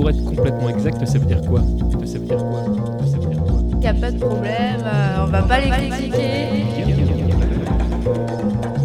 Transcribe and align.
pour 0.00 0.08
être 0.08 0.24
complètement 0.24 0.70
exact, 0.70 1.06
ça 1.06 1.18
veut 1.18 1.26
dire 1.26 1.42
quoi? 1.42 1.60
Ça 2.06 2.18
veut 2.18 2.24
dire 2.24 2.38
quoi? 2.38 2.64
Ça 3.04 3.18
veut 3.18 3.26
dire 3.26 3.42
quoi? 3.42 3.60
Il 3.72 3.78
n'y 3.80 3.86
a 3.86 3.92
pas 3.92 4.10
de 4.10 4.18
problème, 4.18 4.80
euh, 4.82 5.24
on 5.24 5.26
va 5.26 5.42
pas 5.42 5.60
les 5.60 5.68
critiquer. 5.68 6.46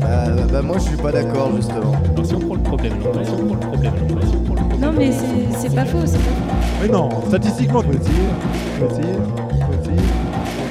Bah, 0.01 0.25
bah, 0.35 0.43
bah, 0.51 0.61
moi 0.61 0.77
je 0.77 0.83
suis 0.83 0.97
pas 0.97 1.13
d'accord 1.13 1.55
justement. 1.55 1.93
Alors, 2.11 2.25
si 2.25 2.35
on 2.35 2.39
prend 2.39 2.55
le 2.55 2.61
problème, 2.61 2.93
alors, 3.01 3.25
si 3.25 3.31
on 3.31 3.45
prend 3.45 3.53
le 3.53 3.59
problème, 3.61 3.93
alors, 4.09 4.23
si 4.23 4.35
on 4.35 4.43
prend 4.43 4.55
le 4.55 4.59
problème. 4.59 4.81
Non 4.81 4.91
mais 4.91 5.09
c'est 5.13 5.57
c'est 5.57 5.73
pas 5.73 5.85
faux, 5.85 6.05
c'est 6.05 6.17
pas 6.17 6.23
faux. 6.23 6.81
Mais 6.81 6.89
non, 6.89 7.09
statistiquement, 7.27 7.81
petit, 7.81 8.11
petit, 8.77 9.07
petit, 9.79 9.99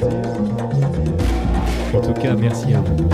petit. 0.02 1.96
En 1.96 2.00
tout 2.02 2.20
cas, 2.20 2.34
merci 2.34 2.74
à 2.74 2.80
vous. 2.80 3.08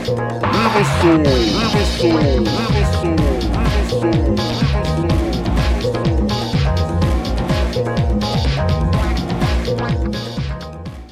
Live 0.00 0.86
soul, 1.02 1.18
live 1.18 1.86
soul, 1.98 2.12
live 2.40 2.86
soul, 2.94 3.16
live 3.52 3.90
soul, 3.90 4.34
live 4.34 5.20
soul. 5.20 5.29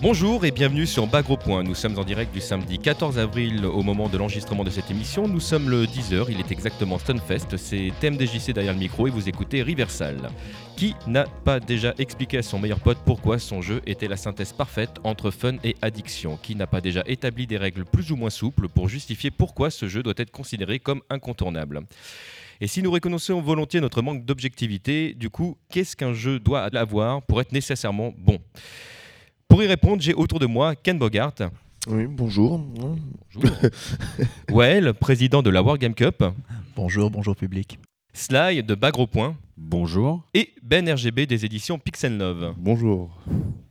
Bonjour 0.01 0.45
et 0.45 0.53
bienvenue 0.53 0.87
sur 0.87 1.09
Bagro 1.09 1.37
Point. 1.37 1.65
Nous 1.65 1.75
sommes 1.75 1.99
en 1.99 2.05
direct 2.05 2.33
du 2.33 2.41
samedi 2.41 2.79
14 2.79 3.19
avril 3.19 3.67
au 3.67 3.83
moment 3.83 4.09
de 4.09 4.17
l'enregistrement 4.17 4.63
de 4.63 4.71
cette 4.71 4.93
émission. 4.93 5.27
Nous 5.27 5.41
sommes 5.41 5.69
le 5.69 5.87
10h, 5.87 6.27
il 6.29 6.39
est 6.39 6.53
exactement 6.53 7.01
Stunfest. 7.01 7.57
C'est 7.57 7.91
TMDJC 7.99 8.53
derrière 8.53 8.75
le 8.75 8.79
micro 8.79 9.09
et 9.09 9.11
vous 9.11 9.29
écoutez 9.29 9.61
Riversal. 9.61 10.31
Qui 10.77 10.95
n'a 11.09 11.25
pas 11.25 11.59
déjà 11.59 11.95
expliqué 11.99 12.39
à 12.39 12.43
son 12.45 12.61
meilleur 12.61 12.79
pote 12.79 12.99
pourquoi 13.05 13.41
son 13.41 13.61
jeu 13.61 13.83
était 13.87 14.07
la 14.07 14.17
synthèse 14.17 14.53
parfaite 14.53 15.01
entre 15.03 15.33
fun 15.33 15.57
et 15.65 15.75
addiction? 15.83 16.39
Qui 16.41 16.55
n'a 16.55 16.69
pas 16.69 16.81
déjà 16.81 17.03
établi 17.05 17.49
des 17.49 17.57
règles 17.57 17.85
plus 17.85 18.13
ou 18.13 18.17
moins 18.17 18.31
souples 18.31 18.69
pour 18.69 18.89
justifier 18.89 19.33
pourquoi 19.33 19.69
ce 19.69 19.89
jeu 19.89 20.05
doit 20.05 20.15
être 20.17 20.31
considéré 20.31 20.79
comme 20.79 21.03
incontournable? 21.11 21.81
Et 22.61 22.69
si 22.69 22.83
nous 22.85 22.93
reconnaissons 22.93 23.41
volontiers 23.41 23.81
notre 23.81 24.01
manque 24.03 24.25
d'objectivité, 24.25 25.15
du 25.15 25.29
coup, 25.29 25.59
qu'est-ce 25.71 25.97
qu'un 25.97 26.13
jeu 26.13 26.39
doit 26.39 26.63
avoir 26.63 27.21
pour 27.23 27.41
être 27.41 27.51
nécessairement 27.51 28.15
bon? 28.17 28.39
Pour 29.49 29.63
y 29.63 29.67
répondre, 29.67 30.03
j'ai 30.03 30.15
autour 30.15 30.39
de 30.39 30.47
moi 30.47 30.75
Ken 30.77 30.99
Bogart, 30.99 31.35
Oui, 31.89 32.07
bonjour. 32.07 32.61
Well, 34.51 34.93
président 35.01 35.43
de 35.43 35.51
la 35.51 35.63
Wargame 35.63 35.95
Cup, 35.95 36.23
Bonjour, 36.77 37.11
bonjour 37.11 37.35
public. 37.35 37.79
Sly 38.13 38.63
de 38.63 38.75
Bagro 38.75 39.07
Point 39.07 39.37
Bonjour. 39.57 40.25
et 40.35 40.55
Ben 40.63 40.89
RGB 40.89 41.27
des 41.27 41.45
éditions 41.45 41.79
Pixel 41.79 42.17
Love. 42.19 42.55
Bonjour. 42.57 43.11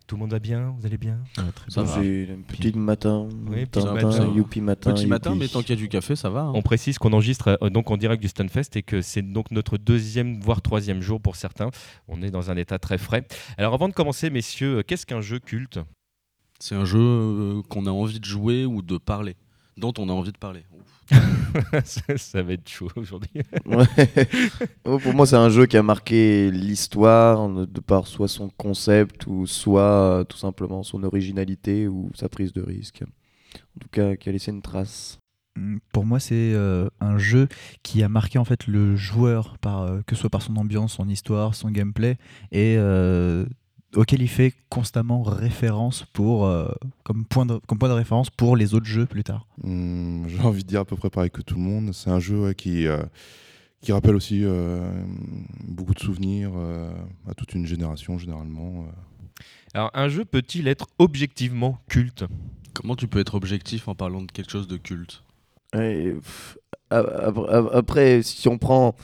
Tout 0.08 0.16
le 0.16 0.22
monde 0.22 0.32
va 0.32 0.40
bien 0.40 0.74
Vous 0.80 0.86
allez 0.86 0.98
bien 0.98 1.20
Ça 1.68 1.84
va. 1.84 2.02
J'ai 2.02 2.30
un 2.32 2.42
petit 2.42 2.72
matin, 2.78 3.28
Oui, 3.50 3.66
petit 3.66 3.86
matin, 3.86 4.08
matin. 4.08 4.34
youpi 4.34 4.62
matin. 4.62 4.94
Petit 4.94 5.06
matin, 5.06 5.36
mais 5.36 5.50
tant 5.50 5.60
qu'il 5.60 5.72
y 5.72 5.74
a 5.74 5.76
du 5.76 5.90
café, 5.90 6.16
ça 6.16 6.30
va. 6.30 6.44
hein. 6.44 6.52
On 6.56 6.62
précise 6.62 6.98
qu'on 6.98 7.12
enregistre 7.12 7.60
euh, 7.62 7.70
donc 7.70 7.92
en 7.92 7.98
direct 7.98 8.22
du 8.22 8.30
Stunfest 8.30 8.76
et 8.78 8.84
que 8.84 9.02
c'est 9.02 9.22
donc 9.22 9.52
notre 9.52 9.78
deuxième 9.78 10.40
voire 10.40 10.62
troisième 10.62 11.02
jour 11.02 11.20
pour 11.22 11.36
certains. 11.36 11.70
On 12.08 12.22
est 12.22 12.32
dans 12.32 12.50
un 12.50 12.56
état 12.56 12.80
très 12.80 12.98
frais. 12.98 13.28
Alors 13.58 13.74
avant 13.74 13.90
de 13.90 13.94
commencer, 13.94 14.30
messieurs, 14.30 14.78
euh, 14.78 14.84
qu'est-ce 14.84 15.06
qu'un 15.06 15.20
jeu 15.22 15.40
culte? 15.40 15.80
C'est 16.60 16.76
un 16.76 16.86
jeu 16.86 17.00
euh, 17.02 17.62
qu'on 17.70 17.86
a 17.86 17.92
envie 17.92 18.20
de 18.22 18.26
jouer 18.26 18.66
ou 18.66 18.82
de 18.82 18.98
parler, 18.98 19.36
dont 19.76 19.94
on 19.98 20.08
a 20.08 20.14
envie 20.14 20.32
de 20.32 20.38
parler. 20.38 20.64
Ouf. 20.74 20.97
ça, 21.86 22.18
ça 22.18 22.42
va 22.42 22.54
être 22.54 22.68
chaud 22.68 22.90
aujourd'hui. 22.96 23.30
Ouais. 23.66 23.86
Oh, 24.86 25.00
Pour 25.00 25.14
moi, 25.14 25.26
c'est 25.26 25.36
un 25.36 25.50
jeu 25.50 25.66
qui 25.66 25.78
a 25.78 25.84
marqué 25.84 26.52
l'histoire 26.52 27.50
de 27.50 27.80
par 27.80 28.08
soit 28.08 28.28
son 28.28 28.50
concept 28.50 29.28
ou 29.28 29.46
soit 29.48 29.82
euh, 29.82 30.24
tout 30.24 30.38
simplement 30.38 30.84
son 30.84 31.04
originalité 31.04 31.88
ou 31.88 32.10
sa 32.14 32.30
prise 32.30 32.54
de 32.54 32.62
risque. 32.62 33.04
En 33.76 33.80
tout 33.80 33.90
cas, 33.92 34.16
qui 34.16 34.30
a 34.30 34.32
laissé 34.32 34.52
une 34.52 34.62
trace. 34.62 35.20
Mm, 35.58 35.78
Pour 35.94 36.06
moi, 36.06 36.20
c'est 36.20 36.54
euh, 36.54 36.88
un 37.00 37.18
jeu 37.18 37.48
qui 37.84 38.04
a 38.04 38.10
marqué 38.10 38.38
en 38.40 38.46
fait 38.46 38.68
le 38.68 38.96
joueur, 38.96 39.58
par, 39.60 39.82
euh, 39.84 40.02
que 40.06 40.16
ce 40.16 40.22
soit 40.22 40.30
par 40.30 40.42
son 40.42 40.56
ambiance, 40.58 40.94
son 40.94 41.08
histoire, 41.10 41.56
son 41.56 41.70
gameplay, 41.72 42.18
et 42.52 42.76
euh, 42.78 43.46
auquel 43.96 44.22
il 44.22 44.28
fait 44.28 44.54
constamment 44.70 45.24
référence 45.24 46.06
pour, 46.14 46.46
euh, 46.46 46.68
comme, 47.04 47.26
point 47.26 47.46
de, 47.46 47.60
comme 47.68 47.80
point 47.80 47.90
de 47.90 47.94
référence 47.94 48.30
pour 48.30 48.56
les 48.58 48.74
autres 48.74 48.86
jeux 48.86 49.06
plus 49.06 49.24
tard. 49.24 49.46
Hum, 49.64 50.26
J'ai 50.28 50.40
envie 50.42 50.64
de 50.64 50.68
dire 50.68 50.82
à 50.82 50.86
peu 50.86 50.96
près 50.96 51.10
pareil 51.10 51.32
que 51.32 51.42
tout 51.42 51.56
le 51.56 51.62
monde. 51.62 51.94
C'est 51.94 52.10
un 52.10 52.20
jeu 52.20 52.42
ouais, 52.42 52.56
qui, 52.56 52.86
euh, 52.88 53.02
qui 53.82 53.92
rappelle 53.94 54.16
aussi 54.16 54.42
euh, 54.44 54.90
beaucoup 55.64 55.94
de 55.94 56.00
souvenirs 56.00 56.52
euh, 56.56 56.92
à 57.30 57.34
toute 57.34 57.54
une 57.54 57.66
génération 57.66 58.18
généralement. 58.18 58.84
euh. 58.88 58.92
Alors 59.74 59.92
un 59.94 60.10
jeu 60.10 60.26
peut-il 60.26 60.68
être 60.68 60.88
objectivement 61.00 61.80
culte? 61.88 62.26
Comment 62.74 62.96
tu 62.96 63.08
peux 63.08 63.20
être 63.20 63.36
objectif 63.36 63.88
en 63.88 63.96
parlant 63.96 64.22
de 64.22 64.32
quelque 64.32 64.52
chose 64.52 64.68
de 64.68 64.78
culte? 64.78 65.24
Et, 65.74 66.12
pff, 66.14 66.58
Après, 66.90 68.22
si 68.24 68.48
on 68.48 68.58
prend, 68.58 68.96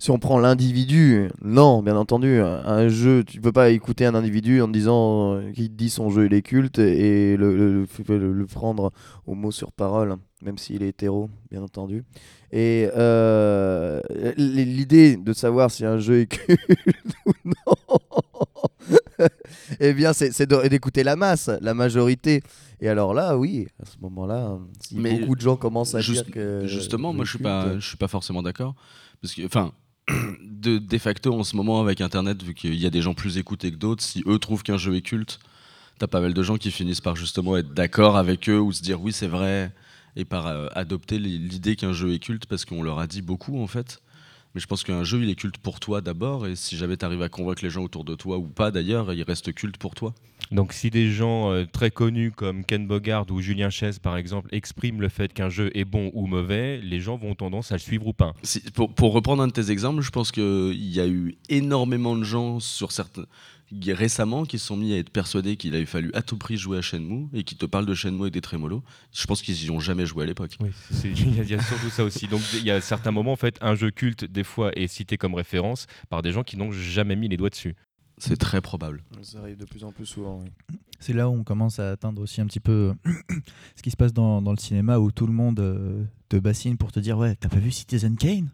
si 0.00 0.10
on 0.10 0.18
prend 0.18 0.38
l'individu, 0.38 1.28
non, 1.42 1.82
bien 1.82 1.94
entendu, 1.94 2.40
un, 2.40 2.88
jeu, 2.88 3.22
tu 3.22 3.40
peux 3.40 3.52
pas 3.52 3.68
écouter 3.70 4.06
un 4.06 4.14
individu 4.14 4.62
en 4.62 4.68
disant 4.68 5.34
euh, 5.34 5.52
qu'il 5.52 5.76
dit 5.76 5.90
son 5.90 6.08
jeu 6.08 6.24
il 6.26 6.32
est 6.34 6.40
culte 6.42 6.78
et 6.78 7.36
le, 7.36 7.54
le- 7.54 7.86
le- 8.08 8.18
le- 8.18 8.32
le 8.32 8.46
prendre 8.46 8.92
au 9.26 9.34
mot 9.34 9.50
sur 9.52 9.72
parole, 9.72 10.16
même 10.42 10.56
s'il 10.56 10.82
est 10.82 10.88
hétéro, 10.88 11.28
bien 11.50 11.62
entendu. 11.62 12.02
Et 12.50 12.88
euh, 12.96 14.00
l'idée 14.38 15.16
de 15.18 15.32
savoir 15.34 15.70
si 15.70 15.84
un 15.84 15.98
jeu 15.98 16.20
est 16.22 16.26
culte 16.26 16.58
ou 17.26 17.32
non, 17.44 18.08
eh 19.80 19.92
bien, 19.92 20.12
c'est 20.14 20.46
d'écouter 20.68 21.02
la 21.04 21.14
masse, 21.16 21.50
la 21.60 21.74
majorité. 21.74 22.42
Et 22.80 22.88
alors 22.88 23.12
là, 23.12 23.36
oui, 23.36 23.68
à 23.82 23.84
ce 23.84 23.98
moment-là, 24.00 24.58
si 24.82 24.96
Mais 24.96 25.18
beaucoup 25.20 25.36
de 25.36 25.40
gens 25.42 25.56
commencent 25.56 25.94
à 25.94 26.00
Juste- 26.00 26.24
dire 26.24 26.32
que 26.34 26.62
Justement, 26.66 27.12
moi 27.12 27.26
je 27.26 27.30
suis 27.30 27.38
pas, 27.38 27.78
je 27.78 27.86
suis 27.86 27.98
pas 27.98 28.08
forcément 28.08 28.42
d'accord, 28.42 28.74
parce 29.20 29.34
que, 29.34 29.44
enfin, 29.44 29.72
de, 30.40 30.98
facto 30.98 31.32
en 31.34 31.44
ce 31.44 31.56
moment 31.56 31.80
avec 31.80 32.00
Internet, 32.00 32.42
vu 32.42 32.54
qu'il 32.54 32.74
y 32.74 32.86
a 32.86 32.90
des 32.90 33.02
gens 33.02 33.14
plus 33.14 33.38
écoutés 33.38 33.70
que 33.70 33.76
d'autres, 33.76 34.02
si 34.02 34.22
eux 34.26 34.38
trouvent 34.38 34.62
qu'un 34.62 34.76
jeu 34.76 34.94
est 34.94 35.02
culte, 35.02 35.38
t'as 35.98 36.06
pas 36.06 36.20
mal 36.20 36.34
de 36.34 36.42
gens 36.42 36.56
qui 36.56 36.70
finissent 36.70 37.00
par 37.00 37.16
justement 37.16 37.56
être 37.56 37.72
d'accord 37.72 38.16
avec 38.16 38.48
eux 38.48 38.60
ou 38.60 38.72
se 38.72 38.82
dire 38.82 39.00
oui 39.00 39.12
c'est 39.12 39.26
vrai 39.26 39.72
et 40.16 40.24
par 40.24 40.46
euh, 40.46 40.66
adopter 40.74 41.18
li- 41.18 41.38
l'idée 41.38 41.76
qu'un 41.76 41.92
jeu 41.92 42.12
est 42.12 42.18
culte 42.18 42.46
parce 42.46 42.64
qu'on 42.64 42.82
leur 42.82 42.98
a 42.98 43.06
dit 43.06 43.22
beaucoup 43.22 43.62
en 43.62 43.66
fait. 43.66 44.00
Mais 44.54 44.60
je 44.60 44.66
pense 44.66 44.82
qu'un 44.82 45.04
jeu 45.04 45.22
il 45.22 45.30
est 45.30 45.34
culte 45.36 45.58
pour 45.58 45.78
toi 45.78 46.00
d'abord 46.00 46.46
et 46.46 46.56
si 46.56 46.76
jamais 46.76 46.96
t'arrives 46.96 47.22
à 47.22 47.28
convaincre 47.28 47.62
les 47.62 47.70
gens 47.70 47.84
autour 47.84 48.04
de 48.04 48.14
toi 48.14 48.38
ou 48.38 48.46
pas 48.48 48.70
d'ailleurs, 48.70 49.12
il 49.12 49.22
reste 49.22 49.52
culte 49.54 49.76
pour 49.76 49.94
toi. 49.94 50.14
Donc 50.50 50.72
si 50.72 50.90
des 50.90 51.10
gens 51.10 51.52
euh, 51.52 51.64
très 51.64 51.90
connus 51.90 52.32
comme 52.32 52.64
Ken 52.64 52.86
Bogard 52.86 53.30
ou 53.30 53.40
Julien 53.40 53.70
Chess 53.70 53.98
par 53.98 54.16
exemple 54.16 54.48
expriment 54.52 55.00
le 55.00 55.08
fait 55.08 55.32
qu'un 55.32 55.48
jeu 55.48 55.70
est 55.76 55.84
bon 55.84 56.10
ou 56.14 56.26
mauvais, 56.26 56.78
les 56.78 57.00
gens 57.00 57.16
vont 57.16 57.34
tendance 57.34 57.70
à 57.70 57.76
le 57.76 57.80
suivre 57.80 58.06
ou 58.08 58.12
pas. 58.12 58.34
Si- 58.42 58.60
pour, 58.72 58.92
pour 58.94 59.12
reprendre 59.12 59.42
un 59.42 59.46
de 59.48 59.52
tes 59.52 59.70
exemples, 59.70 60.00
je 60.02 60.10
pense 60.10 60.32
qu'il 60.32 60.74
y 60.74 61.00
a 61.00 61.06
eu 61.06 61.36
énormément 61.48 62.16
de 62.16 62.24
gens 62.24 62.58
sur 62.60 62.90
certains 62.92 63.26
récemment 63.86 64.44
qui 64.46 64.58
se 64.58 64.66
sont 64.66 64.76
mis 64.76 64.92
à 64.94 64.98
être 64.98 65.10
persuadés 65.10 65.56
qu'il 65.56 65.76
avait 65.76 65.86
fallu 65.86 66.10
à 66.14 66.22
tout 66.22 66.36
prix 66.36 66.56
jouer 66.56 66.78
à 66.78 66.82
Shenmue 66.82 67.28
et 67.32 67.44
qui 67.44 67.54
te 67.54 67.66
parlent 67.66 67.86
de 67.86 67.94
Shenmue 67.94 68.26
et 68.26 68.30
des 68.32 68.40
trémolos. 68.40 68.82
Je 69.12 69.24
pense 69.26 69.42
qu'ils 69.42 69.64
y 69.64 69.70
ont 69.70 69.78
jamais 69.78 70.06
joué 70.06 70.24
à 70.24 70.26
l'époque. 70.26 70.56
Oui, 70.58 70.70
il 71.04 71.44
y, 71.46 71.50
y 71.50 71.54
a 71.54 71.62
surtout 71.62 71.88
ça 71.88 72.02
aussi. 72.02 72.26
Donc 72.26 72.40
il 72.54 72.64
y 72.64 72.72
a 72.72 72.80
certains 72.80 73.12
moments 73.12 73.30
en 73.30 73.36
fait, 73.36 73.58
un 73.60 73.76
jeu 73.76 73.92
culte 73.92 74.24
des 74.24 74.42
fois 74.42 74.72
est 74.74 74.88
cité 74.88 75.16
comme 75.16 75.34
référence 75.34 75.86
par 76.08 76.20
des 76.22 76.32
gens 76.32 76.42
qui 76.42 76.56
n'ont 76.56 76.72
jamais 76.72 77.14
mis 77.14 77.28
les 77.28 77.36
doigts 77.36 77.50
dessus. 77.50 77.76
C'est 78.20 78.36
très 78.36 78.60
probable. 78.60 79.02
Ça 79.22 79.38
arrive 79.40 79.56
de 79.56 79.64
plus 79.64 79.82
en 79.84 79.92
plus 79.92 80.06
souvent. 80.06 80.40
oui. 80.42 80.76
C'est 81.00 81.14
là 81.14 81.28
où 81.30 81.32
on 81.32 81.44
commence 81.44 81.78
à 81.78 81.90
atteindre 81.92 82.20
aussi 82.20 82.40
un 82.42 82.46
petit 82.46 82.60
peu 82.60 82.92
ce 83.76 83.82
qui 83.82 83.90
se 83.90 83.96
passe 83.96 84.12
dans, 84.12 84.42
dans 84.42 84.50
le 84.52 84.58
cinéma 84.58 84.98
où 84.98 85.10
tout 85.10 85.26
le 85.26 85.32
monde 85.32 85.58
euh, 85.60 86.04
te 86.28 86.36
bassine 86.36 86.76
pour 86.76 86.92
te 86.92 87.00
dire 87.00 87.16
Ouais, 87.16 87.34
t'as 87.36 87.48
pas 87.48 87.58
vu 87.58 87.70
Citizen 87.70 88.16
Kane? 88.16 88.50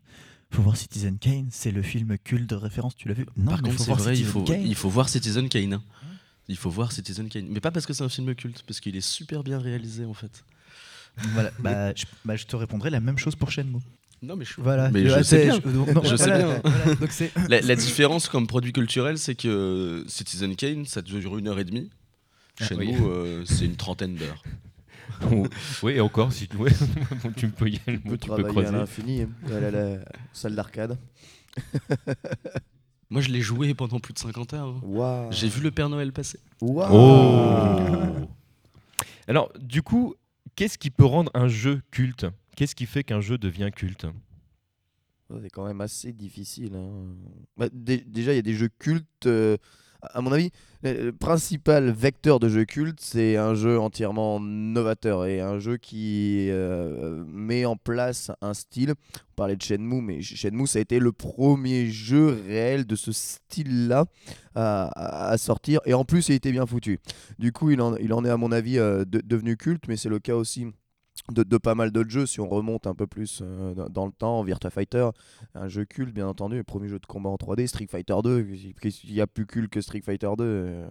Faut 0.52 0.62
voir 0.62 0.76
Citizen 0.76 1.18
Kane, 1.18 1.48
c'est 1.50 1.72
le 1.72 1.82
film 1.82 2.16
culte 2.18 2.48
de 2.48 2.54
référence, 2.54 2.94
tu 2.94 3.08
l'as 3.08 3.14
vu? 3.14 3.26
Non, 3.36 3.46
Par 3.46 3.62
mais 3.62 3.70
contre, 3.70 3.72
faut 3.78 3.82
c'est 3.82 3.86
voir 3.90 3.98
vrai, 3.98 4.12
il 4.12 4.16
Citizen 4.18 4.32
faut, 4.32 4.44
Kane. 4.44 4.62
il 4.62 4.74
faut 4.76 4.88
voir 4.88 5.08
Citizen 5.08 5.48
Kane. 5.48 5.72
hein. 5.74 5.82
Il 6.48 6.56
faut 6.56 6.70
voir 6.70 6.92
Citizen 6.92 7.28
Kane. 7.28 7.46
Mais 7.50 7.58
pas 7.60 7.72
parce 7.72 7.84
que 7.84 7.92
c'est 7.92 8.04
un 8.04 8.08
film 8.08 8.32
culte, 8.36 8.62
parce 8.64 8.78
qu'il 8.78 8.94
est 8.96 9.00
super 9.00 9.42
bien 9.42 9.58
réalisé 9.58 10.04
en 10.04 10.14
fait. 10.14 10.44
Voilà, 11.32 11.50
bah, 11.58 11.92
je, 11.96 12.04
bah, 12.24 12.36
je 12.36 12.44
te 12.46 12.54
répondrai 12.54 12.90
la 12.90 13.00
même 13.00 13.18
chose 13.18 13.34
pour 13.34 13.50
Shenmue. 13.50 13.80
Non, 14.26 14.36
mais 14.36 14.44
je, 14.44 14.54
Voilà, 14.58 14.90
mais 14.90 15.08
je 15.08 15.22
sais 15.22 15.44
bien. 15.46 15.58
non, 15.72 16.02
Je 16.02 16.16
sais 16.16 16.36
bien. 16.36 16.60
voilà, 16.64 16.94
donc 16.96 17.12
c'est- 17.12 17.32
La, 17.48 17.60
la 17.60 17.74
différence 17.76 18.28
comme 18.28 18.46
produit 18.46 18.72
culturel, 18.72 19.18
c'est 19.18 19.34
que 19.36 20.04
Citizen 20.08 20.56
Kane, 20.56 20.84
ça 20.84 21.00
dure 21.02 21.38
une 21.38 21.46
heure 21.48 21.58
et 21.60 21.64
demie. 21.64 21.90
Ah, 22.60 22.64
Chez 22.64 22.74
oui. 22.74 22.92
nous, 22.92 23.08
euh, 23.08 23.44
c'est 23.46 23.64
une 23.66 23.76
trentaine 23.76 24.16
d'heures. 24.16 24.42
oui, 25.82 25.92
et 25.92 26.00
encore, 26.00 26.32
si 26.32 26.48
tu, 26.48 26.56
ouais, 26.58 26.72
tu 27.36 27.48
peux 27.48 27.68
y 27.68 27.80
aller, 27.86 27.98
tu 28.00 28.08
peux 28.08 28.18
travailler 28.18 28.46
à 28.48 28.50
creuser. 28.50 28.72
l'infini, 28.72 29.22
hein, 29.22 29.28
à 29.54 29.70
la 29.70 29.98
salle 30.32 30.54
d'arcade. 30.56 30.98
Moi, 33.08 33.20
je 33.20 33.28
l'ai 33.30 33.40
joué 33.40 33.72
pendant 33.74 34.00
plus 34.00 34.12
de 34.12 34.18
50 34.18 34.54
heures. 34.54 34.74
Waouh. 34.82 35.30
J'ai 35.30 35.48
vu 35.48 35.60
le 35.62 35.70
Père 35.70 35.88
Noël 35.88 36.12
passer. 36.12 36.40
Waouh. 36.60 36.88
Oh 36.92 38.28
Alors, 39.28 39.52
du 39.60 39.82
coup, 39.82 40.16
qu'est-ce 40.56 40.76
qui 40.76 40.90
peut 40.90 41.04
rendre 41.04 41.30
un 41.34 41.46
jeu 41.46 41.82
culte? 41.92 42.26
Qu'est-ce 42.56 42.74
qui 42.74 42.86
fait 42.86 43.04
qu'un 43.04 43.20
jeu 43.20 43.38
devient 43.38 43.70
culte 43.74 44.06
C'est 45.42 45.50
quand 45.50 45.66
même 45.66 45.80
assez 45.80 46.12
difficile. 46.12 46.74
hein. 46.74 47.14
Bah, 47.56 47.68
dé- 47.72 48.04
déjà, 48.06 48.32
il 48.32 48.36
y 48.36 48.40
a 48.40 48.42
des 48.42 48.54
jeux 48.54 48.70
cultes 48.78 49.26
euh, 49.26 49.56
à 50.12 50.20
mon 50.20 50.32
avis, 50.32 50.50
le 50.82 51.10
principal 51.10 51.90
vecteur 51.90 52.38
de 52.38 52.48
jeu 52.48 52.64
culte, 52.64 53.00
c'est 53.00 53.36
un 53.36 53.54
jeu 53.54 53.78
entièrement 53.78 54.40
novateur 54.40 55.26
et 55.26 55.40
un 55.40 55.58
jeu 55.58 55.76
qui 55.76 56.48
euh, 56.50 57.24
met 57.26 57.64
en 57.64 57.76
place 57.76 58.30
un 58.40 58.54
style. 58.54 58.94
On 59.30 59.34
parlait 59.34 59.56
de 59.56 59.62
Shenmue, 59.62 60.02
mais 60.02 60.22
Shenmue, 60.22 60.66
ça 60.66 60.78
a 60.78 60.82
été 60.82 60.98
le 60.98 61.12
premier 61.12 61.86
jeu 61.86 62.28
réel 62.46 62.86
de 62.86 62.96
ce 62.96 63.12
style-là 63.12 64.06
à, 64.54 65.34
sortir. 65.38 65.80
Et 65.84 65.94
en 65.94 66.04
plus, 66.04 66.28
il 66.28 66.34
était 66.34 66.52
bien 66.52 66.66
foutu. 66.66 66.98
Du 67.38 67.52
coup, 67.52 67.70
il 67.70 67.80
en, 67.80 67.94
est, 67.96 68.30
à 68.30 68.36
mon 68.36 68.52
avis, 68.52 68.78
euh, 68.78 69.04
de, 69.04 69.20
devenu 69.20 69.56
culte, 69.56 69.84
mais 69.88 69.96
c'est 69.96 70.08
le 70.08 70.18
cas 70.18 70.34
aussi 70.34 70.66
de, 71.32 71.58
pas 71.58 71.74
mal 71.74 71.90
d'autres 71.90 72.10
jeux, 72.10 72.26
si 72.26 72.40
on 72.40 72.48
remonte 72.48 72.86
un 72.86 72.94
peu 72.94 73.06
plus 73.06 73.40
euh, 73.42 73.74
dans 73.88 74.06
le 74.06 74.12
temps, 74.12 74.42
Virtua 74.42 74.70
Fighter, 74.70 75.10
un 75.54 75.68
jeu 75.68 75.84
culte 75.84 76.14
bien 76.14 76.28
entendu, 76.28 76.56
le 76.56 76.64
premier 76.64 76.88
jeu 76.88 76.98
de 76.98 77.06
combat 77.06 77.30
en 77.30 77.36
3D, 77.36 77.66
Street 77.66 77.88
Fighter 77.90 78.16
2, 78.22 78.46
il 79.04 79.12
y 79.12 79.20
a 79.20 79.26
plus 79.26 79.46
culte 79.46 79.70
que 79.70 79.80
Street 79.80 80.02
Fighter 80.02 80.30
2. 80.36 80.44
Euh, 80.44 80.86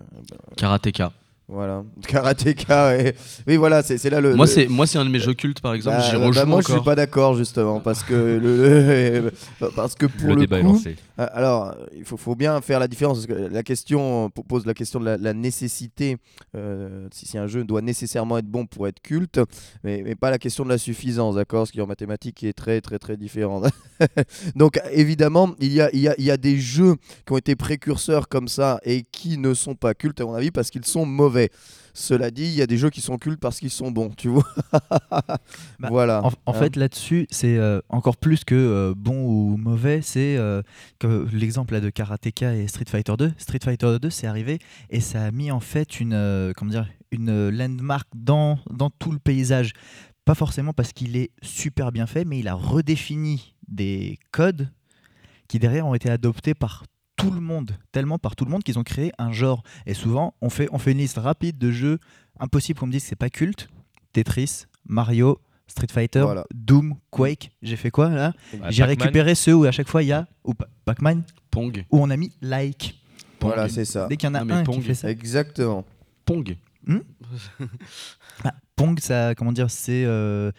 Karateka. 0.58 1.12
Voilà, 1.48 1.84
karatéka. 2.08 3.00
Et... 3.00 3.16
Oui, 3.46 3.58
voilà, 3.58 3.84
c'est 3.84 4.10
là 4.10 4.20
le. 4.20 4.36
Moi, 4.36 4.48
c'est 4.48 4.68
moi, 4.68 4.88
c'est 4.88 4.98
un 4.98 5.06
de 5.06 5.12
mes 5.12 5.20
jeux 5.20 5.36
cultes, 5.36 5.62
par 5.62 5.76
exemple. 5.76 5.98
Bah, 5.98 6.32
bah, 6.34 6.46
moi, 6.46 6.62
je 6.62 6.72
suis 6.72 6.82
pas 6.82 6.96
d'accord 6.96 7.36
justement 7.36 7.80
parce 7.80 8.02
que 8.02 8.14
le, 8.44 9.32
parce 9.76 9.94
que 9.94 10.08
pour 10.08 10.30
le, 10.30 10.38
débat 10.38 10.62
coup, 10.62 10.68
est 10.68 10.72
lancé. 10.72 10.96
Euh, 11.20 11.28
alors, 11.34 11.76
il 11.96 12.04
faut, 12.04 12.18
faut, 12.18 12.36
bien 12.36 12.60
faire 12.62 12.80
la 12.80 12.88
différence 12.88 13.26
parce 13.26 13.40
que 13.40 13.48
la 13.48 13.62
question 13.62 14.32
pose 14.32 14.66
la 14.66 14.74
question 14.74 15.00
de 15.00 15.18
la, 15.22 15.34
nécessité. 15.34 16.18
Euh, 16.56 17.08
si, 17.12 17.38
un 17.38 17.46
jeu 17.46 17.64
doit 17.64 17.82
nécessairement 17.82 18.40
être 18.40 18.48
bon 18.48 18.66
pour 18.66 18.88
être 18.88 19.00
culte, 19.02 19.40
mais, 19.84 20.02
mais 20.04 20.16
pas 20.16 20.32
la 20.32 20.40
question 20.40 20.64
de 20.64 20.70
la 20.70 20.80
suffisance, 20.80 21.36
d'accord 21.36 21.68
Ce 21.68 21.72
qui 21.72 21.80
en 21.80 21.86
mathématiques 21.88 22.44
est 22.44 22.54
très 22.54 22.82
très 22.82 22.98
très 22.98 23.18
différent. 23.18 23.62
Donc, 24.56 24.80
évidemment, 24.92 25.54
il 25.60 25.74
y 25.74 25.82
a, 25.82 25.92
il 25.94 26.00
y 26.00 26.08
a 26.08 26.16
il 26.18 26.26
y 26.26 26.32
a 26.32 26.38
des 26.38 26.58
jeux 26.58 26.96
qui 27.28 27.34
ont 27.34 27.38
été 27.38 27.56
précurseurs 27.56 28.28
comme 28.30 28.48
ça 28.48 28.80
et 28.84 29.04
qui 29.04 29.38
ne 29.38 29.54
sont 29.54 29.76
pas 29.76 29.94
cultes 29.94 30.20
à 30.22 30.26
mon 30.26 30.34
avis 30.34 30.50
parce 30.50 30.72
qu'ils 30.72 30.86
sont 30.86 31.06
mauvais. 31.06 31.35
Cela 31.98 32.30
dit, 32.30 32.44
il 32.44 32.54
y 32.54 32.62
a 32.62 32.68
des 32.68 32.78
jeux 32.78 32.90
qui 32.90 33.00
sont 33.00 33.18
cultes 33.18 33.40
parce 33.40 33.60
qu'ils 33.60 33.70
sont 33.70 33.90
bons, 33.90 34.12
tu 34.16 34.28
vois. 34.28 34.44
Bah, 35.80 35.90
voilà. 35.90 36.22
En, 36.24 36.32
hein. 36.46 36.54
fait, 36.54 36.76
là-dessus, 36.76 37.28
c'est 37.30 37.58
euh, 37.58 37.80
encore 37.90 38.18
plus 38.18 38.44
que 38.44 38.56
euh, 38.56 38.94
bon 38.96 39.26
ou 39.26 39.58
mauvais. 39.58 40.02
C'est 40.02 40.38
euh, 40.38 40.62
que 41.00 41.28
l'exemple 41.32 41.80
de 41.80 41.90
Karateka 41.90 42.56
et 42.56 42.68
Street 42.68 42.86
Fighter 42.88 43.14
2. 43.18 43.34
Street 43.38 43.60
Fighter 43.64 43.98
2, 44.02 44.10
c'est 44.10 44.28
arrivé 44.28 44.60
et 44.90 45.00
ça 45.00 45.24
a 45.24 45.32
mis 45.32 45.52
en 45.52 45.60
fait 45.60 46.00
une, 46.00 46.54
comment 46.56 46.72
dire, 46.72 46.88
une 47.12 47.50
landmark 47.50 48.08
dans, 48.14 48.60
dans 48.70 48.90
tout 48.90 49.12
le 49.12 49.20
paysage. 49.20 49.74
Pas 50.26 50.36
forcément 50.36 50.74
parce 50.74 50.92
qu'il 50.92 51.16
est 51.18 51.32
super 51.42 51.92
bien 51.92 52.08
fait, 52.08 52.26
mais 52.26 52.40
il 52.40 52.48
a 52.48 52.56
redéfini 52.56 53.56
des 53.68 54.18
codes 54.32 54.70
qui 55.48 55.60
derrière 55.60 55.88
ont 55.88 55.96
été 55.96 56.10
adoptés 56.10 56.54
par 56.54 56.84
tout 57.16 57.32
le 57.32 57.40
monde, 57.40 57.72
tellement 57.92 58.18
par 58.18 58.36
tout 58.36 58.46
le 58.46 58.52
monde 58.52 58.64
qu'ils 58.64 58.80
ont 58.80 58.84
créé 58.84 59.12
un 59.18 59.32
genre. 59.32 59.64
Et 59.86 59.94
souvent, 59.94 60.34
on 60.42 60.50
fait, 60.50 60.68
on 60.72 60.78
fait 60.78 60.92
une 60.92 60.98
liste 60.98 61.18
rapide 61.18 61.58
de 61.58 61.72
jeux 61.72 62.00
impossibles 62.40 62.80
qu'on 62.80 62.88
me 62.88 62.92
dise 62.92 63.04
que 63.04 63.10
c'est 63.10 63.16
pas 63.16 63.30
culte. 63.30 63.70
Tetris, 64.14 64.66
Mario, 64.86 65.40
Street 65.68 65.88
Fighter, 65.92 66.26
Doom, 66.54 66.96
Quake. 67.10 67.52
J'ai 67.62 67.76
fait 67.76 67.92
quoi 67.92 68.10
là 68.10 68.34
J'ai 68.70 68.84
récupéré 68.84 69.36
ceux 69.36 69.56
où 69.56 69.66
à 69.66 69.72
chaque 69.72 69.88
fois 69.90 70.04
il 70.04 70.08
y 70.08 70.12
a 70.12 70.28
ou 70.44 70.54
Pac-Man, 70.86 71.24
Pong, 71.52 71.86
où 71.92 72.00
on 72.00 72.10
a 72.10 72.18
mis 72.18 72.32
like. 72.42 73.00
Voilà, 73.42 73.70
c'est 73.70 73.86
ça. 73.86 74.08
Dès 74.08 74.18
qu'il 74.18 74.28
y 74.28 74.32
en 74.32 74.36
a 74.36 74.42
un 74.42 74.64
qui 74.64 74.82
fait 74.82 74.96
ça. 74.96 75.10
Exactement. 75.10 75.86
Pong. 76.26 76.58
Hmm 76.88 77.00
bah, 78.44 78.54
Pong, 78.76 79.00
ça, 79.00 79.36
comment 79.36 79.52
dire, 79.52 79.70
c'est 79.70 80.04
euh, 80.06 80.52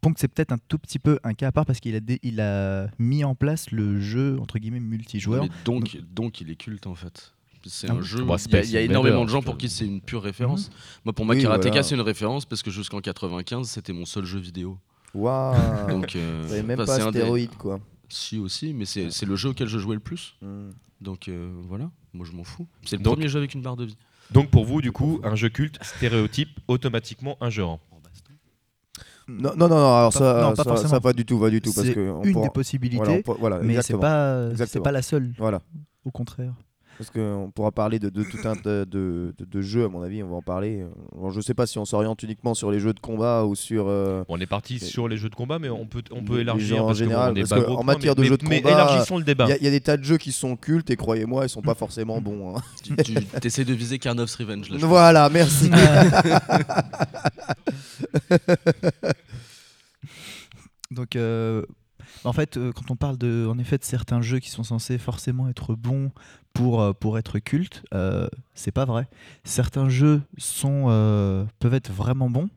Pong, 0.00 0.14
c'est 0.16 0.28
peut-être 0.28 0.52
un 0.52 0.58
tout 0.68 0.78
petit 0.78 0.98
peu 0.98 1.18
un 1.24 1.34
cas 1.34 1.48
à 1.48 1.52
part 1.52 1.66
parce 1.66 1.80
qu'il 1.80 1.94
a, 1.94 2.00
il 2.22 2.40
a 2.40 2.88
mis 2.98 3.22
en 3.24 3.34
place 3.34 3.70
le 3.70 4.00
jeu 4.00 4.38
entre 4.40 4.58
guillemets 4.58 4.80
multijoueur. 4.80 5.46
donc, 5.64 5.98
donc, 6.14 6.40
il 6.40 6.50
est 6.50 6.56
culte 6.56 6.86
en 6.86 6.94
fait. 6.94 7.34
C'est 7.66 7.90
Ah 7.90 7.94
un 7.94 8.00
jeu. 8.00 8.24
Bah, 8.24 8.24
Il 8.24 8.30
y 8.30 8.34
a, 8.34 8.38
Space 8.38 8.68
il 8.68 8.72
y 8.72 8.76
a 8.76 8.80
Invader, 8.80 8.90
énormément 8.92 9.24
de 9.24 9.28
gens 9.28 9.40
je 9.40 9.44
pour 9.44 9.58
qui 9.58 9.68
c'est 9.68 9.84
une 9.86 10.00
pure 10.00 10.22
référence. 10.22 10.70
Moi, 11.04 11.12
pour 11.12 11.26
moi, 11.26 11.34
Oui, 11.34 11.42
Karateka, 11.42 11.68
voilà. 11.68 11.82
c'est 11.82 11.94
une 11.94 12.00
référence 12.00 12.46
parce 12.46 12.62
que 12.62 12.70
jusqu'en 12.70 13.00
95, 13.02 13.68
c'était 13.68 13.92
mon 13.92 14.06
seul 14.06 14.24
jeu 14.24 14.38
vidéo. 14.38 14.78
Waouh. 15.12 15.90
Donc, 15.90 16.16
euh, 16.16 16.42
Vous 16.46 16.52
avez 16.54 16.62
même 16.62 16.78
pas 16.78 16.86
c'est 16.86 17.02
un 17.02 17.10
des- 17.10 17.18
stéroïde, 17.18 17.54
quoi. 17.56 17.78
Si 18.08 18.38
aussi, 18.38 18.72
mais 18.72 18.86
c'est 18.86 19.10
c'est 19.10 19.26
le 19.26 19.36
jeu 19.36 19.50
auquel 19.50 19.68
je 19.68 19.78
jouais 19.78 19.94
le 19.94 20.00
plus. 20.00 20.36
Hmm. 20.42 20.70
Donc 21.00 21.28
euh, 21.28 21.52
voilà, 21.68 21.90
moi 22.12 22.26
je 22.28 22.32
m'en 22.36 22.44
fous. 22.44 22.66
C'est 22.84 22.96
le 22.96 23.02
Donc- 23.02 23.14
premier 23.16 23.28
jeu 23.28 23.38
avec 23.38 23.54
une 23.54 23.62
barre 23.62 23.76
de 23.76 23.84
vie. 23.84 23.96
Donc 24.32 24.50
pour 24.50 24.64
vous, 24.64 24.80
du 24.80 24.90
coup, 24.92 25.20
un 25.24 25.34
jeu 25.36 25.48
culte 25.48 25.78
stéréotype 25.82 26.58
automatiquement 26.68 27.36
un 27.40 27.50
jeu. 27.50 27.64
Non, 29.38 29.52
non, 29.56 29.68
non, 29.68 29.76
alors 29.96 30.12
Pas- 30.12 30.18
ça, 30.18 30.40
non, 30.42 30.50
pas 30.50 30.56
ça, 30.56 30.64
forcément. 30.64 30.88
ça, 30.90 31.00
pas 31.00 31.12
du 31.12 31.24
tout, 31.24 31.38
pas 31.38 31.50
du 31.50 31.60
tout, 31.60 31.72
parce 31.72 31.86
C'est 31.86 31.94
une 31.94 32.32
pourra- 32.32 32.46
des 32.46 32.50
possibilités, 32.52 32.96
voilà, 33.04 33.12
on 33.12 33.22
pourra- 33.22 33.36
voilà, 33.38 33.58
mais 33.62 33.80
c'est 33.82 33.96
pas, 33.98 34.48
pas 34.82 34.92
la 34.92 35.02
seule. 35.02 35.32
Voilà. 35.38 35.60
Au 36.04 36.10
contraire. 36.10 36.52
Parce 36.98 37.08
qu'on 37.10 37.50
pourra 37.54 37.70
parler 37.72 37.98
de, 37.98 38.10
de 38.10 38.22
tout 38.24 38.36
un 38.44 38.54
tas 38.56 38.84
de, 38.84 39.32
de, 39.38 39.46
de 39.50 39.60
jeux, 39.62 39.86
à 39.86 39.88
mon 39.88 40.02
avis, 40.02 40.22
on 40.22 40.28
va 40.28 40.36
en 40.36 40.42
parler. 40.42 40.84
Je 41.30 41.40
sais 41.40 41.54
pas 41.54 41.64
si 41.66 41.78
on 41.78 41.86
s'oriente 41.86 42.22
uniquement 42.22 42.52
sur 42.52 42.70
les 42.70 42.78
jeux 42.78 42.92
de 42.92 43.00
combat 43.00 43.46
ou 43.46 43.54
sur. 43.54 43.86
euh, 43.88 44.22
On 44.28 44.38
est 44.38 44.44
parti 44.44 44.78
sur 44.78 45.08
les 45.08 45.16
jeux 45.16 45.30
de 45.30 45.34
combat, 45.34 45.58
mais 45.58 45.70
on 45.70 45.86
peut, 45.86 46.02
on 46.10 46.22
peut 46.22 46.40
élargir 46.40 46.84
en 46.84 46.88
parce 46.88 46.98
que 46.98 47.04
bon, 47.04 47.08
général, 47.10 47.32
parce 47.34 47.52
en 47.52 47.62
point, 47.76 47.84
matière 47.84 48.12
mais- 48.18 48.22
de 48.22 48.28
jeux 48.28 48.36
de 48.36 48.46
mais 48.46 48.60
combat, 48.60 48.74
élargissons 48.74 49.16
le 49.16 49.24
débat. 49.24 49.46
Il 49.46 49.48
y, 49.48 49.52
a- 49.52 49.56
il 49.56 49.64
y 49.64 49.68
a 49.68 49.70
des 49.70 49.80
tas 49.80 49.96
de 49.96 50.04
jeux 50.04 50.18
qui 50.18 50.30
sont 50.30 50.56
cultes 50.56 50.90
et 50.90 50.96
croyez-moi, 50.96 51.46
ils 51.46 51.48
sont 51.48 51.62
pas 51.62 51.74
forcément 51.74 52.20
bons. 52.20 52.54
hein. 52.58 52.60
Tu, 52.82 52.94
tu 53.14 53.46
essaies 53.46 53.64
de 53.64 53.72
viser 53.72 53.98
Karnov's 53.98 54.34
Revenge. 54.34 54.68
Là, 54.68 54.76
Voilà, 54.82 55.30
merci. 55.30 55.70
Donc, 60.90 61.16
euh, 61.16 61.64
en 62.24 62.32
fait, 62.32 62.56
euh, 62.56 62.72
quand 62.72 62.90
on 62.90 62.96
parle 62.96 63.18
de, 63.18 63.46
en 63.48 63.58
effet, 63.58 63.78
de 63.78 63.84
certains 63.84 64.20
jeux 64.22 64.38
qui 64.38 64.50
sont 64.50 64.62
censés 64.62 64.98
forcément 64.98 65.48
être 65.48 65.74
bons 65.74 66.10
pour, 66.52 66.82
euh, 66.82 66.92
être 67.16 67.38
cultes, 67.38 67.84
euh, 67.94 68.28
c'est 68.54 68.72
pas 68.72 68.84
vrai. 68.84 69.08
Certains 69.44 69.88
jeux 69.88 70.22
sont, 70.38 70.84
peuvent 71.58 71.74
être 71.74 71.92
vraiment 71.92 72.30
bons, 72.30 72.50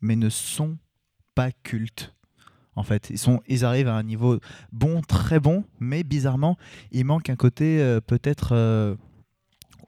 mais 0.00 0.16
ne 0.16 0.28
sont 0.28 0.76
pas 1.34 1.50
cultes. 1.50 2.14
En 2.74 2.82
fait, 2.82 3.10
ils, 3.10 3.18
sont, 3.18 3.42
ils 3.48 3.64
arrivent 3.66 3.88
à 3.88 3.94
un 3.94 4.02
niveau 4.02 4.38
bon, 4.72 5.02
très 5.02 5.40
bon, 5.40 5.64
mais 5.78 6.04
bizarrement, 6.04 6.56
il 6.90 7.04
manque 7.04 7.28
un 7.28 7.36
côté 7.36 7.98
peut-être 8.06 8.96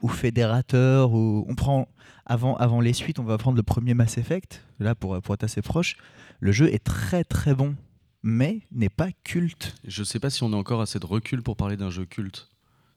ou 0.05 0.09
fédérateur, 0.09 1.13
ou 1.15 1.47
on 1.49 1.55
prend 1.55 1.89
avant, 2.27 2.57
avant 2.57 2.81
les 2.81 2.93
suites, 2.93 3.19
on 3.19 3.25
va 3.25 3.39
prendre 3.39 3.57
le 3.57 3.63
premier 3.63 3.95
Mass 3.95 4.19
Effect, 4.19 4.63
là 4.79 4.95
pour, 4.95 5.21
pour 5.23 5.35
être 5.35 5.45
assez 5.45 5.63
proche. 5.63 5.97
Le 6.41 6.53
jeu 6.53 6.73
est 6.73 6.85
très 6.85 7.25
très 7.25 7.55
bon, 7.55 7.75
mais 8.23 8.61
n'est 8.71 8.91
pas 8.91 9.09
culte. 9.25 9.75
Je 9.87 10.05
sais 10.05 10.21
pas 10.21 10.29
si 10.31 10.43
on 10.43 10.53
a 10.53 10.57
encore 10.57 10.81
assez 10.83 10.99
de 10.99 11.07
recul 11.07 11.43
pour 11.43 11.57
parler 11.57 11.77
d'un 11.77 11.91
jeu 11.91 12.05
culte 12.05 12.49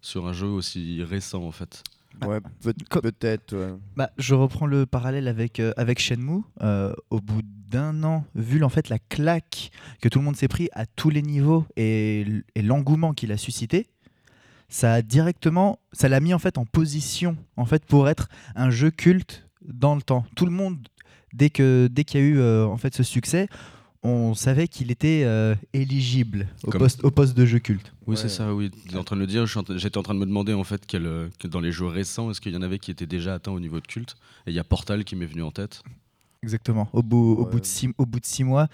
sur 0.02 0.28
un 0.28 0.34
jeu 0.34 0.48
aussi 0.48 1.02
récent 1.04 1.44
en 1.44 1.52
fait. 1.52 1.82
ouais, 2.26 2.40
peut- 2.62 2.74
Co- 2.90 3.02
peut-être. 3.02 3.56
ouais. 3.56 3.74
Bah, 3.96 4.10
je 4.18 4.36
reprends 4.36 4.66
le 4.66 4.86
parallèle 4.86 5.28
avec, 5.30 5.60
euh, 5.62 5.72
avec 5.78 6.00
Shenmue. 6.00 6.42
Euh, 6.62 6.94
au 7.10 7.20
bout 7.22 7.42
d'un 7.70 8.04
an, 8.04 8.26
vu 8.36 8.64
en 8.64 8.70
fait 8.70 8.88
la 8.90 9.00
claque 9.00 9.72
que 10.02 10.08
tout 10.10 10.20
le 10.20 10.26
monde 10.26 10.36
s'est 10.38 10.48
pris 10.48 10.70
à 10.74 10.86
tous 10.86 11.10
les 11.10 11.22
niveaux 11.22 11.66
et 11.76 12.26
l'engouement 12.56 13.14
qu'il 13.14 13.32
a 13.34 13.38
suscité, 13.38 13.88
ça 14.70 14.94
a 14.94 15.02
directement, 15.02 15.80
ça 15.94 16.10
l'a 16.10 16.20
mis 16.20 16.34
en 16.34 16.40
fait 16.40 16.58
en 16.58 16.66
position 16.66 17.38
en 17.56 17.66
fait 17.66 17.86
pour 17.86 18.10
être 18.10 18.28
un 18.56 18.70
jeu 18.70 18.92
culte 18.92 19.46
dans 19.66 19.96
le 19.96 20.02
temps. 20.02 20.26
Tout 20.36 20.46
le 20.46 20.52
monde, 20.52 20.88
dès 21.34 21.50
que 21.50 21.88
dès 21.92 22.04
qu'il 22.04 22.20
y 22.20 22.24
a 22.24 22.26
eu 22.28 22.40
euh, 22.40 22.66
en 22.66 22.78
fait 22.78 22.94
ce 22.96 23.04
succès, 23.04 23.48
on 24.04 24.34
savait 24.36 24.68
qu'il 24.68 24.92
était 24.92 25.24
euh, 25.26 25.56
éligible 25.74 26.48
au 26.64 26.72
Comme- 26.72 26.80
poste, 26.80 27.04
au 27.04 27.12
poste 27.12 27.36
de 27.36 27.46
jeu 27.46 27.60
culte. 27.60 27.92
Oui, 28.06 28.16
Ouais. 28.16 28.22
c'est 28.22 28.30
ça, 28.30 28.54
oui. 28.54 28.72
Tu 28.88 28.94
es 28.94 28.98
en 28.98 29.04
train 29.04 29.16
de 29.16 29.22
le 29.22 29.28
dire. 29.28 29.46
J'étais 29.46 29.98
en 29.98 30.04
train 30.04 30.14
de 30.14 30.20
me 30.20 30.26
demander 30.26 30.54
en 30.54 30.64
fait 30.64 30.86
quel, 30.86 31.06
euh, 31.08 31.30
que 31.40 31.48
dans 31.48 31.60
les 31.60 31.72
jeux 31.72 31.88
récents, 31.88 32.30
est-ce 32.32 32.40
qu'il 32.40 32.54
y 32.54 32.58
en 32.58 32.62
avait 32.62 32.80
qui 32.80 32.92
étaient 32.92 33.08
déjà 33.08 33.34
atteints 33.34 33.52
au 33.52 33.60
niveau 33.60 33.80
de 33.82 33.88
culte? 33.88 34.16
Et 34.46 34.52
il 34.52 34.54
y 34.54 34.60
a 34.60 34.64
Portal 34.64 35.04
qui 35.04 35.16
m'est 35.16 35.26
venu 35.26 35.42
en 35.44 35.52
tête. 35.52 35.82
Exactement. 36.44 36.88
Au 36.94 37.02
bout, 37.02 37.34
au 37.40 37.46
bout, 37.48 37.60
de, 37.60 37.66
six, 37.66 37.90
au 37.98 38.06
bout 38.06 38.20
de 38.20 38.26
six 38.26 38.44
mois, 38.44 38.68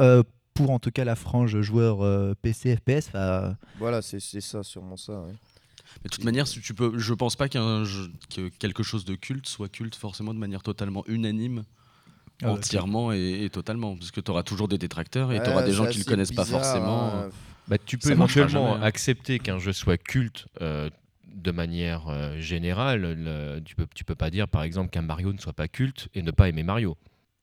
euh, 0.00 0.22
pour 0.54 0.70
en 0.70 0.78
tout 0.78 0.90
cas 0.92 1.04
la 1.04 1.16
frange 1.16 1.60
joueur 1.60 2.02
euh, 2.02 2.34
PC 2.40 2.76
FPS, 2.76 3.10
bah, 3.12 3.56
Voilà, 3.78 4.00
c'est 4.02 4.20
ça, 4.20 4.62
sûrement 4.62 4.96
ça. 4.96 5.12
ouais. 5.20 5.32
Mais 6.02 6.08
de 6.08 6.14
toute 6.14 6.24
manière, 6.24 6.46
si 6.46 6.60
tu 6.60 6.74
peux, 6.74 6.98
je 6.98 7.12
pense 7.14 7.36
pas 7.36 7.48
qu'un 7.48 7.84
jeu- 7.84 8.10
que 8.34 8.48
quelque 8.48 8.82
chose 8.82 9.04
de 9.04 9.14
culte 9.16 9.46
soit 9.46 9.68
culte 9.68 9.94
forcément 9.96 10.32
de 10.32 10.38
manière 10.38 10.62
totalement 10.62 11.04
unanime. 11.08 11.64
Ah 12.42 12.46
ouais, 12.48 12.52
entièrement 12.58 13.12
et, 13.12 13.44
et 13.44 13.50
totalement 13.50 13.94
parce 13.96 14.10
que 14.10 14.20
tu 14.20 14.28
auras 14.30 14.42
toujours 14.42 14.66
des 14.66 14.76
détracteurs 14.76 15.30
et 15.32 15.40
tu 15.40 15.48
auras 15.50 15.62
des 15.62 15.72
gens 15.72 15.86
qui 15.86 15.98
le 15.98 16.00
assez 16.02 16.04
connaissent 16.10 16.32
pas 16.32 16.44
forcément 16.44 17.14
hein. 17.20 17.30
Bah, 17.68 17.78
tu 17.78 17.96
peux 17.96 18.08
Ça 18.08 18.14
éventuellement 18.14 18.72
jamais, 18.72 18.82
hein. 18.82 18.86
accepter 18.86 19.38
qu'un 19.38 19.58
jeu 19.60 19.72
soit 19.72 19.96
culte 19.96 20.46
euh, 20.60 20.90
de 21.32 21.50
manière 21.52 22.08
euh, 22.08 22.38
générale. 22.40 23.02
Le- 23.02 23.60
tu, 23.64 23.76
peux, 23.76 23.86
tu 23.94 24.04
peux 24.04 24.16
pas 24.16 24.30
dire, 24.30 24.48
par 24.48 24.64
exemple, 24.64 24.90
qu'un 24.90 25.02
Mario 25.02 25.32
ne 25.32 25.38
soit 25.38 25.52
pas 25.52 25.68
culte 25.68 26.08
et 26.14 26.22
ne 26.22 26.30
pas 26.32 26.48
aimer 26.48 26.64
Mario. 26.64 26.96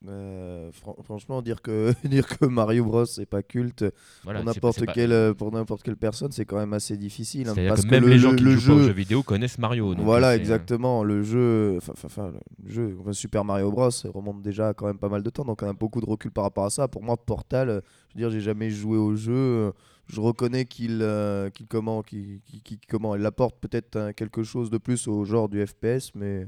Euh, 0.08 0.72
fran- 0.72 0.96
franchement, 1.04 1.44
dire 1.44 1.62
que, 1.62 1.94
dire 2.08 2.28
que 2.28 2.46
Mario 2.46 2.84
Bros 2.84 3.06
c'est 3.06 3.28
pas 3.28 3.44
culte 3.44 3.86
Voilà, 4.24 4.40
pour 4.40 4.48
n'importe 4.48 4.84
pas- 4.86 4.94
quelle, 4.94 5.12
euh, 5.12 5.34
pour 5.36 5.52
n'importe 5.52 5.84
quelle 5.84 5.96
personne, 5.96 6.32
c'est 6.32 6.44
quand 6.46 6.58
même 6.58 6.74
assez 6.74 6.98
difficile. 6.98 7.48
hein, 7.50 7.54
parce 7.68 7.86
que 7.86 7.92
même 7.92 8.06
le, 8.06 8.10
les 8.10 8.18
gens 8.18 8.36
qui 8.36 8.44
le 8.44 8.56
jouent 8.58 8.68
pas 8.72 8.74
aux 8.78 8.80
jeu, 8.80 8.88
jeux 8.88 8.94
vidéo 8.94 9.22
connaissent 9.22 9.60
Mario. 9.60 9.94
donc 9.94 10.04
voilà, 10.04 10.30
euh, 10.32 10.38
exactement. 10.38 11.04
Le 11.04 11.22
jeu, 11.22 11.78
enfin, 11.88 12.32
le 12.64 12.72
jeu, 12.72 12.98
enfin, 13.00 13.14
Super 13.14 13.46
Mario 13.46 13.70
Bros 13.72 13.90
remonte 14.06 14.42
déjà 14.42 14.74
quand 14.74 14.88
même 14.88 14.98
pas 14.98 15.10
mal 15.10 15.22
de 15.22 15.30
temps, 15.30 15.46
donc 15.46 15.62
on 15.62 15.70
a 15.70 15.74
beaucoup 15.74 16.02
de 16.02 16.08
recul 16.08 16.32
par 16.32 16.46
rapport 16.46 16.66
à 16.66 16.72
ça. 16.72 16.88
Pour 16.88 17.04
moi, 17.04 17.16
Portal, 17.16 17.70
euh, 17.70 17.82
je 18.10 18.16
veux 18.16 18.22
dire, 18.22 18.32
j'ai 18.32 18.42
jamais 18.44 18.72
joué 18.72 18.98
au 18.98 19.16
jeu. 19.16 19.34
euh, 19.36 19.72
je 20.08 20.20
reconnais 20.20 20.66
qu'il 20.66 21.00
euh, 21.04 21.50
qu'il 21.52 21.68
comment, 21.68 22.02
qu'il- 22.02 22.42
comment, 22.90 23.16
il 23.16 23.26
apporte 23.26 23.60
peut-être 23.62 23.96
un- 23.98 24.14
quelque 24.14 24.42
chose 24.44 24.72
de 24.72 24.78
plus 24.80 25.08
au 25.08 25.24
genre 25.26 25.48
du 25.48 25.64
FPS, 25.66 26.12
mais 26.16 26.48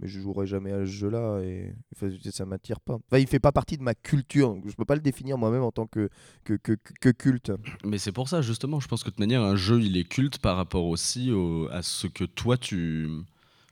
mais 0.00 0.06
je 0.08 0.20
jouerai 0.20 0.46
jamais 0.46 0.72
à 0.72 0.80
ce 0.80 0.90
jeu-là 0.90 1.40
et 1.42 1.74
enfin, 1.94 2.08
ça 2.30 2.46
m'attire 2.46 2.80
pas. 2.80 2.94
Enfin, 2.94 3.18
il 3.18 3.26
fait 3.26 3.38
pas 3.40 3.52
partie 3.52 3.76
de 3.76 3.82
ma 3.82 3.94
culture, 3.94 4.50
donc 4.54 4.64
je 4.68 4.74
peux 4.74 4.84
pas 4.84 4.94
le 4.94 5.00
définir 5.00 5.38
moi-même 5.38 5.62
en 5.62 5.72
tant 5.72 5.86
que 5.86 6.08
que, 6.44 6.54
que, 6.54 6.74
que 7.00 7.08
culte. 7.10 7.52
Mais 7.84 7.98
c'est 7.98 8.12
pour 8.12 8.28
ça, 8.28 8.40
justement, 8.42 8.80
je 8.80 8.88
pense 8.88 9.02
que 9.02 9.06
de 9.08 9.10
toute 9.14 9.20
manière, 9.20 9.42
un 9.42 9.56
jeu, 9.56 9.80
il 9.80 9.96
est 9.96 10.04
culte 10.08 10.38
par 10.38 10.56
rapport 10.56 10.84
aussi 10.86 11.30
au- 11.32 11.68
à 11.70 11.82
ce 11.82 12.06
que 12.06 12.24
toi, 12.24 12.56
tu, 12.56 13.08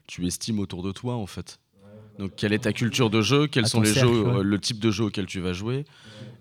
tu 0.07 0.25
estimes 0.27 0.59
autour 0.59 0.83
de 0.83 0.91
toi, 0.91 1.15
en 1.15 1.27
fait. 1.27 1.59
Donc, 2.19 2.31
quelle 2.35 2.51
est 2.53 2.59
ta 2.63 2.73
culture 2.73 3.09
de 3.11 3.21
jeu 3.21 3.47
Quels 3.47 3.65
À 3.65 3.69
sont 3.69 3.81
les 3.81 3.93
cercle, 3.93 4.09
jeux, 4.11 4.23
ouais. 4.23 4.43
le 4.43 4.59
type 4.59 4.79
de 4.79 4.89
jeu 4.91 5.05
auquel 5.05 5.27
tu 5.27 5.39
vas 5.39 5.53
jouer 5.53 5.85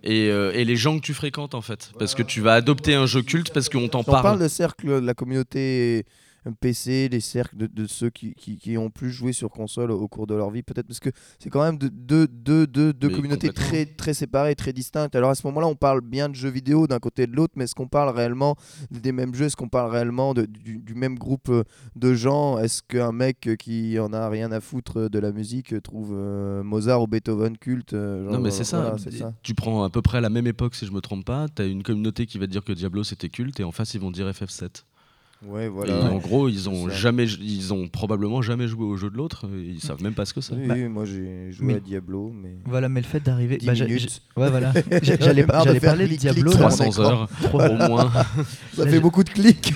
et, 0.02 0.31
euh, 0.31 0.52
et 0.55 0.64
les 0.64 0.76
gens 0.76 0.97
que 0.99 1.02
tu 1.05 1.12
fréquentes, 1.12 1.55
en 1.55 1.61
fait. 1.61 1.93
Parce 1.99 2.14
que 2.14 2.23
tu 2.23 2.40
vas 2.40 2.55
adopter 2.55 2.95
un 2.95 3.05
jeu 3.07 3.23
culte 3.23 3.52
parce 3.52 3.69
qu'on 3.69 3.87
t'en 3.88 4.02
Si 4.02 4.09
on 4.09 4.12
parle 4.12 4.23
parle. 4.23 4.40
de 4.43 4.49
cercle 4.49 4.87
de 4.87 5.07
la 5.07 5.12
communauté 5.14 6.07
PC, 6.53 7.09
des 7.09 7.21
cercles 7.21 7.57
de, 7.57 7.67
de 7.67 7.87
ceux 7.87 8.11
qui, 8.11 8.35
qui, 8.35 8.57
qui 8.57 8.79
ont 8.79 8.91
plus 8.91 9.11
joué 9.11 9.33
sur 9.33 9.50
console 9.50 9.91
au, 9.91 10.07
cours 10.09 10.26
de 10.26 10.35
leur 10.35 10.50
vie, 10.50 10.62
peut-être 10.62 10.87
parce 10.87 11.00
que 11.00 11.11
c'est 11.38 11.50
quand 11.50 11.62
même 11.62 11.79
de- 11.79 11.88
deux 11.88 12.26
deux- 12.29 12.93
deux 12.93 13.09
Mais 13.09 13.15
communautés 13.15 13.50
très, 13.53 13.87
très 13.87 14.15
séparées, 14.15 14.55
très 14.55 14.73
distinctes. 14.73 15.15
Alors 15.17 15.31
à 15.31 15.35
ce 15.35 15.47
moment-là, 15.49 15.67
on 15.67 15.75
parle 15.75 16.00
bien 16.00 16.29
de 16.29 16.35
jeux 16.35 16.49
vidéo 16.50 16.87
d'un 16.87 16.99
côté 16.99 17.23
et 17.23 17.26
de 17.26 17.35
l'autre, 17.35 17.55
mais 17.57 17.65
est-ce 17.65 17.75
qu'on 17.75 17.88
parle 17.88 18.15
réellement 18.17 18.57
des 18.91 19.12
mêmes 19.12 19.35
jeux? 19.35 19.47
Est-ce 19.47 19.57
qu'on 19.57 19.69
parle 19.69 19.91
réellement 19.91 20.35
de- 20.35 20.47
du, 20.47 20.79
du 20.79 20.95
même 20.95 21.19
groupe 21.19 21.49
euh, 21.49 21.65
de 21.97 22.15
gens? 22.15 22.59
Est-ce 22.59 22.83
qu'un 22.83 23.12
mec 23.12 23.49
qui 23.59 23.99
en 23.99 24.12
a 24.12 24.29
rien 24.29 24.53
à 24.53 24.61
foutre 24.61 25.09
de 25.11 25.19
la 25.19 25.33
musique 25.33 25.83
trouve 25.83 26.12
euh, 26.15 26.62
Mozart 26.62 27.03
ou 27.03 27.07
Beethoven 27.07 27.57
culte 27.59 27.93
euh, 27.95 28.25
genre, 28.25 28.33
Non 28.35 28.41
mais 28.41 28.50
c'est 28.50 28.65
ça. 28.65 28.81
voilà, 28.81 28.99
ça. 28.99 29.33
Tu 29.43 29.55
prends 29.55 29.83
à 29.83 29.91
peu 29.91 30.03
près 30.03 30.19
à 30.19 30.21
la 30.21 30.31
même 30.31 30.47
époque 30.47 30.75
si 30.75 30.87
je 30.87 30.93
me 30.93 31.00
trompe 31.00 31.25
pas. 31.25 31.47
T'as 31.55 31.67
une 31.67 31.83
communauté 31.83 32.26
qui 32.26 32.38
va 32.38 32.47
te 32.47 32.53
dire 32.53 32.62
que 32.65 32.73
Diablo 32.73 33.03
c'était 33.05 33.29
culte 33.29 33.59
et 33.61 33.65
en 33.65 33.73
face 33.73 33.95
ils 33.95 34.00
vont 34.00 34.11
dire 34.11 34.29
FF7. 34.31 34.85
Ouais, 35.45 35.66
Et 35.66 35.69
voilà. 35.69 36.05
en 36.11 36.16
gros 36.16 36.49
ils 36.49 36.69
ont 36.69 36.88
jamais, 36.88 37.25
ils 37.25 37.75
ont 37.75 37.88
probablement 37.88 38.40
jamais 38.40 38.66
joué 38.69 38.85
au 38.85 38.97
jeu 38.97 39.11
de 39.11 39.16
l'autre. 39.16 39.47
Ils 39.55 39.81
savent 39.81 40.02
même 40.02 40.14
pas 40.14 40.25
ce 40.25 40.33
que 40.33 40.40
c'est. 40.40 40.55
Oui, 40.55 40.66
Bah, 40.66 40.75
oui, 40.76 40.88
moi 40.88 41.05
j'ai 41.05 41.52
joué 41.52 41.66
mais- 41.66 41.75
à 41.75 41.81
Diablo, 41.81 42.33
mais. 42.35 42.57
Voilà, 42.64 42.88
mais 42.88 43.00
le 43.00 43.07
fait 43.07 43.21
d'arriver. 43.21 43.59
10 43.59 43.66
bah, 43.66 44.43
Ouais, 44.43 44.50
voilà. 44.50 44.73
J'allais 45.02 45.45
parler 45.45 46.05
de 46.05 46.09
clic, 46.09 46.21
Diablo. 46.21 46.50
clic, 46.50 46.61
là. 46.61 46.69
300 46.69 46.85
écran. 46.87 47.02
heures 47.05 47.28
au 47.55 47.88
moins. 47.88 48.11
Ça 48.73 48.85
Là, 48.85 48.90
fait 48.90 49.00
beaucoup 49.00 49.25
de 49.25 49.31
clics. 49.31 49.75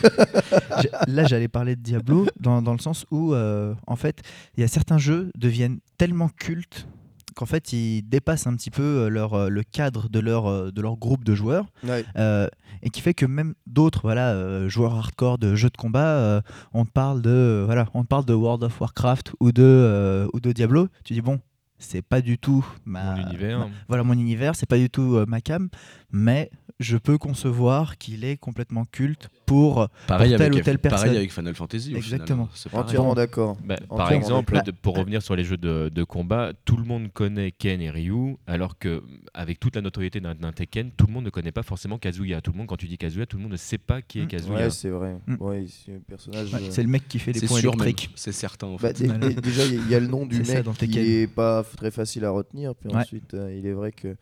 Là, 1.07 1.25
j'allais 1.27 1.49
parler 1.49 1.77
de 1.77 1.83
Diablo 1.83 2.27
dans, 2.41 2.63
dans 2.63 2.73
le 2.73 2.79
sens 2.79 3.05
où, 3.11 3.35
euh, 3.35 3.75
en 3.87 3.97
fait, 3.97 4.23
il 4.57 4.61
y 4.61 4.65
a 4.65 4.69
certains 4.69 4.99
jeux 4.99 5.31
deviennent 5.37 5.81
tellement 5.99 6.29
cultes 6.29 6.87
qu'en 7.35 7.47
fait, 7.47 7.73
ils 7.73 8.03
dépassent 8.03 8.47
un 8.47 8.55
petit 8.55 8.71
peu 8.71 8.83
euh, 8.83 9.09
leur, 9.09 9.35
euh, 9.35 9.49
le 9.49 9.63
cadre 9.63 10.09
de 10.09 10.19
leur, 10.19 10.47
euh, 10.47 10.71
de 10.71 10.81
leur 10.81 10.97
groupe 10.97 11.25
de 11.25 11.35
joueurs. 11.35 11.67
Ouais. 11.85 12.05
Euh, 12.17 12.49
et 12.83 12.91
qui 12.91 13.01
fait 13.01 13.15
que 13.15 13.27
même 13.27 13.55
d'autres 13.67 14.01
voilà, 14.03 14.69
joueurs 14.69 14.95
hardcore 14.95 15.39
de 15.39 15.55
jeux 15.55 15.71
de 15.71 15.77
combat, 15.77 16.17
euh, 16.17 16.41
on, 16.73 16.85
te 16.85 16.91
parle 16.91 17.21
de, 17.23 17.63
voilà, 17.67 17.87
on 17.95 18.03
te 18.03 18.09
parle 18.09 18.25
de 18.25 18.35
World 18.35 18.63
of 18.63 18.81
Warcraft 18.81 19.33
ou 19.41 19.53
de, 19.53 20.29
ou 20.33 20.41
de 20.41 20.53
Diablo. 20.53 20.89
Tu 21.05 21.13
dis, 21.13 21.21
bon, 21.21 21.41
c'est 21.81 22.03
pas 22.03 22.21
du 22.21 22.39
tout 22.39 22.65
ma, 22.85 23.17
Mon 23.17 23.23
univers. 23.27 23.59
ma- 23.59 23.69
voilà 23.89 24.05
mon 24.05 24.15
univers, 24.15 24.55
c'est 24.55 24.69
pas 24.69 24.79
du 24.79 24.89
tout 24.89 25.17
euh, 25.17 25.25
ma 25.27 25.41
cam, 25.41 25.69
mais 26.13 26.51
je 26.79 26.97
peux 26.97 27.19
concevoir 27.19 27.99
qu'il 27.99 28.25
est 28.25 28.37
complètement 28.39 28.85
culte 28.87 29.29
pour 29.45 29.89
Pareil 30.07 30.31
telle 30.31 30.43
avec, 30.43 30.55
ou 30.55 30.65
telle 30.65 30.79
personne. 30.79 31.01
pareil 31.01 31.17
avec 31.19 31.33
Final 31.33 31.55
Fantasy. 31.55 31.95
Exactement. 31.95 32.47
final. 32.47 32.71
Pareil. 32.73 32.85
Entièrement 32.87 33.15
d'accord. 33.15 33.57
Bah, 33.65 33.77
par 33.89 34.07
Entièrement 34.07 34.17
exemple, 34.17 34.63
de- 34.65 34.71
pour 34.71 34.97
revenir 34.97 35.21
sur 35.23 35.35
les 35.37 35.45
jeux 35.45 35.57
de, 35.59 35.91
de 35.93 36.05
combat, 36.05 36.53
tout 36.65 36.77
le 36.77 36.85
monde 36.85 37.13
connaît 37.13 37.51
Ken 37.51 37.81
et 37.83 37.91
Ryu, 37.91 38.37
alors 38.47 38.79
que 38.79 39.03
avec 39.35 39.59
toute 39.61 39.75
la 39.77 39.83
notoriété 39.83 40.21
d'un 40.21 40.53
Tekken, 40.53 40.91
tout 40.97 41.07
le 41.07 41.13
monde 41.13 41.25
ne 41.25 41.31
connaît 41.31 41.53
pas 41.53 41.63
forcément 41.65 41.99
Kazuya. 41.99 42.41
Tout 42.41 42.53
le 42.53 42.59
monde, 42.59 42.67
quand 42.69 42.77
tu 42.77 42.87
dis 42.87 42.97
Kazuya, 42.97 43.27
tout 43.27 43.37
le 43.37 43.43
monde 43.43 43.53
ne 43.53 43.57
sait 43.57 43.79
pas 43.79 44.01
qui 44.03 44.21
est 44.21 44.25
Mm. 44.25 44.29
Kazuya. 44.29 44.55
Ouais, 44.59 44.71
c'est 44.71 44.91
vrai. 44.91 45.17
Mm. 45.27 45.35
Ouais, 45.41 45.67
c'est 45.69 45.93
un 45.93 46.01
personnage. 46.09 46.55
Ouais, 46.55 46.61
euh, 46.63 46.69
c'est 46.71 46.83
le 46.83 46.89
mec 46.89 47.09
qui 47.09 47.19
fait 47.19 47.33
les 47.33 47.41
points 47.47 47.59
électriques. 47.59 48.11
c'est 48.15 48.33
certain 48.33 48.69
en 48.69 48.77
bah, 48.77 48.95
fait. 48.95 49.03
déjà, 49.41 49.65
il 49.67 49.75
y, 49.75 49.79
a- 49.79 49.81
il 49.85 49.91
y 49.91 49.95
a 49.95 50.01
le 50.01 50.07
nom 50.07 50.25
du 50.27 50.39
mec 50.43 50.63
dans 50.65 50.73
qui 50.73 50.87
Tekken. 50.89 51.05
est 51.05 51.27
pas 51.27 51.63
très 51.77 51.91
facile 51.91 52.25
à 52.25 52.31
retenir. 52.31 52.75
Puis 52.75 52.89
Ouais. 52.91 52.97
ensuite, 52.97 53.35
euh, 53.35 53.55
il 53.57 53.67
est 53.67 53.73
vrai 53.73 53.93
que. 53.93 54.17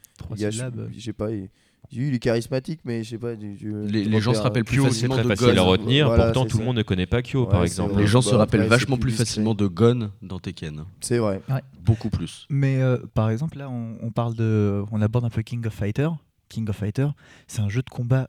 Sais 0.99 1.12
pas, 1.12 1.31
il, 1.31 1.49
il 1.93 2.14
est 2.14 2.19
charismatique, 2.19 2.81
mais 2.85 3.02
je 3.05 3.11
sais 3.11 3.19
pas. 3.19 3.35
du- 3.35 3.55
du- 3.55 3.87
Les- 3.87 4.05
gens 4.21 4.33
se 4.33 4.38
repères- 4.38 4.43
rappellent 4.43 4.64
plus 4.64 4.76
Kyo, 4.76 4.83
c'est 4.85 4.88
facilement 4.90 5.14
très 5.14 5.25
de 5.25 5.28
facile 5.28 5.59
à 5.59 5.62
retenir, 5.62 6.07
Voilà, 6.09 6.25
pourtant 6.26 6.45
tout 6.47 6.59
le 6.59 6.64
monde 6.64 6.76
ne 6.76 6.83
connaît 6.83 7.07
pas 7.07 7.23
Kyo, 7.23 7.45
Ouais, 7.45 7.50
par 7.50 7.62
exemple. 7.64 7.93
vrai. 7.95 8.02
Les 8.02 8.09
gens 8.09 8.21
se 8.21 8.31
Bah, 8.33 8.38
rappellent 8.38 8.61
après, 8.62 8.69
vachement 8.76 8.97
plus 8.99 9.12
facilement 9.12 9.55
de 9.55 9.67
Gon 9.67 10.11
dans 10.23 10.38
Tekken. 10.38 10.85
C'est 11.00 11.19
vrai. 11.19 11.40
Beaucoup 11.85 12.11
plus. 12.11 12.47
Mais 12.50 12.83
euh, 12.83 12.99
par 13.14 13.31
exemple, 13.31 13.57
là, 13.59 13.71
on, 13.71 13.97
on 14.02 14.11
parle 14.11 14.35
de, 14.35 14.83
on 14.93 15.00
aborde 15.00 15.25
un 15.25 15.31
peu 15.31 15.43
King 15.43 15.67
of 15.67 15.73
Fighter. 15.73 16.09
King 16.50 16.69
of 16.69 16.76
Fighter, 16.76 17.09
c'est 17.47 17.61
un 17.61 17.69
jeu 17.69 17.83
de 17.83 17.90
combat 17.90 18.28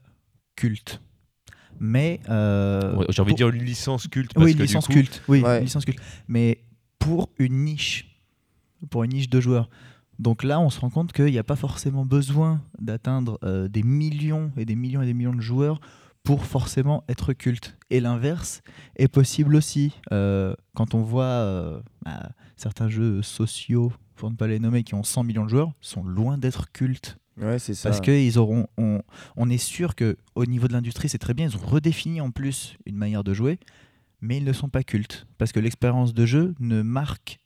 culte. 0.56 1.00
Mais 1.78 2.20
euh, 2.28 2.94
Ouais, 2.96 3.06
J'ai 3.08 3.22
envie 3.22 3.32
de 3.34 3.38
pour- 3.42 3.50
dire 3.50 3.58
une 3.60 3.64
licence 3.64 4.06
culte. 4.08 4.34
Parce 4.34 4.44
oui, 4.44 4.52
que 4.52 4.56
une 4.58 4.60
du 4.60 4.66
licence 4.66 4.86
coup, 4.86 4.92
culte. 4.92 5.22
Oui, 5.28 5.40
Ouais. 5.42 5.58
une 5.58 5.64
licence 5.64 5.84
culte. 5.84 5.98
Mais 6.28 6.60
pour 6.98 7.30
une 7.38 7.64
niche, 7.64 8.09
pour 8.88 9.04
une 9.04 9.12
niche 9.12 9.28
de 9.28 9.40
joueurs. 9.40 9.68
Donc 10.18 10.42
là, 10.42 10.60
on 10.60 10.68
se 10.68 10.80
rend 10.80 10.90
compte 10.90 11.12
qu'il 11.12 11.26
n'y 11.26 11.38
a 11.38 11.44
pas 11.44 11.56
forcément 11.56 12.04
besoin 12.04 12.60
d'atteindre 12.78 13.38
euh, 13.42 13.68
des 13.68 13.82
millions 13.82 14.52
et 14.58 14.66
des 14.66 14.76
millions 14.76 15.00
et 15.00 15.06
des 15.06 15.14
millions 15.14 15.34
de 15.34 15.40
joueurs 15.40 15.80
pour 16.22 16.44
forcément 16.44 17.04
être 17.08 17.32
culte. 17.32 17.78
Et 17.88 18.00
l'inverse 18.00 18.62
est 18.96 19.08
possible 19.08 19.56
aussi. 19.56 19.94
Euh, 20.12 20.54
quand 20.74 20.94
on 20.94 21.00
voit 21.00 21.24
euh, 21.24 21.80
bah, 22.04 22.30
certains 22.56 22.90
jeux 22.90 23.22
sociaux, 23.22 23.92
pour 24.16 24.30
ne 24.30 24.36
pas 24.36 24.46
les 24.46 24.58
nommer, 24.58 24.84
qui 24.84 24.94
ont 24.94 25.02
100 25.02 25.24
millions 25.24 25.44
de 25.44 25.48
joueurs, 25.48 25.72
sont 25.80 26.04
loin 26.04 26.36
d'être 26.36 26.70
cultes. 26.70 27.16
Ouais, 27.40 27.58
c'est 27.58 27.72
ça. 27.72 27.88
Parce 27.88 28.02
qu'ils 28.02 28.38
auront, 28.38 28.66
on, 28.76 29.00
on 29.36 29.48
est 29.48 29.56
sûr 29.56 29.94
que 29.94 30.18
au 30.34 30.44
niveau 30.44 30.68
de 30.68 30.74
l'industrie, 30.74 31.08
c'est 31.08 31.16
très 31.16 31.32
bien. 31.32 31.46
Ils 31.46 31.56
ont 31.56 31.66
redéfini 31.66 32.20
en 32.20 32.30
plus 32.30 32.76
une 32.84 32.96
manière 32.96 33.24
de 33.24 33.32
jouer, 33.32 33.58
mais 34.20 34.36
ils 34.36 34.44
ne 34.44 34.52
sont 34.52 34.68
pas 34.68 34.82
cultes 34.82 35.26
parce 35.38 35.52
que 35.52 35.60
l'expérience 35.60 36.12
de 36.12 36.26
jeu 36.26 36.54
ne 36.60 36.82
marque 36.82 37.40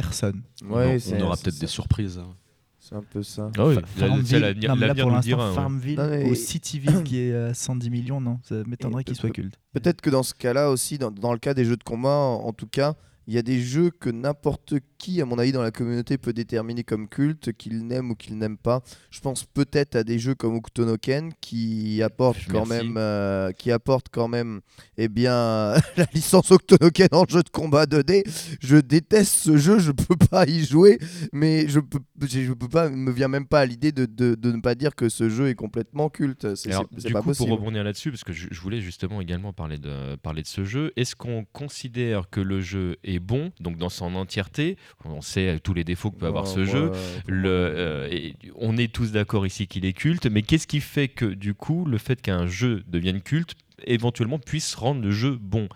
personne. 0.00 0.42
Ouais, 0.64 0.98
on 1.12 1.20
aura 1.22 1.36
peut-être 1.36 1.58
des 1.58 1.66
surprises. 1.66 2.18
hein. 2.18 2.34
C'est 2.78 2.94
un 2.94 3.02
peu 3.02 3.22
ça. 3.24 3.50
Ah 3.58 3.66
oui, 3.66 3.74
la- 3.74 3.82
Farmville- 3.84 4.68
non, 4.68 4.76
mais 4.76 4.86
là, 4.86 4.94
pour 4.94 5.10
l'instant. 5.10 5.52
Farmville 5.54 5.96
Non, 5.98 6.08
mais- 6.08 6.30
ou 6.30 6.34
Cityville 6.36 7.02
qui 7.02 7.18
est 7.18 7.34
à 7.34 7.52
110 7.52 7.90
millions, 7.90 8.20
non, 8.20 8.38
ça 8.44 8.54
m'étonnerait 8.64 9.02
qu'il 9.02 9.16
soit 9.16 9.30
culte. 9.30 9.54
Peut-être 9.72 10.00
que 10.00 10.08
dans 10.10 10.22
ce 10.22 10.34
cas-là 10.34 10.70
aussi, 10.70 10.96
dans, 10.96 11.10
dans 11.10 11.32
le 11.32 11.38
cas 11.40 11.52
des 11.52 11.64
jeux 11.64 11.76
de 11.76 11.82
combat, 11.82 12.10
en, 12.10 12.44
en 12.46 12.52
tout 12.52 12.68
cas, 12.68 12.94
il 13.26 13.34
y 13.34 13.38
a 13.38 13.42
des 13.42 13.60
jeux 13.60 13.90
que 13.90 14.08
n'importe 14.08 14.74
qui, 14.98 15.20
à 15.20 15.24
mon 15.24 15.38
avis, 15.38 15.52
dans 15.52 15.62
la 15.62 15.70
communauté 15.70 16.18
peut 16.18 16.32
déterminer 16.32 16.84
comme 16.84 17.08
culte, 17.08 17.52
qu'il 17.52 17.86
n'aime 17.86 18.10
ou 18.10 18.14
qu'il 18.14 18.36
n'aime 18.38 18.56
pas. 18.58 18.82
Je 19.10 19.20
pense 19.20 19.44
peut-être 19.44 19.96
à 19.96 20.04
des 20.04 20.18
jeux 20.18 20.34
comme 20.34 20.54
Okutonoken 20.56 21.32
qui 21.40 22.02
apportent 22.02 22.46
quand 22.50 22.66
même, 22.66 22.96
euh, 22.96 23.52
qui 23.52 23.70
apportent 23.70 24.08
quand 24.10 24.28
même, 24.28 24.60
eh 24.96 25.08
bien, 25.08 25.74
la 25.96 26.06
licence 26.14 26.50
Okutonoken 26.50 27.08
en 27.12 27.24
jeu 27.28 27.42
de 27.42 27.48
combat 27.50 27.84
2D. 27.86 28.22
Je 28.60 28.76
déteste 28.76 29.34
ce 29.34 29.56
jeu, 29.56 29.78
je 29.78 29.92
peux 29.92 30.16
pas 30.16 30.46
y 30.46 30.64
jouer, 30.64 30.98
mais 31.32 31.68
je 31.68 31.80
peux, 31.80 31.98
je 32.26 32.52
peux 32.52 32.68
pas, 32.68 32.88
me 32.88 33.10
vient 33.10 33.28
même 33.28 33.46
pas 33.46 33.60
à 33.60 33.66
l'idée 33.66 33.92
de, 33.92 34.06
de- 34.06 34.34
de 34.34 34.52
ne 34.52 34.60
pas 34.60 34.74
dire 34.74 34.94
que 34.94 35.08
ce 35.08 35.28
jeu 35.28 35.48
est 35.48 35.54
complètement 35.54 36.08
culte. 36.08 36.54
C'est 36.54 36.70
pas 36.70 37.20
coup, 37.20 37.28
possible. 37.28 37.48
pour 37.48 37.58
rebondir 37.58 37.84
là-dessus, 37.84 38.10
parce 38.10 38.24
que 38.24 38.32
je, 38.32 38.48
je 38.50 38.60
voulais 38.60 38.80
justement 38.80 39.20
également 39.20 39.52
parler 39.52 39.78
de, 39.78 40.16
parler 40.16 40.42
de 40.42 40.46
ce 40.46 40.64
jeu, 40.64 40.92
est-ce 40.96 41.14
qu'on 41.16 41.44
considère 41.52 42.28
que 42.30 42.40
le 42.40 42.60
jeu 42.60 42.96
est 43.04 43.18
bon, 43.18 43.52
donc 43.60 43.76
dans 43.76 43.88
son 43.88 44.14
entièreté 44.14 44.76
On 45.04 45.20
sait 45.20 45.58
tous 45.62 45.74
les 45.74 45.84
défauts 45.84 46.10
que 46.10 46.16
peut 46.18 46.26
avoir 46.26 46.46
ce 46.46 46.64
jeu. 46.64 46.90
euh, 46.94 47.20
Le, 47.26 47.48
euh, 47.48 48.08
et 48.10 48.34
on 48.56 48.76
est 48.76 48.92
tous 48.92 49.12
d'accord 49.12 49.46
ici 49.46 49.66
qu'il 49.66 49.84
est 49.84 49.92
culte, 49.92 50.26
mais 50.26 50.42
qu'est-ce 50.42 50.66
qui 50.66 50.80
fait 50.80 51.08
que 51.08 51.24
du 51.26 51.54
coup, 51.54 51.84
le 51.84 51.98
fait 51.98 52.20
qu'un 52.20 52.46
jeu 52.46 52.82
devienne 52.88 53.20
culte, 53.20 53.54
éventuellement 53.84 54.38
puisse 54.38 54.74
rendre 54.74 55.02
le 55.02 55.10
jeu 55.10 55.36
bon? 55.40 55.68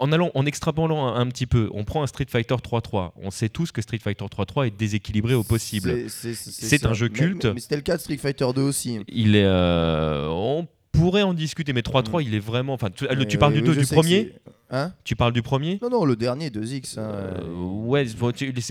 En 0.00 0.10
allant, 0.12 0.30
en 0.34 0.46
extrapolant 0.46 1.08
un, 1.08 1.20
un 1.20 1.26
petit 1.26 1.46
peu, 1.46 1.68
on 1.74 1.84
prend 1.84 2.02
un 2.02 2.06
Street 2.06 2.24
Fighter 2.26 2.54
3.3. 2.54 3.12
On 3.16 3.30
sait 3.30 3.50
tous 3.50 3.70
que 3.70 3.82
Street 3.82 3.98
Fighter 4.02 4.24
3.3 4.24 4.66
est 4.66 4.70
déséquilibré 4.76 5.34
au 5.34 5.42
possible. 5.44 6.08
C'est- 6.08 6.86
un 6.86 6.94
jeu 6.94 7.10
culte. 7.10 7.44
Mais, 7.44 7.54
mais 7.54 7.60
c'était 7.60 7.76
le 7.76 7.82
cas 7.82 7.96
de 7.96 8.00
Street 8.00 8.16
Fighter 8.16 8.46
2 8.54 8.62
aussi. 8.62 9.00
Il 9.08 9.36
est, 9.36 9.44
euh, 9.44 10.26
on 10.30 10.66
pourrait 10.92 11.22
en 11.22 11.34
discuter, 11.34 11.72
mais 11.72 11.80
3.3, 11.80 12.22
il 12.22 12.34
est 12.34 12.38
vraiment. 12.38 12.74
Enfin, 12.74 12.90
tu, 12.90 13.06
le- 13.08 13.26
tu 13.26 13.38
parles 13.38 13.54
du 13.54 13.60
oui, 13.60 13.66
2 13.66 13.72
je 13.72 13.80
du 13.80 13.86
premier 13.86 14.32
Hein? 14.74 14.94
Tu 15.04 15.16
parles 15.16 15.34
du 15.34 15.42
premier? 15.42 15.78
Non, 15.82 15.90
non, 15.90 16.04
le 16.06 16.16
dernier 16.16 16.48
2X. 16.48 16.98
hein, 16.98 17.02
Euh, 17.12 17.42
ouais, 17.84 18.06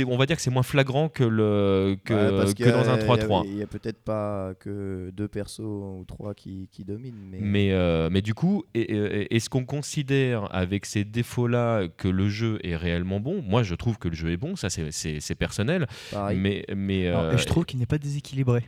on 0.08 0.18
va 0.18 0.26
dire 0.26 0.36
que 0.36 0.42
c'est 0.42 0.50
moins 0.50 0.64
flagrant 0.64 1.10
que, 1.10 1.24
le, 1.24 1.96
que, 2.04 2.14
ouais, 2.16 2.54
a- 2.66 2.72
dans 2.72 2.90
un 2.90 2.96
il 2.98 3.02
y 3.02 3.04
a- 3.04 3.06
3.3. 3.06 3.44
Il 3.46 3.58
y 3.58 3.62
a, 3.62 3.68
peut-être 3.68 4.00
pas 4.04 4.54
que 4.60 5.12
deux 5.14 5.28
persos 5.28 5.60
ou 5.60 6.04
trois 6.08 6.34
qui, 6.34 6.70
qui 6.72 6.84
dominent. 6.86 7.14
Mais, 7.32 7.38
Mais, 7.40 7.72
euh, 7.72 8.10
mais 8.12 8.24
du 8.24 8.34
coup, 8.34 8.64
est-ce 8.74 9.48
qu'on 9.48 9.64
considère 9.66 10.48
avec 10.56 10.88
ces 10.88 11.04
défauts-là 11.04 11.88
que 11.98 12.08
le 12.08 12.30
jeu 12.30 12.58
est 12.64 12.76
réellement 12.76 13.20
bon? 13.20 13.44
Moi, 13.44 13.62
je 13.62 13.76
trouve 13.76 14.00
que 14.00 14.08
le 14.08 14.16
jeu 14.16 14.32
est 14.32 14.38
bon, 14.38 14.56
ça 14.56 14.72
c'est- 14.72 14.90
c'est 14.92 15.20
c'est 15.20 15.36
personnel. 15.36 15.86
pareil. 16.12 16.40
Mais, 16.40 16.66
mais 16.76 17.10
Alors, 17.10 17.26
euh, 17.26 17.34
et 17.34 17.38
je 17.38 17.46
trouve 17.46 17.66
qu'il 17.66 17.78
n'est 17.80 17.86
pas 17.86 18.00
déséquilibré. 18.00 18.64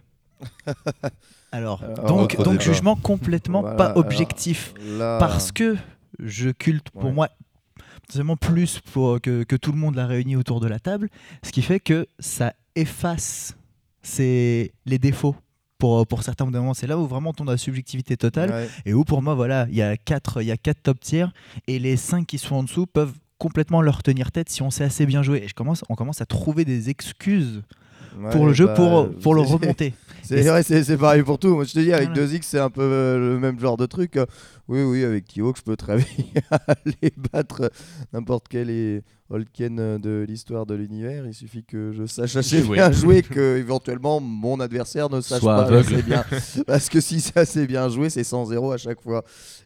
Alors, 1.51 1.83
Alors, 1.83 2.05
donc, 2.07 2.61
jugement 2.61 2.95
complètement 2.95 3.61
Voilà, 3.61 3.75
pas 3.75 3.93
objectif. 3.95 4.73
Là, 4.97 5.17
parce 5.19 5.51
que 5.51 5.75
je 6.19 6.49
culte 6.49 6.89
pour 6.89 7.05
Ouais. 7.05 7.11
moi 7.11 7.29
plus 8.35 8.79
pour 8.91 9.21
que, 9.21 9.43
que 9.43 9.55
tout 9.55 9.71
le 9.71 9.77
monde 9.77 9.95
l'a 9.95 10.05
réuni 10.07 10.35
autour 10.35 10.59
de 10.59 10.67
la 10.67 10.79
table, 10.79 11.09
ce 11.43 11.51
qui 11.51 11.61
fait 11.61 11.79
que 11.79 12.07
ça 12.19 12.53
efface 12.75 13.55
les 14.85 14.99
défauts 14.99 15.35
pour, 15.77 16.05
pour 16.07 16.23
certains 16.23 16.45
moments. 16.45 16.73
C'est 16.73 16.87
là 16.87 16.97
où 16.97 17.05
vraiment 17.07 17.29
on 17.29 17.33
la 17.51 17.57
subjectivité 17.57 18.17
totale. 18.17 18.49
Ouais. 18.51 18.69
Et 18.85 18.93
où 18.93 19.03
pour 19.03 19.21
moi, 19.21 19.35
voilà, 19.35 19.67
il 19.69 19.75
y 19.75 19.81
a 19.81 19.95
quatre, 19.97 20.41
il 20.41 20.47
y 20.47 20.51
a 20.51 20.57
quatre 20.57 20.81
top 20.83 20.99
tiers 20.99 21.31
et 21.67 21.79
les 21.79 21.97
cinq 21.97 22.27
qui 22.27 22.37
sont 22.37 22.55
en 22.55 22.63
dessous 22.63 22.85
peuvent 22.87 23.13
complètement 23.37 23.81
leur 23.81 24.03
tenir 24.03 24.31
tête 24.31 24.49
si 24.49 24.61
on 24.61 24.71
sait 24.71 24.83
assez 24.85 25.05
bien 25.05 25.23
jouer. 25.23 25.41
Et 25.43 25.47
je 25.47 25.53
commence, 25.53 25.83
on 25.89 25.95
commence 25.95 26.21
à 26.21 26.25
trouver 26.25 26.65
des 26.65 26.89
excuses 26.89 27.63
pour 28.31 28.45
le 28.47 28.53
jeu 28.53 28.65
bah, 28.67 28.73
pour, 28.75 29.09
pour 29.21 29.35
le 29.35 29.41
remonter. 29.41 29.93
C'est 30.25 30.39
Et 30.39 30.43
vrai, 30.43 30.63
c'est 30.63 30.85
c'est 30.85 30.95
pareil 30.95 31.21
pour 31.21 31.37
tout. 31.37 31.53
Moi, 31.53 31.65
je 31.65 31.73
te 31.73 31.79
dis, 31.79 31.91
avec 31.91 32.11
Voilà. 32.11 32.25
2X, 32.27 32.43
c'est 32.43 32.59
un 32.59 32.69
peu 32.69 32.81
euh, 32.81 33.33
le 33.33 33.39
même 33.39 33.59
genre 33.59 33.75
de 33.75 33.85
truc. 33.85 34.15
Euh, 34.15 34.25
Oui, 34.69 34.81
oui, 34.81 35.03
avec 35.03 35.25
T-Hawk, 35.27 35.57
je 35.57 35.63
peux 35.63 35.75
très 35.75 35.97
bien 35.97 36.41
aller 36.69 37.13
battre 37.33 37.69
n'importe 38.13 38.45
quel 38.47 38.69
é- 38.69 39.01
Holken 39.29 39.79
euh, 39.79 39.97
de 39.97 40.25
l'histoire 40.27 40.65
de 40.65 40.75
l'univers. 40.75 41.25
Il 41.25 41.33
suffit 41.33 41.63
que 41.63 41.91
je 41.91 42.05
sache 42.05 42.35
assez 42.35 42.61
Jouer. 42.61 42.77
bien 42.77 42.91
jouer 42.91 43.21
que 43.21 43.57
éventuellement 43.57 44.19
mon 44.19 44.59
adversaire 44.59 45.09
ne 45.09 45.21
sache 45.21 45.39
Soit 45.39 45.65
pas 45.65 45.77
assez 45.77 46.01
bien. 46.03 46.23
Parce 46.67 46.89
que 46.89 46.99
si 47.01 47.21
c'est 47.21 47.37
assez 47.37 47.65
bien 47.67 47.89
joué, 47.89 48.09
c'est 48.09 48.21
100-0 48.21 48.73
à 48.73 48.77
chaque 48.77 49.01
fois. 49.01 49.23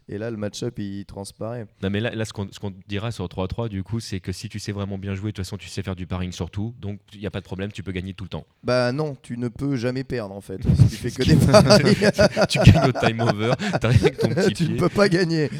Et 0.08 0.16
là, 0.16 0.30
le 0.30 0.36
match-up, 0.36 0.78
il 0.78 1.04
transparaît. 1.04 1.66
Non 1.82 1.90
mais 1.90 2.00
là, 2.00 2.14
là 2.14 2.24
ce 2.24 2.32
qu'on 2.32 2.48
dira 2.86 3.10
sur 3.10 3.26
3-3 3.26 3.68
du 3.68 3.82
coup 3.82 4.00
c'est 4.00 4.20
que 4.20 4.32
si 4.32 4.48
tu 4.48 4.58
sais 4.58 4.72
vraiment 4.72 4.98
bien 4.98 5.14
jouer, 5.14 5.32
de 5.32 5.36
toute 5.36 5.44
façon 5.44 5.56
tu 5.56 5.68
sais 5.68 5.82
faire 5.82 5.96
du 5.96 6.06
paring 6.06 6.32
sur 6.32 6.50
tout, 6.50 6.74
donc 6.80 7.00
il 7.12 7.20
n'y 7.20 7.26
a 7.26 7.30
pas 7.30 7.40
de 7.40 7.44
problème, 7.44 7.72
tu 7.72 7.82
peux 7.82 7.92
gagner 7.92 8.14
tout 8.14 8.24
le 8.24 8.30
temps. 8.30 8.46
Bah 8.62 8.92
non, 8.92 9.16
tu 9.20 9.36
ne 9.36 9.48
peux 9.48 9.76
jamais 9.76 10.04
perdre 10.04 10.34
en 10.34 10.40
fait. 10.40 10.60
Si 10.78 10.86
tu 10.88 10.96
fais 10.96 11.10
que 11.10 11.22
des 11.24 11.36
paris, 11.36 12.46
tu 12.48 12.58
gagnes 12.60 12.88
au 12.88 12.92
time 12.92 13.20
over, 13.20 13.52
t'arrives 13.80 14.02
avec 14.04 14.18
ton 14.18 14.28
petit 14.28 14.54
tu 14.54 14.68
ne 14.68 14.78
peux 14.78 14.88
pas 14.88 15.08
gagner. 15.08 15.50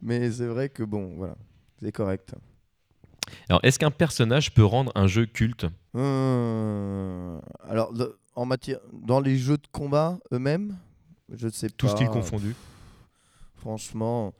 Mais 0.00 0.30
c'est 0.30 0.46
vrai 0.46 0.68
que 0.68 0.82
bon, 0.82 1.14
voilà, 1.16 1.36
c'est 1.80 1.92
correct. 1.92 2.34
Alors 3.48 3.60
est-ce 3.62 3.78
qu'un 3.78 3.90
personnage 3.90 4.54
peut 4.54 4.64
rendre 4.64 4.92
un 4.94 5.06
jeu 5.06 5.26
culte? 5.26 5.66
Euh, 5.94 7.40
alors, 7.68 7.92
en 8.34 8.46
matière, 8.46 8.78
dans 8.92 9.20
les 9.20 9.36
jeux 9.36 9.56
de 9.58 9.66
combat 9.72 10.18
eux-mêmes, 10.32 10.76
je 11.32 11.46
ne 11.46 11.52
sais 11.52 11.68
Tout 11.68 11.86
pas. 11.86 11.92
style 11.92 12.08
confondu. 12.08 12.54
Franchement, 13.56 14.32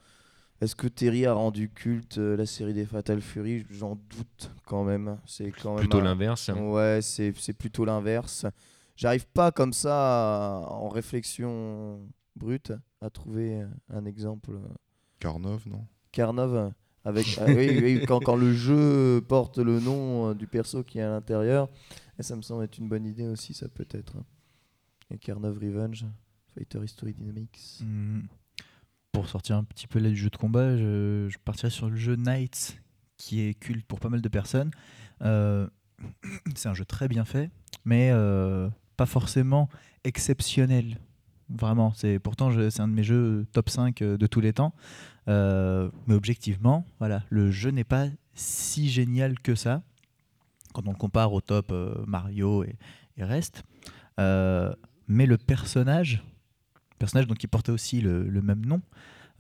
est-ce 0.61 0.75
que 0.77 0.87
Terry 0.89 1.27
a 1.27 1.33
rendu 1.33 1.69
culte 1.71 2.19
euh, 2.19 2.37
la 2.37 2.47
série 2.47 2.75
des 2.75 2.87
Fatal 2.87 3.21
Fury? 3.21 3.67
J'en 3.71 3.97
doute 3.97 4.51
quand 4.67 4.85
même. 4.85 5.19
C'est 5.27 5.51
quand 5.53 5.71
même 5.75 5.81
Plutôt 5.81 5.99
un- 6.01 6.05
l'inverse. 6.05 6.49
Ouais, 6.51 7.01
c'est 7.03 7.33
c'est 7.37 7.53
plutôt 7.53 7.85
l'inverse. 7.85 8.47
J'arrive 8.97 9.27
pas 9.27 9.53
comme 9.53 9.73
ça, 9.73 10.59
à- 10.59 10.67
en 10.71 10.89
réflexion 10.89 12.01
brute, 12.37 12.73
à 13.01 13.11
trouver 13.11 13.65
un 13.93 14.05
exemple. 14.05 14.53
Carnov, 15.19 15.67
non? 15.67 15.87
Carnov, 16.13 16.73
avec, 17.05 17.39
ah 17.41 17.45
oui, 17.47 17.81
oui, 17.83 18.05
quand, 18.07 18.21
quand 18.21 18.37
le 18.37 18.53
jeu 18.53 19.25
porte 19.27 19.59
le 19.59 19.81
nom 19.81 20.31
euh, 20.31 20.35
du 20.35 20.47
perso 20.47 20.83
qui 20.83 20.99
est 20.99 21.03
à 21.03 21.11
l'intérieur, 21.11 21.69
et 22.19 22.23
ça 22.23 22.37
me 22.37 22.43
semble 22.43 22.65
être 22.65 22.79
une 22.79 22.89
bonne 22.89 23.07
idée 23.07 23.27
aussi, 23.27 23.55
ça 23.55 23.69
peut 23.69 23.87
être. 23.91 24.15
Et 25.11 25.19
Carnov 25.19 25.59
Revenge, 25.59 26.07
Fighter 26.55 26.85
History 26.85 27.15
Dynamics. 27.15 27.81
Hmm. 27.81 28.23
Pour 29.13 29.29
sortir 29.29 29.57
un 29.57 29.65
petit 29.65 29.87
peu 29.87 29.99
là 29.99 30.11
du 30.11 30.17
jeu 30.17 30.31
de 30.31 30.37
combat, 30.37 30.77
je, 30.77 31.29
je 31.29 31.39
partirais 31.45 31.71
sur 31.71 31.89
le 31.89 31.97
jeu 31.97 32.17
Knights, 32.17 32.79
qui 33.17 33.41
est 33.41 33.55
culte 33.55 33.87
pour 33.87 34.01
pas 34.01 34.09
mal 34.09 34.21
de 34.21 34.29
personnes. 34.29 34.71
Euh, 35.23 35.69
c'est 36.55 36.69
un 36.69 36.75
jeu 36.75 36.85
très 36.85 37.09
bien 37.09 37.25
fait, 37.25 37.51
mais 37.85 38.11
euh, 38.13 38.69
pas 38.97 39.07
forcément 39.07 39.69
exceptionnel. 40.05 40.99
Vraiment, 41.51 41.93
c'est 41.95 42.19
pourtant 42.19 42.51
c'est 42.53 42.81
un 42.81 42.89
de 42.89 42.93
mes 42.93 43.03
jeux 43.03 43.47
top 43.53 43.71
5 43.71 44.03
euh, 44.03 44.17
de 44.17 44.27
tous 44.27 44.41
les 44.41 44.53
temps. 44.53 44.75
Euh, 45.29 45.91
mais 46.07 46.15
objectivement, 46.15 46.85
voilà, 46.99 47.23
le 47.29 47.51
jeu 47.51 47.71
n'est 47.71 47.85
pas 47.85 48.07
si 48.35 48.89
génial 48.89 49.39
que 49.41 49.55
ça 49.55 49.83
quand 50.73 50.87
on 50.87 50.93
le 50.93 50.97
compare 50.97 51.33
au 51.33 51.41
top 51.41 51.73
euh, 51.73 51.95
Mario 52.07 52.65
et, 52.65 52.77
reste. 53.19 53.65
Euh, 54.21 54.73
mais 55.09 55.27
le 55.27 55.39
personnage, 55.39 56.23
personnage 57.01 57.27
donc 57.27 57.39
qui 57.39 57.49
portait 57.49 57.73
aussi 57.73 58.01
le, 58.01 58.41
même 58.43 58.65
nom, 58.65 58.81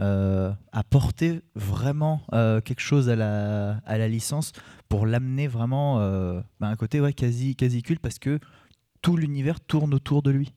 euh, 0.00 0.52
a 0.72 0.82
porté 0.82 1.42
vraiment 1.54 2.22
euh, 2.32 2.60
quelque 2.60 2.80
chose 2.80 3.08
à 3.08 3.14
la, 3.14 3.76
à 3.86 3.98
la 3.98 4.08
licence 4.08 4.52
pour 4.88 5.06
l'amener 5.06 5.46
vraiment 5.46 6.00
euh, 6.00 6.40
bah, 6.58 6.68
à 6.68 6.70
un 6.70 6.76
côté 6.76 7.00
quasi, 7.12 7.54
quasi 7.54 7.82
culte 7.82 8.00
parce 8.00 8.18
que 8.18 8.40
tout 9.00 9.16
l'univers 9.16 9.60
tourne 9.60 9.94
autour 9.94 10.22
de 10.22 10.30
lui. 10.30 10.52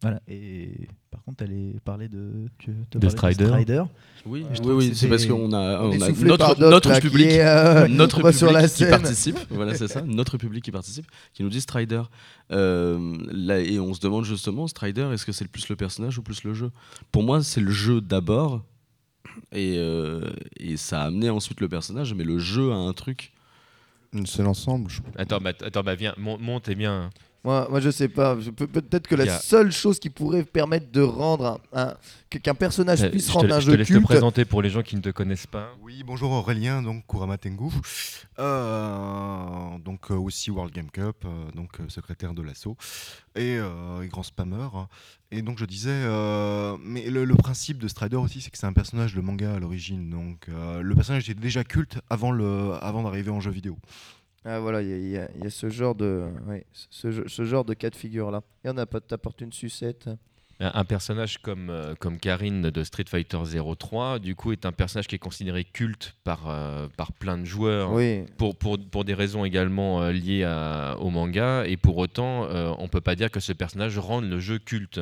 Voilà. 0.00 0.20
Et 0.28 0.86
par 1.10 1.22
contre, 1.24 1.42
elle 1.42 1.74
parlé 1.84 2.08
de, 2.08 2.46
tu- 2.58 2.70
t'as 2.90 2.98
De 3.00 3.06
parlé 3.08 3.34
Strider. 3.34 3.82
Oui, 4.26 4.44
oui, 4.64 4.94
c'est 4.94 5.08
parce 5.08 5.26
qu'on 5.26 5.52
a, 5.52 5.80
On 5.82 5.92
notre, 6.24 6.60
notre 6.60 6.88
là, 6.90 7.00
qui 7.00 7.08
public, 7.08 7.26
est, 7.26 7.40
euh, 7.44 7.88
notre 7.88 8.20
pas 8.22 8.32
sur 8.32 8.46
public 8.48 8.62
la 8.62 8.68
qui 8.68 8.74
scène. 8.76 8.90
participe, 8.90 9.38
voilà 9.50 9.74
c'est 9.74 9.88
ça, 9.88 10.02
notre 10.02 10.36
public 10.38 10.62
qui 10.62 10.70
participe, 10.70 11.06
qui 11.32 11.42
nous 11.42 11.48
dit 11.48 11.60
Strider. 11.60 12.02
Euh, 12.52 13.16
là, 13.32 13.58
et 13.60 13.80
on 13.80 13.92
se 13.92 14.00
demande 14.00 14.24
justement, 14.24 14.68
Strider, 14.68 15.08
est-ce 15.12 15.26
que 15.26 15.32
c'est 15.32 15.48
plus 15.48 15.68
le 15.68 15.74
personnage 15.76 16.16
ou 16.18 16.22
plus 16.22 16.44
le 16.44 16.54
jeu? 16.54 16.70
Pour 17.10 17.24
moi, 17.24 17.42
c'est 17.42 17.60
le 17.60 17.70
jeu 17.72 18.00
d'abord, 18.00 18.62
et, 19.52 19.74
euh, 19.78 20.30
et 20.58 20.76
ça 20.76 21.02
a 21.02 21.06
amené 21.06 21.28
ensuite 21.28 21.60
le 21.60 21.68
personnage, 21.68 22.14
mais 22.14 22.24
le 22.24 22.38
jeu 22.38 22.70
a 22.70 22.76
un 22.76 22.92
truc. 22.92 23.32
C'est 24.26 24.42
l'ensemble. 24.42 24.90
je- 24.90 25.00
Attends, 25.16 25.38
bah, 25.40 25.52
attends, 25.60 25.82
bah 25.82 25.94
viens, 25.94 26.14
mon- 26.18 26.38
monte 26.38 26.68
et 26.68 26.74
bien. 26.74 27.10
Moi, 27.44 27.66
moi, 27.70 27.78
je 27.80 27.90
sais 27.90 28.08
pas. 28.08 28.36
Je 28.40 28.50
Peut-être 28.50 29.06
que 29.06 29.14
la 29.14 29.32
a- 29.34 29.38
seule 29.38 29.70
chose 29.70 29.98
qui 30.00 30.10
pourrait 30.10 30.42
permettre 30.44 30.90
de 30.90 31.00
rendre 31.02 31.60
un, 31.72 31.94
qu'un 32.30 32.54
personnage 32.54 33.02
Euh, 33.02 33.10
puisse 33.10 33.28
je 33.28 33.32
te, 33.32 33.38
rendre 33.38 33.54
un 33.54 33.60
je 33.60 33.66
te 33.66 33.70
jeu 33.70 33.76
laisse 33.76 33.88
te 33.88 33.92
culte. 33.92 34.06
présenter 34.06 34.44
pour 34.44 34.60
les 34.60 34.70
gens 34.70 34.82
qui 34.82 34.96
ne 34.96 35.00
te 35.00 35.10
connaissent 35.10 35.46
pas. 35.46 35.68
Oui, 35.80 36.02
bonjour 36.04 36.32
Aurélien, 36.32 36.82
donc 36.82 37.04
Kurama 37.06 37.38
Tengu, 37.38 37.70
Euh, 38.38 39.78
donc 39.84 40.10
euh, 40.10 40.14
aussi 40.14 40.50
World 40.50 40.72
Game 40.74 40.90
Cup, 40.90 41.16
euh, 41.24 41.28
donc 41.54 41.78
secrétaire 41.88 42.34
de 42.34 42.42
l'assaut 42.42 42.76
et, 43.36 43.56
euh, 43.58 44.02
et 44.02 44.08
grand 44.08 44.22
spammer. 44.22 44.68
Et 45.30 45.42
donc 45.42 45.58
je 45.58 45.64
disais, 45.64 45.90
euh, 45.90 46.76
mais 46.82 47.08
le, 47.10 47.24
le 47.24 47.34
principe 47.34 47.78
de 47.78 47.88
Strider 47.88 48.16
aussi, 48.16 48.40
c'est 48.40 48.50
que 48.50 48.58
c'est 48.58 48.66
un 48.66 48.72
personnage 48.72 49.14
de 49.14 49.20
manga 49.20 49.54
à 49.54 49.58
l'origine, 49.58 50.08
donc 50.10 50.46
euh, 50.48 50.80
le 50.82 50.94
personnage 50.94 51.28
était 51.28 51.40
déjà 51.40 51.64
culte 51.64 51.98
avant 52.10 52.30
le, 52.32 52.72
avant 52.80 53.02
d'arriver 53.02 53.30
en 53.30 53.40
jeu 53.40 53.50
vidéo. 53.50 53.78
Ah 54.44 54.60
voilà, 54.60 54.82
il 54.82 54.88
y, 54.88 54.92
a- 54.92 54.96
il 54.96 55.10
y 55.36 55.40
il 55.40 55.46
y 55.46 55.50
ce 55.50 55.68
genre 55.68 55.94
de, 55.94 56.24
ouais, 56.46 56.64
ce, 56.90 57.44
genre 57.44 57.64
de 57.64 57.74
cas 57.74 57.90
de 57.90 57.96
figure 57.96 58.30
là. 58.30 58.42
Et 58.64 58.70
on 58.70 58.76
a 58.78 58.86
pas 58.86 59.00
t'apporte 59.00 59.40
une 59.40 59.52
sucette. 59.52 60.08
Un, 60.60 60.70
un 60.74 60.84
personnage 60.84 61.38
comme, 61.38 61.70
euh, 61.70 61.94
comme 61.98 62.18
Karine 62.18 62.62
de 62.70 62.82
Street 62.84 63.04
Fighter 63.08 63.38
03, 63.78 64.18
du 64.18 64.34
coup, 64.34 64.50
est 64.52 64.64
un 64.66 64.72
personnage 64.72 65.06
qui 65.06 65.14
est 65.14 65.20
considéré 65.20 65.64
culte 65.64 66.14
par, 66.24 66.48
euh, 66.48 66.88
par 66.96 67.12
plein 67.12 67.38
de 67.38 67.44
joueurs. 67.44 67.92
Oui. 67.92 68.24
Pour, 68.38 68.56
pour, 68.56 68.78
pour 68.78 69.04
des 69.04 69.14
raisons 69.14 69.44
également 69.44 70.02
euh, 70.02 70.12
liées 70.12 70.44
à- 70.44 70.96
au 70.98 71.10
manga, 71.10 71.64
et 71.66 71.76
pour 71.76 71.96
autant, 71.98 72.48
on 72.78 72.88
peut 72.88 73.00
pas 73.00 73.14
dire 73.16 73.30
que 73.30 73.40
ce 73.40 73.52
personnage 73.52 73.98
rende 73.98 74.24
le 74.24 74.38
jeu 74.40 74.58
culte. 74.58 75.00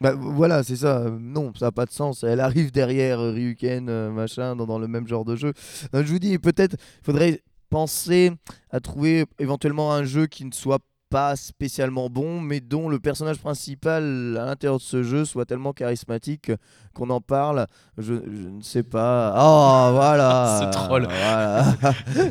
Bah 0.00 0.14
voilà, 0.14 0.62
c'est 0.62 0.76
ça. 0.76 1.04
Non, 1.20 1.52
ça 1.54 1.66
n'a 1.66 1.72
pas 1.72 1.86
de 1.86 1.90
sens. 1.90 2.22
Elle 2.24 2.40
arrive 2.40 2.70
derrière 2.72 3.18
Ryuken, 3.20 4.10
machin, 4.10 4.56
dans, 4.56 4.66
dans 4.66 4.78
le 4.78 4.88
même 4.88 5.06
genre 5.08 5.24
de 5.24 5.36
jeu. 5.36 5.52
Je 5.92 6.00
vous 6.02 6.18
dis, 6.18 6.38
peut-être 6.38 6.76
faudrait 7.02 7.40
penser 7.70 8.32
à 8.70 8.80
trouver 8.80 9.24
éventuellement 9.38 9.92
un 9.92 10.04
jeu 10.04 10.26
qui 10.26 10.44
ne 10.44 10.52
soit 10.52 10.80
pas 11.10 11.36
spécialement 11.36 12.08
bon, 12.10 12.40
mais 12.40 12.58
dont 12.58 12.88
le 12.88 12.98
personnage 12.98 13.38
principal 13.38 14.36
à 14.36 14.46
l'intérieur 14.46 14.78
de 14.78 14.82
ce 14.82 15.04
jeu 15.04 15.24
soit 15.24 15.44
tellement 15.44 15.72
charismatique 15.72 16.50
qu'on 16.92 17.08
en 17.10 17.20
parle. 17.20 17.68
Je, 17.98 18.14
je 18.14 18.48
ne 18.48 18.60
sais 18.62 18.82
pas. 18.82 19.32
Oh, 19.36 19.92
voilà. 19.92 20.60
Ce 20.72 20.76
troll. 20.76 21.04
Voilà. 21.08 21.76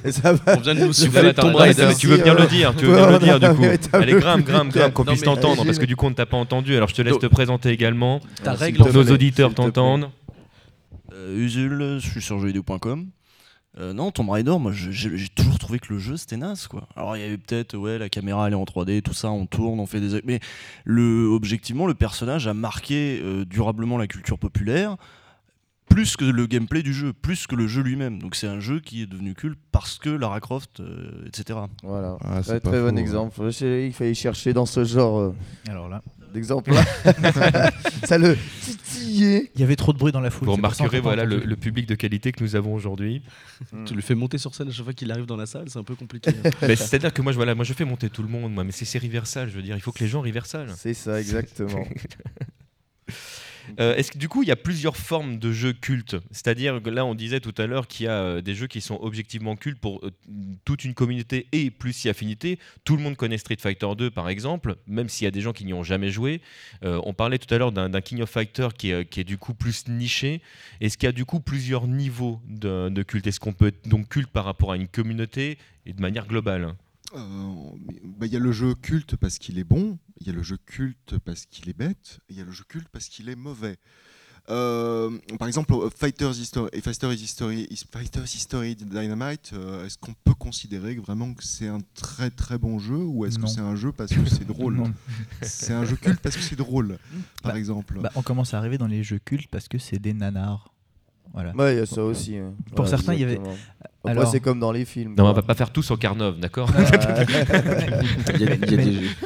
Ça 0.11 0.33
va- 0.33 0.57
On 0.57 0.59
vient 0.59 0.75
de 0.75 0.81
nous 0.81 0.91
souffler 0.93 1.33
Tomb 1.33 1.53
mais 1.57 1.73
tu 1.95 2.07
veux 2.07 2.17
bien 2.17 2.33
le 2.33 2.45
dire, 2.47 2.75
tu 2.75 2.85
veux 2.85 2.95
bien 2.95 3.09
le 3.11 3.19
dire 3.19 3.35
a 3.35 3.39
du 3.39 3.55
coup. 3.55 3.63
Allez, 3.93 4.13
grimpe, 4.15 4.43
grimpe, 4.43 4.69
grimpe, 4.73 4.93
qu'on 4.93 5.05
puisse 5.05 5.21
t'entendre, 5.21 5.63
parce 5.63 5.79
que 5.79 5.85
du 5.85 5.95
coup, 5.95 6.07
on 6.07 6.09
ne 6.09 6.15
t'a 6.15 6.25
pas 6.25 6.37
entendu. 6.37 6.75
Alors, 6.75 6.89
je 6.89 6.95
te 6.95 7.01
laisse 7.01 7.13
Donc- 7.13 7.21
te 7.21 7.27
présenter 7.27 7.69
également, 7.69 8.19
Ta 8.43 8.51
règle 8.53 8.79
pour 8.79 8.87
que 8.87 8.91
nos 8.93 9.11
auditeurs 9.13 9.53
t'entendent. 9.53 10.09
Euh, 11.13 11.37
Usul, 11.37 11.99
je 12.01 12.09
suis 12.09 12.21
sur 12.21 12.37
jeuxvideo.com. 12.39 13.07
Euh, 13.79 13.91
non, 13.91 14.12
Tomb 14.12 14.29
Raider, 14.29 14.55
moi 14.59 14.71
j'ai 14.71 14.91
j'ai 14.91 15.29
toujours 15.29 15.57
trouvé 15.57 15.79
que 15.79 15.91
le 15.91 15.97
jeu 15.97 16.15
c'était 16.15 16.38
naze 16.38 16.67
quoi. 16.67 16.88
Alors 16.95 17.17
il 17.17 17.23
y 17.23 17.25
avait 17.25 17.39
peut-être, 17.39 17.75
ouais, 17.75 17.97
la 17.97 18.07
caméra 18.07 18.45
elle 18.47 18.53
est 18.53 18.55
en 18.55 18.65
3D, 18.65 19.01
tout 19.01 19.15
ça, 19.15 19.31
on 19.31 19.47
tourne, 19.47 19.79
on 19.79 19.88
fait 19.88 19.99
des. 19.99 20.21
Mais 20.25 20.39
le, 20.86 21.25
objectivement, 21.25 21.88
le 21.88 21.95
personnage 21.95 22.47
a 22.47 22.53
marqué 22.53 23.19
euh, 23.23 23.45
durablement 23.45 23.97
la 23.97 24.05
culture 24.05 24.38
populaire, 24.38 24.95
plus 25.89 26.15
que 26.17 26.25
le 26.25 26.45
gameplay 26.45 26.83
du 26.83 26.93
jeu, 26.93 27.13
plus 27.13 27.47
que 27.47 27.55
le 27.55 27.67
jeu 27.67 27.81
lui-même. 27.81 28.19
Donc 28.19 28.36
c'est 28.36 28.47
un 28.47 28.59
jeu 28.59 28.79
qui 28.79 29.01
est 29.01 29.07
devenu 29.07 29.33
culte 29.33 29.59
parce 29.71 29.97
que 29.97 30.09
Lara 30.09 30.39
Croft, 30.39 30.79
euh, 30.79 31.25
etc. 31.25 31.59
Voilà. 31.81 32.17
Ah, 32.23 32.43
c'est 32.43 32.59
Très, 32.59 32.79
bon 32.79 32.93
ouais. 32.95 33.01
exemple. 33.01 33.39
Il 33.62 33.93
fallait 33.93 34.13
chercher 34.13 34.53
dans 34.53 34.67
ce 34.67 34.83
genre 34.83 35.19
euh, 35.19 35.36
Alors 35.67 35.89
là, 35.89 36.03
d'exemple-là. 36.33 36.83
ça 38.03 38.17
le 38.17 38.37
titillait. 38.61 39.51
il 39.55 39.61
y 39.61 39.63
avait 39.63 39.75
trop 39.75 39.93
de 39.93 39.97
bruit 39.97 40.11
dans 40.11 40.19
la 40.19 40.29
foule. 40.29 40.47
Vous 40.47 40.55
remarquerez 40.55 40.99
voilà, 40.99 41.25
le, 41.25 41.55
public 41.55 41.87
de 41.87 41.95
qualité 41.95 42.31
que 42.31 42.43
nous 42.43 42.55
avons 42.55 42.73
aujourd'hui. 42.73 43.21
Tu 43.85 43.93
le 43.93 44.01
fais 44.01 44.15
monter 44.15 44.37
sur 44.37 44.53
scène 44.53 44.67
à 44.67 44.71
chaque 44.71 44.83
fois 44.83 44.93
qu'il 44.93 45.11
arrive 45.11 45.25
dans 45.25 45.37
la 45.37 45.45
salle, 45.45 45.69
c'est 45.69 45.79
un 45.79 45.83
peu 45.83 45.95
compliqué. 45.95 46.31
Mais 46.61 46.75
C'est-à-dire 46.75 47.13
que 47.13 47.21
moi 47.21 47.31
je, 47.31 47.37
voilà, 47.37 47.55
moi, 47.55 47.63
je 47.63 47.73
fais 47.73 47.85
monter 47.85 48.09
tout 48.09 48.23
le 48.23 48.29
monde, 48.29 48.53
moi, 48.53 48.63
mais 48.63 48.71
c'est 48.71 48.85
c'est 48.85 48.99
Riversal, 48.99 49.49
je 49.49 49.55
veux 49.55 49.61
dire, 49.61 49.75
il 49.75 49.81
faut 49.81 49.91
que 49.91 50.03
les 50.03 50.09
gens 50.09 50.21
Riversal. 50.21 50.67
C'est 50.75 50.93
ça, 50.93 51.19
exactement. 51.19 51.85
Euh, 53.79 53.95
Est-ce 53.95 54.12
que 54.12 54.17
du 54.17 54.29
coup, 54.29 54.43
il 54.43 54.49
y 54.49 54.51
a 54.51 54.55
plusieurs 54.55 54.97
formes 54.97 55.38
de 55.38 55.51
jeux 55.51 55.73
cultes 55.73 56.15
C'est-à-dire 56.31 56.79
là, 56.86 57.05
on 57.05 57.15
disait 57.15 57.39
tout 57.39 57.53
à 57.57 57.65
l'heure 57.65 57.88
qu'il 57.88 58.05
y 58.05 58.09
a 58.09 58.21
euh, 58.21 58.41
des 58.41 58.55
jeux 58.55 58.67
qui 58.67 58.81
sont 58.81 58.99
objectivement 59.01 59.55
cultes 59.55 59.79
pour 59.79 60.05
euh, 60.05 60.12
toute 60.65 60.86
une 60.86 60.93
communauté 60.93 61.47
et 61.51 61.71
plus 61.71 61.93
si 61.93 62.09
affinité. 62.09 62.59
Tout 62.83 62.95
le 62.97 63.03
monde 63.03 63.15
connaît 63.15 63.38
Street 63.38 63.57
Fighter 63.59 63.88
2, 63.97 64.12
par 64.12 64.29
exemple, 64.29 64.75
même 64.88 65.09
s'il 65.09 65.25
y 65.25 65.27
a 65.27 65.31
des 65.31 65.41
gens 65.41 65.53
qui 65.53 65.65
n'y 65.65 65.73
ont 65.73 65.83
jamais 65.83 66.09
joué. 66.09 66.41
On 66.81 67.13
parlait 67.13 67.38
tout 67.38 67.53
à 67.53 67.57
l'heure 67.57 67.71
d'un 67.71 68.01
King 68.01 68.21
of 68.21 68.29
Fighter 68.29 68.69
qui 68.77 68.91
est, 68.91 69.05
qui 69.09 69.19
est 69.19 69.23
du 69.23 69.38
coup 69.38 69.53
plus 69.53 69.88
niché. 69.88 70.41
Est-ce 70.81 70.97
qu'il 70.97 71.07
y 71.07 71.09
a 71.09 71.13
du 71.13 71.25
coup 71.25 71.39
plusieurs 71.39 71.88
niveaux 71.88 72.41
de, 72.47 72.89
de 72.89 73.03
culte? 73.03 73.27
Est-ce 73.27 73.39
qu'on 73.39 73.53
peut 73.53 73.67
être 73.67 73.88
donc 73.88 74.09
culte 74.09 74.29
par 74.29 74.45
rapport 74.45 74.71
à 74.71 74.75
une 74.75 74.88
communauté 74.88 75.57
et 75.86 75.93
de 75.93 76.01
manière 76.01 76.27
globale? 76.27 76.75
Euh, 77.15 77.19
bah, 78.17 78.26
Il 78.26 78.34
y 78.34 78.36
a 78.36 78.39
le 78.39 78.52
jeu 78.52 78.76
culte 78.76 79.15
parce 79.15 79.38
qu'il 79.38 79.60
est 79.60 79.63
bon, 79.63 79.97
il 80.19 80.28
y 80.28 80.30
a 80.30 80.34
le 80.34 80.43
jeu 80.43 80.58
culte 80.65 81.17
parce 81.26 81.45
qu'il 81.45 81.69
est 81.69 81.78
bête, 81.78 82.19
et 82.30 82.34
il 82.34 82.38
y 82.38 82.41
a 82.41 82.45
le 82.45 82.52
jeu 82.52 82.63
culte 82.67 82.88
parce 82.91 83.08
qu'il 83.08 83.30
est 83.30 83.36
mauvais. 83.36 83.78
Euh, 84.49 85.17
par 85.39 85.47
exemple, 85.47 85.73
Fighters 85.95 86.38
History, 86.38 86.69
Fighters 86.82 87.13
History, 87.13 87.65
Is- 87.69 87.86
Fighters 87.89 88.26
History 88.36 88.76
Dynamite, 88.76 89.52
euh, 89.54 89.86
est-ce 89.86 89.97
qu'on 89.97 90.13
peut 90.26 90.34
considérer 90.34 90.97
que 90.97 91.02
vraiment 91.02 91.34
que 91.34 91.45
c'est 91.45 91.69
un 91.69 91.78
très 91.95 92.30
très 92.30 92.58
bon 92.58 92.78
jeu 92.78 92.97
ou 92.97 93.23
est-ce 93.26 93.39
que 93.39 93.47
c'est 93.47 93.62
un 93.62 93.76
jeu 93.78 93.93
parce 93.93 94.12
que 94.13 94.26
c'est 94.30 94.45
drôle? 94.45 94.84
C'est 95.43 95.71
un 95.73 95.86
jeu 95.86 95.95
culte 95.95 96.19
parce 96.19 96.36
que 96.36 96.41
c'est 96.41 96.58
drôle, 96.58 96.97
par 97.41 97.54
Bah, 97.54 97.58
exemple. 97.58 97.99
Bah, 98.02 98.12
on 98.15 98.21
commence 98.21 98.54
à 98.54 98.58
arriver 98.58 98.78
dans 98.78 98.88
les 98.88 99.02
jeux 99.02 99.19
cultes 99.19 99.47
parce 99.49 99.69
que 99.69 99.78
c'est 99.78 99.99
des 99.99 100.13
nanars. 100.13 100.73
Voilà. 101.32 101.56
Ouais, 101.56 101.76
il 101.76 101.78
y 101.78 101.82
a 101.82 101.86
ça 101.86 102.04
aussi. 102.04 102.34
ouais. 102.34 102.52
Pour 102.76 102.88
certains, 102.89 103.13
il 103.13 103.21
y 103.21 103.23
avait-. 103.23 103.39
Après, 104.05 104.19
Alors- 104.19 104.31
c'est 104.31 104.41
comme 104.41 104.59
dans 104.59 104.73
les 104.73 104.83
films. 104.83 105.15
Non, 105.17 105.25
on 105.27 105.33
va 105.33 105.41
pas 105.43 105.55
faire 105.55 105.71
tous 105.71 105.89
en 105.91 105.95
Carnov, 105.95 106.37
d'accord 106.37 106.69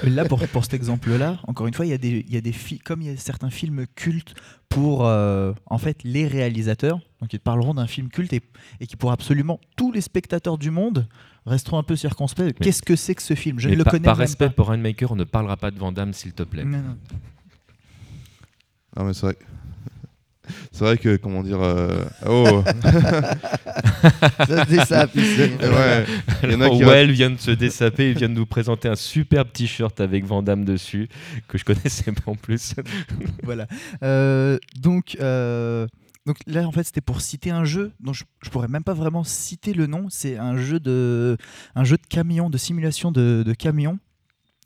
là, 0.05 0.25
pour, 0.25 0.45
pour 0.47 0.63
cet 0.63 0.75
exemple-là, 0.75 1.39
encore 1.47 1.65
une 1.65 1.73
fois, 1.73 1.85
il 1.85 1.89
y 1.89 1.93
a 1.93 1.97
des, 1.97 2.23
il 2.27 2.33
y 2.33 2.37
a 2.37 2.41
des 2.41 2.53
comme 2.85 3.01
il 3.01 3.07
y 3.07 3.11
a 3.11 3.17
certains 3.17 3.49
films 3.49 3.85
cultes 3.95 4.35
pour 4.69 5.07
euh, 5.07 5.53
en 5.65 5.77
fait 5.79 6.03
les 6.03 6.27
réalisateurs, 6.27 6.99
donc 7.21 7.33
ils 7.33 7.39
parleront 7.39 7.73
d'un 7.73 7.87
film 7.87 8.09
culte 8.09 8.33
et, 8.33 8.41
et 8.79 8.85
qui 8.85 8.95
pour 8.97 9.11
absolument 9.11 9.59
tous 9.77 9.91
les 9.91 10.01
spectateurs 10.01 10.57
du 10.59 10.69
monde 10.69 11.07
resteront 11.45 11.79
un 11.79 11.83
peu 11.83 11.95
circonspects. 11.95 12.53
Qu'est-ce 12.61 12.83
que 12.83 12.95
c'est 12.95 13.15
que 13.15 13.23
ce 13.23 13.33
film? 13.33 13.59
Je 13.59 13.69
ne 13.69 13.75
le 13.75 13.83
par, 13.83 13.91
connais 13.93 14.05
par 14.05 14.15
même 14.17 14.27
respect 14.27 14.47
pas. 14.47 14.53
pour 14.53 14.67
Rainmaker, 14.69 15.11
on 15.11 15.15
ne 15.15 15.23
parlera 15.23 15.57
pas 15.57 15.71
de 15.71 15.79
Vandame, 15.79 16.13
s'il 16.13 16.33
te 16.33 16.43
plaît. 16.43 16.65
Non, 16.65 16.79
non. 16.79 16.97
Ah, 18.95 19.03
mais 19.05 19.13
c'est 19.13 19.21
vrai. 19.27 19.37
C'est 20.71 20.83
vrai 20.83 20.97
que, 20.97 21.15
comment 21.17 21.43
dire. 21.43 21.61
euh, 21.61 22.03
Oh 22.27 22.63
Ça 24.47 24.65
se 24.65 24.69
dessape. 24.69 25.15
Ouais, 25.15 26.05
il 26.43 26.51
y 26.51 26.55
en 26.55 26.61
a 26.61 26.65
Alors, 26.65 26.77
qui. 26.77 26.83
Well 26.83 27.11
vient 27.11 27.29
de 27.29 27.37
se 27.39 27.51
dessaper, 27.51 28.11
il 28.11 28.17
vient 28.17 28.29
de 28.29 28.33
nous 28.33 28.45
présenter 28.45 28.87
un 28.87 28.95
superbe 28.95 29.49
t-shirt 29.51 29.99
avec 29.99 30.25
Vandame 30.25 30.65
dessus, 30.65 31.07
que 31.47 31.57
je 31.57 31.65
connaissais 31.65 32.11
pas 32.11 32.31
en 32.31 32.35
plus. 32.35 32.73
voilà. 33.43 33.67
Euh, 34.03 34.57
donc, 34.79 35.17
euh, 35.19 35.87
donc 36.25 36.37
là, 36.45 36.67
en 36.67 36.71
fait, 36.71 36.83
c'était 36.83 37.01
pour 37.01 37.21
citer 37.21 37.51
un 37.51 37.63
jeu 37.65 37.91
dont 37.99 38.13
je, 38.13 38.23
je 38.43 38.49
pourrais 38.49 38.67
même 38.67 38.83
pas 38.83 38.93
vraiment 38.93 39.23
citer 39.23 39.73
le 39.73 39.87
nom. 39.87 40.07
C'est 40.09 40.37
un 40.37 40.57
jeu 40.57 40.79
de, 40.79 41.37
un 41.75 41.83
jeu 41.83 41.97
de 41.97 42.05
camion, 42.07 42.49
de 42.49 42.57
simulation 42.57 43.11
de, 43.11 43.43
de 43.45 43.53
camion. 43.53 43.99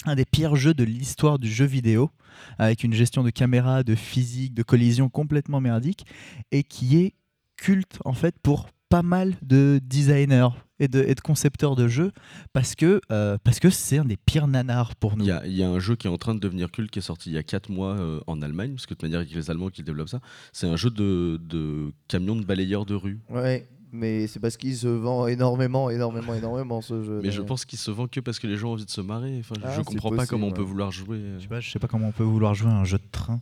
Un 0.05 0.15
des 0.15 0.25
pires 0.25 0.55
jeux 0.55 0.73
de 0.73 0.83
l'histoire 0.83 1.37
du 1.37 1.49
jeu 1.49 1.65
vidéo, 1.65 2.09
avec 2.57 2.83
une 2.83 2.93
gestion 2.93 3.23
de 3.23 3.29
caméra, 3.29 3.83
de 3.83 3.95
physique, 3.95 4.53
de 4.53 4.63
collision 4.63 5.09
complètement 5.09 5.61
merdique, 5.61 6.05
et 6.51 6.63
qui 6.63 6.97
est 6.97 7.13
culte 7.55 7.99
en 8.05 8.13
fait 8.13 8.35
pour 8.41 8.67
pas 8.89 9.03
mal 9.03 9.35
de 9.41 9.79
designers 9.83 10.49
et 10.79 10.87
de, 10.87 11.01
et 11.07 11.15
de 11.15 11.21
concepteurs 11.21 11.75
de 11.75 11.87
jeux, 11.87 12.11
parce 12.51 12.75
que 12.75 12.99
euh, 13.11 13.37
parce 13.43 13.59
que 13.59 13.69
c'est 13.69 13.99
un 13.99 14.05
des 14.05 14.17
pires 14.17 14.47
nanars 14.47 14.95
pour 14.95 15.15
nous. 15.15 15.23
Il 15.23 15.27
y, 15.27 15.31
a, 15.31 15.45
il 15.45 15.53
y 15.53 15.63
a 15.63 15.69
un 15.69 15.79
jeu 15.79 15.95
qui 15.95 16.07
est 16.07 16.09
en 16.09 16.17
train 16.17 16.33
de 16.35 16.39
devenir 16.39 16.71
culte 16.71 16.91
qui 16.91 16.99
est 16.99 17.03
sorti 17.03 17.29
il 17.29 17.33
y 17.33 17.37
a 17.37 17.43
4 17.43 17.69
mois 17.69 17.95
euh, 17.95 18.19
en 18.27 18.41
Allemagne, 18.41 18.71
parce 18.71 18.85
que 18.87 18.93
de 18.93 18.95
toute 18.95 19.03
manière, 19.03 19.21
il 19.21 19.29
y 19.29 19.33
a 19.33 19.37
les 19.37 19.49
Allemands 19.51 19.69
qui 19.69 19.83
développent 19.83 20.09
ça. 20.09 20.19
C'est 20.51 20.67
un 20.67 20.75
jeu 20.75 20.89
de, 20.89 21.39
de 21.41 21.93
camion 22.07 22.35
de 22.35 22.43
balayeur 22.43 22.85
de 22.85 22.95
rue. 22.95 23.19
Ouais, 23.29 23.69
mais 23.91 24.27
c'est 24.27 24.39
parce 24.39 24.57
qu'il 24.57 24.75
se 24.75 24.87
vend 24.87 25.27
énormément, 25.27 25.89
énormément, 25.89 26.33
énormément 26.33 26.81
ce 26.81 27.03
jeu. 27.03 27.19
Mais 27.23 27.31
je 27.31 27.41
pense 27.41 27.65
qu'il 27.65 27.79
se 27.79 27.91
vend 27.91 28.07
que 28.07 28.19
parce 28.19 28.39
que 28.39 28.47
les 28.47 28.57
gens 28.57 28.69
ont 28.69 28.73
envie 28.73 28.85
de 28.85 28.89
se 28.91 29.01
marrer. 29.01 29.37
Enfin, 29.39 29.55
Ah, 29.63 29.69
je 29.77 29.81
comprends 29.81 30.11
pas 30.11 30.25
comment 30.25 30.47
on 30.47 30.51
peut 30.51 30.61
vouloir 30.61 30.91
jouer. 30.91 31.19
Je 31.37 31.43
sais 31.43 31.47
pas, 31.47 31.59
je 31.59 31.69
sais 31.71 31.79
pas 31.79 31.87
comment 31.87 32.07
on 32.07 32.11
peut 32.11 32.23
vouloir 32.23 32.53
jouer 32.53 32.69
à 32.71 32.75
un 32.75 32.83
jeu 32.85 32.97
de 32.97 33.03
train. 33.11 33.39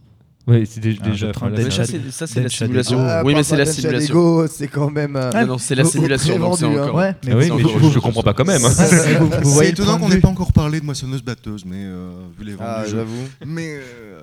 Oui, 0.47 0.65
c'est 0.65 0.79
dé- 0.79 0.97
Un 0.99 1.03
jeu 1.05 1.11
déjà. 1.11 1.27
de 1.27 1.31
train 1.33 1.49
Mais 1.51 1.69
ça, 1.69 1.85
c'est 2.25 2.41
la 2.41 2.49
simulation. 2.49 2.97
Ah, 3.01 3.21
oui, 3.23 3.35
mais 3.35 3.43
c'est 3.43 3.55
la 3.57 3.67
simulation. 3.67 4.15
Lego, 4.15 4.47
c'est 4.47 4.67
quand 4.67 4.89
même. 4.89 5.15
euh, 5.15 5.29
Non, 5.41 5.45
non, 5.45 5.57
c'est 5.59 5.75
la 5.75 5.83
simulation, 5.85 6.39
donc 6.39 6.57
c'est 6.57 6.65
prévendu, 6.65 6.79
hein. 6.79 6.83
encore. 6.85 6.95
Ouais, 6.95 7.15
mais 7.25 7.31
Ah 7.33 7.37
oui, 7.37 7.51
mais 7.55 7.61
je, 7.83 7.89
je 7.93 7.99
comprends 7.99 8.23
pas 8.23 8.33
quand 8.33 8.45
même. 8.45 8.65
hein. 8.65 8.71
C'est- 8.71 9.15
vous 9.43 9.59
C'est 9.59 9.69
étonnant 9.69 9.99
qu'on 9.99 10.09
n'ait 10.09 10.19
pas 10.19 10.29
encore 10.29 10.51
parlé 10.51 10.79
de 10.79 10.85
moissonneuse 10.85 11.21
batteuse, 11.21 11.65
mais 11.65 11.83
euh, 11.83 12.09
vu 12.39 12.45
les 12.45 12.53
ventes 12.53 12.61
Ah, 12.67 12.83
j'avoue. 12.87 13.27
Mais 13.45 13.75
euh, 13.75 14.21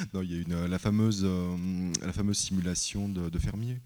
non, 0.14 0.22
il 0.22 0.32
y 0.32 0.38
a 0.38 0.42
une, 0.42 0.52
euh, 0.52 0.68
la 0.68 0.78
fameuse, 0.78 1.22
euh, 1.24 1.56
la 2.04 2.12
fameuse 2.12 2.38
simulation 2.38 3.08
de, 3.08 3.28
de 3.28 3.38
fermier. 3.38 3.78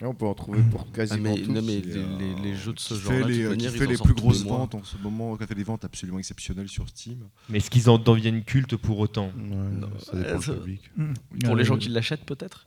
Et 0.00 0.04
On 0.04 0.14
peut 0.14 0.26
en 0.26 0.34
trouver 0.34 0.62
pour 0.62 0.84
Ah, 0.90 0.94
quasiment 0.96 1.34
mais, 1.34 1.42
tous. 1.42 1.52
non, 1.52 1.62
mais 1.62 1.80
qui, 1.80 1.88
les, 1.90 1.96
euh, 1.98 2.18
les- 2.18 2.42
les 2.50 2.56
jeux 2.56 2.72
de 2.72 2.80
ce 2.80 2.94
qui 2.94 3.00
genre-là, 3.00 3.18
fait 3.20 3.28
les, 3.28 3.34
toute 3.34 3.42
qui 3.42 3.48
manière, 3.50 3.72
fait 3.72 3.86
les 3.86 3.96
plus 3.98 4.14
grosses 4.14 4.42
ventes 4.42 4.74
en 4.74 4.82
ce 4.82 4.96
moment, 4.96 5.36
qui 5.36 5.44
a 5.44 5.46
fait 5.46 5.54
des 5.54 5.62
ventes 5.62 5.84
absolument 5.84 6.18
exceptionnelles 6.18 6.68
sur 6.68 6.88
Steam. 6.88 7.18
Mais 7.48 7.58
est-ce 7.58 7.70
qu'ils 7.70 7.88
en 7.88 7.98
deviennent 7.98 8.42
cultes 8.42 8.74
pour 8.76 8.98
autant? 8.98 9.26
Ouais, 9.36 9.88
ça 10.04 10.16
dépend 10.16 10.28
Euh, 10.30 10.38
du 10.38 10.60
public. 10.60 10.90
Mm. 10.96 11.12
Pour 11.44 11.54
les 11.56 11.64
gens 11.64 11.76
qui 11.78 11.88
l'achètent, 11.88 12.24
peut-être? 12.24 12.66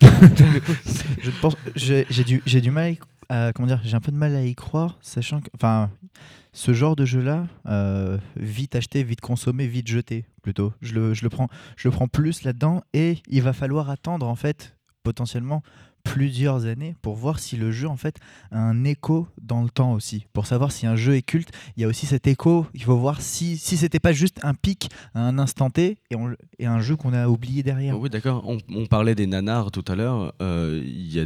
Je 0.02 1.30
pense, 1.40 1.54
j'ai 1.76 2.06
j'ai 2.10 2.24
du, 2.24 2.42
j'ai 2.46 2.60
du 2.60 2.70
mal, 2.70 2.96
comment 3.54 3.66
dire, 3.66 3.80
j'ai 3.84 3.94
un 3.94 4.00
peu 4.00 4.12
de 4.12 4.16
mal 4.16 4.34
à 4.34 4.44
y 4.44 4.54
croire, 4.54 4.98
sachant 5.00 5.40
que, 5.40 5.48
enfin, 5.54 5.90
ce 6.52 6.72
genre 6.72 6.96
de 6.96 7.04
jeu-là, 7.04 7.46
euh, 7.66 8.18
vite 8.36 8.76
acheté, 8.76 9.02
vite 9.02 9.20
consommé, 9.20 9.66
vite 9.66 9.88
jeté, 9.88 10.26
plutôt. 10.42 10.72
Je 10.82 10.94
le, 10.94 11.14
je 11.14 11.22
le 11.22 11.30
prends, 11.30 11.48
je 11.76 11.88
le 11.88 11.92
prends 11.92 12.08
plus 12.08 12.42
là-dedans, 12.44 12.82
et 12.92 13.18
il 13.28 13.42
va 13.42 13.52
falloir 13.52 13.90
attendre 13.90 14.26
en 14.26 14.36
fait, 14.36 14.76
potentiellement 15.02 15.62
plusieurs 16.04 16.66
années 16.66 16.96
pour 17.00 17.14
voir 17.14 17.38
si 17.38 17.56
le 17.56 17.70
jeu 17.70 17.86
en 17.86 17.96
fait 17.96 18.16
a 18.50 18.58
un 18.58 18.82
écho 18.82 19.28
dans 19.40 19.62
le 19.62 19.68
temps 19.68 19.92
aussi 19.92 20.26
pour 20.32 20.46
savoir 20.46 20.72
si 20.72 20.84
un 20.84 20.96
jeu 20.96 21.14
est 21.14 21.22
culte 21.22 21.50
il 21.76 21.82
y 21.82 21.84
a 21.84 21.88
aussi 21.88 22.06
cet 22.06 22.26
écho 22.26 22.66
il 22.74 22.82
faut 22.82 22.96
voir 22.96 23.20
si 23.20 23.56
si 23.56 23.76
c'était 23.76 24.00
pas 24.00 24.12
juste 24.12 24.40
un 24.42 24.54
pic 24.54 24.90
à 25.14 25.20
un 25.20 25.38
instant 25.38 25.70
T 25.70 25.98
et, 26.10 26.66
un 26.66 26.80
jeu 26.80 26.96
qu'on 26.96 27.12
a 27.12 27.28
oublié 27.28 27.62
derrière 27.62 27.98
Oui, 27.98 28.10
d'accord. 28.10 28.44
On, 28.68 28.86
parlait 28.86 29.14
des 29.14 29.26
nanars 29.26 29.70
tout 29.70 29.84
à 29.88 29.94
l'heure. 29.94 30.32
Euh, 30.40 30.82
il 30.84 31.12
y 31.12 31.20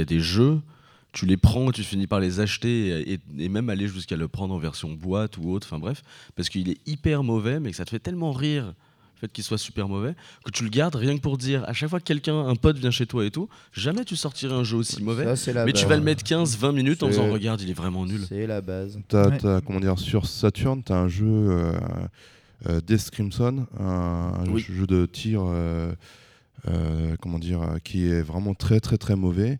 a 0.00 0.04
des 0.04 0.20
jeux, 0.20 0.60
tu 1.12 1.26
les 1.26 1.36
prends, 1.36 1.70
tu 1.72 1.82
finis 1.82 2.06
par 2.06 2.20
les 2.20 2.40
acheter 2.40 3.12
et, 3.38 3.48
même 3.48 3.68
aller 3.70 3.86
jusqu'à 3.88 4.16
le 4.16 4.28
prendre 4.28 4.54
en 4.54 4.58
version 4.58 4.90
boîte 4.92 5.36
ou 5.38 5.50
autre, 5.50 5.66
enfin 5.70 5.78
bref, 5.78 6.02
parce 6.36 6.48
qu'il 6.48 6.68
est 6.70 6.78
hyper 6.86 7.22
mauvais, 7.22 7.60
mais 7.60 7.70
que 7.70 7.76
ça 7.76 7.84
te 7.84 7.90
fait 7.90 7.98
tellement 7.98 8.32
rire 8.32 8.66
le 9.14 9.28
fait 9.28 9.32
qu'il 9.32 9.44
soit 9.44 9.58
super 9.58 9.88
mauvais, 9.88 10.14
que 10.44 10.50
tu 10.50 10.64
le 10.64 10.70
gardes 10.70 10.96
rien 10.96 11.14
que 11.16 11.20
pour 11.20 11.38
dire, 11.38 11.62
à 11.68 11.72
chaque 11.74 11.90
fois 11.90 12.00
que 12.00 12.04
quelqu'un, 12.04 12.46
un 12.46 12.56
pote 12.56 12.76
vient 12.78 12.90
chez 12.90 13.06
toi 13.06 13.24
et 13.24 13.30
tout, 13.30 13.48
jamais 13.72 14.04
tu 14.04 14.16
sortirais 14.16 14.54
un 14.54 14.64
jeu 14.64 14.78
aussi 14.78 15.00
mauvais. 15.02 15.24
Ça, 15.24 15.36
c'est 15.36 15.52
la 15.52 15.64
Mais 15.64 15.72
tu 15.72 15.82
base. 15.82 15.90
vas 15.90 15.96
le 15.96 16.02
mettre 16.02 16.24
15-20 16.24 16.72
minutes 16.74 17.02
en 17.04 17.08
faisant 17.08 17.30
regarde, 17.30 17.60
il 17.60 17.70
est 17.70 17.74
vraiment 17.74 18.04
nul. 18.04 18.22
C'est 18.28 18.46
la 18.48 18.60
base. 18.60 18.98
T'as, 19.06 19.28
Ouais. 19.28 19.38
t'as, 19.38 19.60
comment 19.60 19.78
dire, 19.80 19.98
sur 19.98 20.26
Saturn, 20.26 20.82
tu 20.82 20.92
as 20.92 20.96
un 20.96 21.06
jeu 21.08 21.26
euh, 21.28 21.72
euh, 22.68 22.80
Death 22.80 23.10
Crimson, 23.10 23.66
un, 23.78 23.84
un 23.84 24.48
Oui. 24.50 24.60
jeu 24.68 24.86
de 24.88 25.06
tir 25.06 25.42
euh, 25.44 25.92
euh, 26.68 27.16
comment 27.20 27.38
dire, 27.38 27.60
qui 27.84 28.06
est 28.06 28.22
vraiment 28.22 28.54
très 28.54 28.80
très 28.80 28.98
très 28.98 29.14
mauvais. 29.14 29.58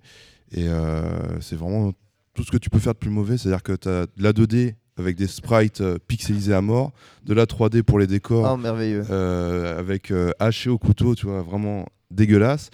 Et 0.53 0.69
euh, 0.69 1.03
c'est 1.41 1.57
vraiment 1.57 1.93
tout 2.35 2.45
ce 2.45 2.51
que 2.51 2.57
tu 2.59 2.71
peux 2.71 2.79
faire 2.79 2.95
de 2.95 2.99
plus 2.99 3.11
mauvais, 3.11 3.37
c'est-à-dire 3.39 3.63
que 3.63 3.73
tu 3.73 3.89
as 3.89 4.07
de 4.07 4.23
la 4.23 4.33
2D 4.33 4.75
avec 4.99 5.17
des 5.17 5.27
sprites 5.27 5.81
euh, 5.81 5.99
pixelisés 6.07 6.53
à 6.55 6.61
mort, 6.61 6.93
de 7.25 7.33
la 7.35 7.47
3D 7.47 7.83
pour 7.83 7.99
les 7.99 8.07
décors, 8.07 8.51
Oh, 8.53 8.57
merveilleux. 8.57 9.05
euh, 9.11 9.79
avec 9.79 10.11
euh, 10.11 10.31
haché 10.39 10.69
au 10.69 10.79
couteau, 10.79 11.15
tu 11.15 11.27
vois, 11.27 11.43
vraiment 11.43 11.87
dégueulasse. 12.11 12.69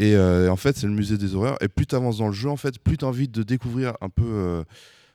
Et 0.00 0.16
euh, 0.16 0.50
en 0.50 0.56
fait, 0.56 0.76
c'est 0.76 0.86
le 0.86 0.92
musée 0.92 1.16
des 1.18 1.34
horreurs. 1.34 1.56
Et 1.62 1.68
plus 1.68 1.86
tu 1.86 1.94
avances 1.94 2.18
dans 2.18 2.26
le 2.28 2.32
jeu, 2.32 2.48
en 2.48 2.56
fait, 2.56 2.78
plus 2.78 2.96
tu 2.96 3.04
as 3.04 3.08
envie 3.08 3.28
de 3.28 3.42
découvrir 3.44 3.94
un 4.00 4.08
peu 4.08 4.64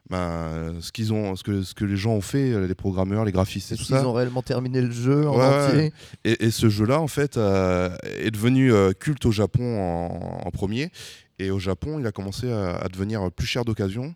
ben, 0.10 0.76
ce, 0.80 0.92
qu'ils 0.92 1.12
ont, 1.14 1.36
ce, 1.36 1.44
que, 1.44 1.64
ce 1.64 1.74
que 1.74 1.84
les 1.84 1.98
gens 1.98 2.12
ont 2.12 2.22
fait, 2.22 2.68
les 2.68 2.76
programmeurs, 2.76 3.26
les 3.26 3.32
graphistes 3.32 3.72
et 3.72 3.76
tout 3.78 3.84
ça. 3.84 4.08
ont 4.08 4.14
réellement 4.14 4.44
terminé 4.44 4.82
le 4.82 4.92
jeu 4.92 5.28
en 5.28 5.38
Ouais, 5.40 5.44
entier? 5.70 5.94
Et, 6.24 6.46
et 6.46 6.52
ce 6.52 6.70
jeu-là, 6.70 7.02
en 7.02 7.08
fait, 7.08 7.38
euh, 7.38 7.90
est 8.20 8.30
devenu 8.32 8.72
euh, 8.72 8.92
culte 8.94 9.26
au 9.26 9.32
Japon 9.32 9.80
en, 9.80 10.46
en 10.48 10.52
premier. 10.52 10.92
Et 11.40 11.52
au 11.52 11.60
Japon, 11.60 12.00
il 12.00 12.08
a 12.08 12.12
commencé 12.12 12.52
à, 12.52 12.78
à 12.78 12.88
devenir 12.88 13.32
plus 13.32 13.48
cher 13.48 13.66
d'occasion. 13.66 14.16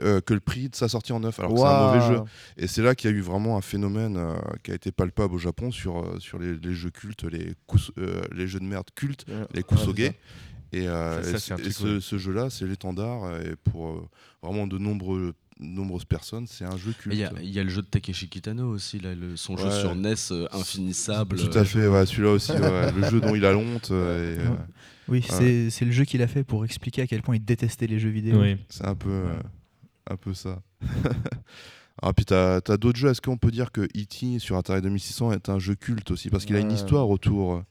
euh, 0.00 0.20
que 0.20 0.34
le 0.34 0.40
prix 0.40 0.68
de 0.68 0.74
sa 0.74 0.88
sortie 0.88 1.12
en 1.12 1.20
neuf, 1.20 1.38
alors 1.38 1.52
que 1.54 1.58
c'est 1.60 1.64
un 1.66 1.86
mauvais 1.86 2.00
jeu. 2.16 2.20
Et 2.56 2.66
c'est 2.66 2.82
là 2.82 2.96
qu'il 2.96 3.08
y 3.10 3.14
a 3.14 3.16
eu 3.16 3.20
vraiment 3.20 3.56
un 3.56 3.60
phénomène 3.60 4.16
euh, 4.16 4.34
qui 4.64 4.72
a 4.72 4.74
été 4.74 4.90
palpable 4.90 5.32
au 5.34 5.38
Japon 5.38 5.70
sur, 5.70 5.98
euh, 6.00 6.18
sur 6.18 6.38
les, 6.40 6.56
les 6.58 6.74
jeux 6.74 6.90
cultes, 6.90 7.22
les, 7.22 7.54
kus- 7.68 7.92
euh, 7.98 8.22
les 8.32 8.48
jeux 8.48 8.58
de 8.58 8.64
merde 8.64 8.88
cultes, 8.96 9.24
Ouais, 9.28 9.46
les 9.54 9.62
kusoge. 9.62 9.94
et 10.72 10.86
Ça, 10.86 11.22
ça, 11.22 11.30
et 11.30 11.38
c'est 11.38 11.52
un 11.52 11.56
ce- 11.58 11.60
et 11.60 11.64
truc, 11.66 11.72
ce, 11.74 11.86
ouais. 11.94 12.00
ce 12.00 12.18
jeu-là, 12.18 12.50
c'est 12.50 12.66
l'étendard. 12.66 13.36
Et 13.42 13.54
pour 13.70 14.08
vraiment 14.42 14.66
de 14.66 14.78
nombreux, 14.78 15.32
nombreuses 15.60 16.04
personnes, 16.04 16.46
c'est 16.46 16.64
un 16.64 16.76
jeu 16.76 16.92
culte. 16.98 17.14
Il 17.14 17.20
y, 17.20 17.24
a- 17.24 17.32
il 17.42 17.50
y 17.50 17.58
a 17.60 17.62
le 17.64 17.68
jeu 17.70 17.82
de 17.82 17.86
Takeshi 17.86 18.28
Kitano 18.28 18.68
aussi, 18.68 18.98
là, 18.98 19.14
le- 19.14 19.36
son 19.36 19.56
jeu 19.56 19.66
Ouais. 19.66 19.80
sur 19.80 19.94
NES 19.94 20.14
euh, 20.32 20.46
infinissable. 20.52 21.36
Tout 21.36 21.56
à 21.58 21.64
fait, 21.64 21.86
ouais, 21.86 22.06
celui-là 22.06 22.30
aussi, 22.30 22.52
ouais, 22.52 22.92
le 22.92 23.08
jeu 23.10 23.20
dont 23.20 23.34
il 23.34 23.44
a 23.46 23.56
honte. 23.56 23.90
euh, 23.90 24.36
et, 24.36 24.40
euh. 24.40 24.54
Oui, 25.08 25.24
Ouais. 25.30 25.68
c'est 25.70 25.84
le 25.84 25.92
jeu 25.92 26.04
qu'il 26.04 26.22
a 26.22 26.26
fait 26.26 26.44
pour 26.44 26.64
expliquer 26.64 27.02
à 27.02 27.06
quel 27.06 27.22
point 27.22 27.36
il 27.36 27.44
détestait 27.44 27.86
les 27.86 27.98
jeux 27.98 28.08
vidéo. 28.10 28.40
Oui. 28.40 28.56
c'est 28.68 28.86
un 28.86 28.94
peu, 28.94 29.10
euh, 29.10 29.40
un 30.10 30.16
peu 30.16 30.34
ça. 30.34 30.60
Ah, 32.02 32.12
puis 32.12 32.24
t'as 32.24 32.56
as, 32.56 32.76
d'autres 32.76 32.98
jeux. 32.98 33.08
Est-ce 33.10 33.20
qu'on 33.20 33.36
peut 33.38 33.52
dire 33.52 33.70
que 33.70 33.82
E.T. 33.82 34.40
sur 34.40 34.56
Atari 34.56 34.82
2600 34.82 35.30
est 35.32 35.48
un 35.48 35.60
jeu 35.60 35.76
culte 35.76 36.10
aussi? 36.10 36.28
Parce 36.28 36.44
qu'il 36.44 36.56
a 36.56 36.58
une 36.58 36.72
histoire 36.72 37.08
autour. 37.08 37.62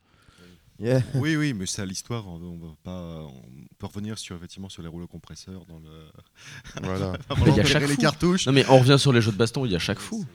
Yeah. 0.84 1.02
Oui, 1.16 1.36
oui, 1.38 1.54
mais 1.54 1.66
c'est 1.66 1.82
à 1.82 1.86
l'histoire. 1.86 2.28
On, 2.28 2.36
on 2.42 2.58
va 2.58 2.74
pas, 2.84 3.22
on 3.26 3.76
peut 3.80 3.88
revenir 3.88 4.18
sur 4.20 4.36
effectivement 4.36 4.70
sur 4.70 4.82
les 4.82 4.90
rouleaux 4.90 5.08
compresseurs 5.08 5.66
dans 5.68 5.80
le. 5.80 6.84
Voilà. 6.84 7.14
Il 7.48 7.56
y 7.56 7.60
a 7.60 7.66
chaque 7.66 7.88
les 7.88 7.96
fou. 7.96 8.02
cartouches. 8.02 8.46
Non 8.48 8.54
mais 8.54 8.66
on 8.70 8.78
revient 8.80 8.98
sur 9.00 9.14
les 9.14 9.22
jeux 9.22 9.32
de 9.32 9.38
baston, 9.38 9.66
il 9.66 9.72
y 9.72 9.76
a 9.76 9.80
chaque 9.80 10.00
fou. 10.00 10.26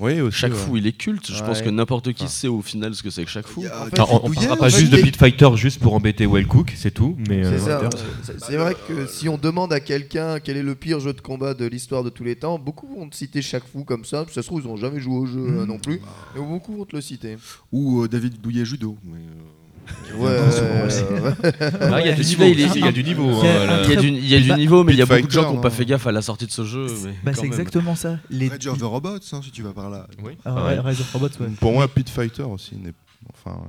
Oui, 0.00 0.20
aussi. 0.20 0.36
Chaque 0.38 0.52
ouais. 0.52 0.58
fou, 0.58 0.76
il 0.76 0.86
est 0.88 0.92
culte. 0.92 1.30
Je 1.32 1.44
pense 1.44 1.62
que 1.62 1.68
n'importe 1.68 2.12
qui 2.12 2.24
Enfin. 2.24 2.32
sait 2.32 2.48
au 2.48 2.60
final 2.60 2.92
ce 2.94 3.04
que 3.04 3.10
c'est 3.10 3.24
que 3.24 3.30
chaque 3.30 3.46
fou. 3.46 3.62
Fait, 3.62 3.70
Enfin, 4.00 4.06
on, 4.10 4.18
Douillet, 4.26 4.34
parlera 4.48 4.54
en 4.54 4.56
pas 4.56 4.70
fait, 4.70 4.80
juste 4.80 4.92
de 4.92 4.96
Pit 5.00 5.16
Fighter 5.16 5.48
juste 5.54 5.78
pour 5.80 5.94
embêter 5.94 6.26
Well 6.26 6.46
Cook, 6.46 6.72
c'est 6.76 6.90
tout. 6.90 7.14
Mais 7.28 7.44
C'est 7.44 7.50
euh, 7.70 7.88
ça. 7.90 7.90
C'est- 8.38 8.56
vrai 8.56 8.74
que 8.88 9.06
si 9.06 9.28
on 9.28 9.38
demande 9.38 9.72
à 9.72 9.78
quelqu'un 9.78 10.40
quel 10.40 10.56
est 10.56 10.62
le 10.64 10.74
pire 10.74 10.98
jeu 10.98 11.12
de 11.12 11.20
combat 11.20 11.54
de 11.54 11.66
l'histoire 11.66 12.02
de 12.02 12.10
tous 12.10 12.24
les 12.24 12.34
temps, 12.34 12.58
beaucoup 12.58 12.88
vont 12.92 13.08
te 13.08 13.14
citer 13.14 13.42
chaque 13.42 13.64
fou 13.64 13.84
comme 13.84 14.04
ça. 14.04 14.24
Ça 14.32 14.42
se 14.42 14.46
trouve, 14.48 14.62
ils 14.64 14.66
n'ont 14.68 14.76
jamais 14.76 14.98
joué 14.98 15.14
au 15.18 15.26
jeu 15.26 15.38
euh, 15.60 15.66
non 15.66 15.78
plus. 15.78 16.00
Mais 16.34 16.40
beaucoup 16.44 16.76
vont 16.76 16.84
te 16.84 16.96
le 16.96 17.02
citer. 17.02 17.36
Ou 17.70 18.02
euh, 18.02 18.08
David 18.08 18.40
Douillet 18.40 18.64
judo. 18.64 18.96
Mais, 19.04 19.18
euh, 19.18 19.61
Ouais, 20.16 20.28
euh, 20.30 21.32
Ah, 21.80 22.00
il 22.00 22.06
y 22.06 22.10
a 22.10 22.12
du 22.14 22.22
niveau. 22.24 22.44
il 22.44 22.60
est- 22.60 22.64
aussi, 22.66 22.78
il 22.78 22.84
y 22.84 22.88
a 22.88 22.92
du 22.92 23.02
niveau. 23.04 23.30
Il 23.42 23.46
y 23.46 23.48
a- 23.48 23.62
hein, 23.62 23.66
là. 23.66 23.82
Il 23.84 23.90
y 23.90 23.96
a 23.96 24.00
du, 24.00 24.08
il 24.08 24.28
y 24.28 24.34
a 24.34 24.40
du 24.40 24.52
niveau, 24.60 24.84
mais 24.84 24.92
il 24.92 24.98
y 24.98 25.02
a 25.02 25.06
beaucoup 25.06 25.26
de 25.26 25.30
gens 25.32 25.48
qui 25.48 25.54
n'ont 25.54 25.60
pas 25.60 25.68
hein. 25.68 25.70
fait 25.70 25.84
gaffe 25.86 26.06
à 26.06 26.12
la 26.12 26.22
sortie 26.22 26.46
de 26.46 26.50
ce 26.52 26.64
jeu. 26.64 26.86
Bah, 27.24 27.32
c'est 27.34 27.42
même. 27.42 27.50
exactement 27.52 27.94
ça. 27.94 28.18
Les... 28.30 28.48
Rage 28.48 28.66
of 28.66 28.78
the 28.78 28.82
Robots, 28.82 29.16
hein, 29.32 29.40
si 29.42 29.50
tu 29.50 29.62
vas 29.62 29.72
par 29.72 29.88
là. 29.90 30.06
Oui. 30.22 30.32
Ah, 30.44 30.66
Ouais. 30.66 30.78
Rise 30.78 31.00
of 31.00 31.12
Robots, 31.12 31.28
ouais. 31.40 31.48
Pour 31.58 31.72
moi, 31.72 31.88
Pit 31.88 32.08
Fighter 32.08 32.42
aussi. 32.42 32.76
n'est- 32.76 32.92
Enfin, 33.32 33.56
ouais. 33.56 33.66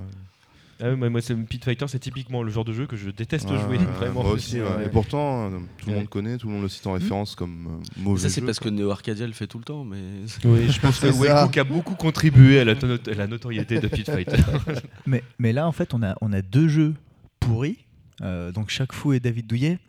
Ah 0.84 0.90
ouais, 0.90 0.96
moi, 0.98 1.10
moi, 1.10 1.22
c'est 1.22 1.34
Pit 1.36 1.64
Fighter, 1.64 1.86
c'est 1.88 2.00
typiquement 2.00 2.44
le 2.44 2.52
genre 2.52 2.66
de 2.66 2.74
jeu 2.74 2.86
que 2.88 2.98
je 2.98 3.10
déteste 3.10 3.50
Ouais, 3.50 3.58
jouer. 3.60 3.78
Vraiment. 3.98 4.24
Moi 4.24 4.34
aussi, 4.34 4.60
ouais. 4.60 4.68
Ouais. 4.68 4.86
Et 4.86 4.90
pourtant, 4.90 5.46
euh, 5.46 5.50
tout 5.78 5.86
le 5.88 5.94
Ouais. 5.94 6.00
monde 6.00 6.10
connaît, 6.10 6.38
tout 6.38 6.48
le 6.48 6.54
monde 6.54 6.64
le 6.64 6.68
cite 6.68 6.86
en 6.88 6.92
référence 6.94 7.36
comme 7.36 7.68
euh, 7.82 8.02
mauvais. 8.02 8.20
Ça, 8.22 8.30
c'est 8.30 8.42
parce 8.42 8.60
que. 8.60 8.68
Neo 8.70 8.90
Arcadia 8.92 9.26
le 9.26 9.32
fait 9.34 9.48
tout 9.48 9.60
le 9.60 9.64
temps. 9.64 9.86
Mais 9.86 9.98
Oui, 10.44 10.70
je 10.70 10.80
pense 10.82 11.00
que 11.00 11.08
C'est 11.08 11.14
ça. 11.14 11.20
Well 11.22 11.46
Cook 11.46 11.58
a 11.58 11.64
beaucoup 11.64 11.96
contribué 11.96 12.60
à 12.60 12.66
la, 12.66 12.76
to- 12.76 12.88
à 13.10 13.14
la 13.16 13.28
notoriété 13.28 13.80
de 13.80 13.88
Pit 13.88 14.06
Fighter. 14.10 14.36
Mais, 15.06 15.24
mais 15.40 15.54
là, 15.54 15.68
en 15.68 15.72
fait, 15.72 15.94
on 15.94 16.04
a, 16.04 16.16
on 16.22 16.34
a 16.34 16.42
deux 16.42 16.68
jeux 16.68 16.94
pourris. 17.40 17.78
euh, 18.22 18.52
donc, 18.52 18.70
chaque 18.70 18.92
fou 18.94 19.14
et 19.14 19.20
David 19.20 19.48
Douillet. 19.48 19.80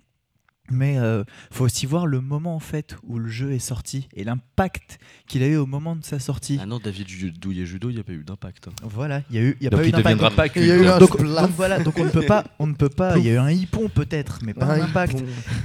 Mais 0.70 0.96
euh, 0.98 1.24
faut 1.50 1.64
aussi 1.66 1.84
voir 1.84 2.06
le 2.06 2.22
moment 2.22 2.56
en 2.56 2.60
fait 2.60 2.96
où 3.02 3.18
le 3.18 3.28
jeu 3.28 3.52
est 3.52 3.58
sorti 3.58 4.08
et 4.14 4.24
l'impact 4.24 4.98
qu'il 5.26 5.42
a 5.42 5.46
eu 5.46 5.56
au 5.56 5.66
moment 5.66 5.94
de 5.94 6.02
sa 6.04 6.18
sortie. 6.18 6.58
ah 6.60 6.64
non, 6.64 6.78
David 6.82 7.38
Douillet 7.38 7.66
judo, 7.66 7.90
il 7.90 7.94
n'y 7.94 8.00
a 8.00 8.04
pas 8.04 8.12
eu 8.14 8.24
d'impact. 8.24 8.68
hein. 8.68 8.72
Voilà, 8.82 9.22
il 9.28 9.36
y 9.36 9.38
a 9.38 9.42
eu, 9.42 9.56
il 9.60 9.64
y 9.64 9.66
a 9.66 9.70
Donc 9.70 9.80
pas 9.80 9.84
eu 9.84 9.88
il 9.88 9.92
d'impact. 9.92 10.14
deviendra 10.16 10.30
pas 10.30 10.46
Il 10.56 10.66
y 10.66 10.70
a 10.70 10.74
eu 10.74 10.78
culte. 10.78 10.90
un 10.92 10.98
Donc, 10.98 11.16
donc 11.22 11.50
voilà, 11.50 11.80
donc 11.80 11.98
on 11.98 12.04
ne 12.06 12.10
peut 12.10 12.24
pas, 12.24 12.44
on 12.58 12.66
ne 12.66 12.72
peut 12.74 12.88
pas. 12.88 13.18
Il 13.18 13.24
y 13.26 13.28
a 13.28 13.34
eu 13.34 13.36
un 13.38 13.50
hippon 13.50 13.88
peut-être, 13.90 14.38
mais 14.42 14.54
pas 14.54 14.64
un 14.66 14.80
impact. 14.80 15.22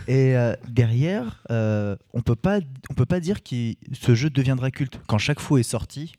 Et 0.10 0.36
euh, 0.36 0.54
derrière, 0.68 1.44
euh, 1.50 1.96
on 2.14 2.22
peut 2.22 2.36
pas, 2.36 2.60
on 2.90 2.94
peut 2.94 3.06
pas 3.06 3.22
dire 3.22 3.42
que 3.42 3.74
ce 3.94 4.16
jeu 4.16 4.30
deviendra 4.30 4.70
culte. 4.70 5.00
Quand 5.08 5.18
chaque 5.18 5.40
fou 5.40 5.58
est 5.58 5.64
sorti, 5.64 6.12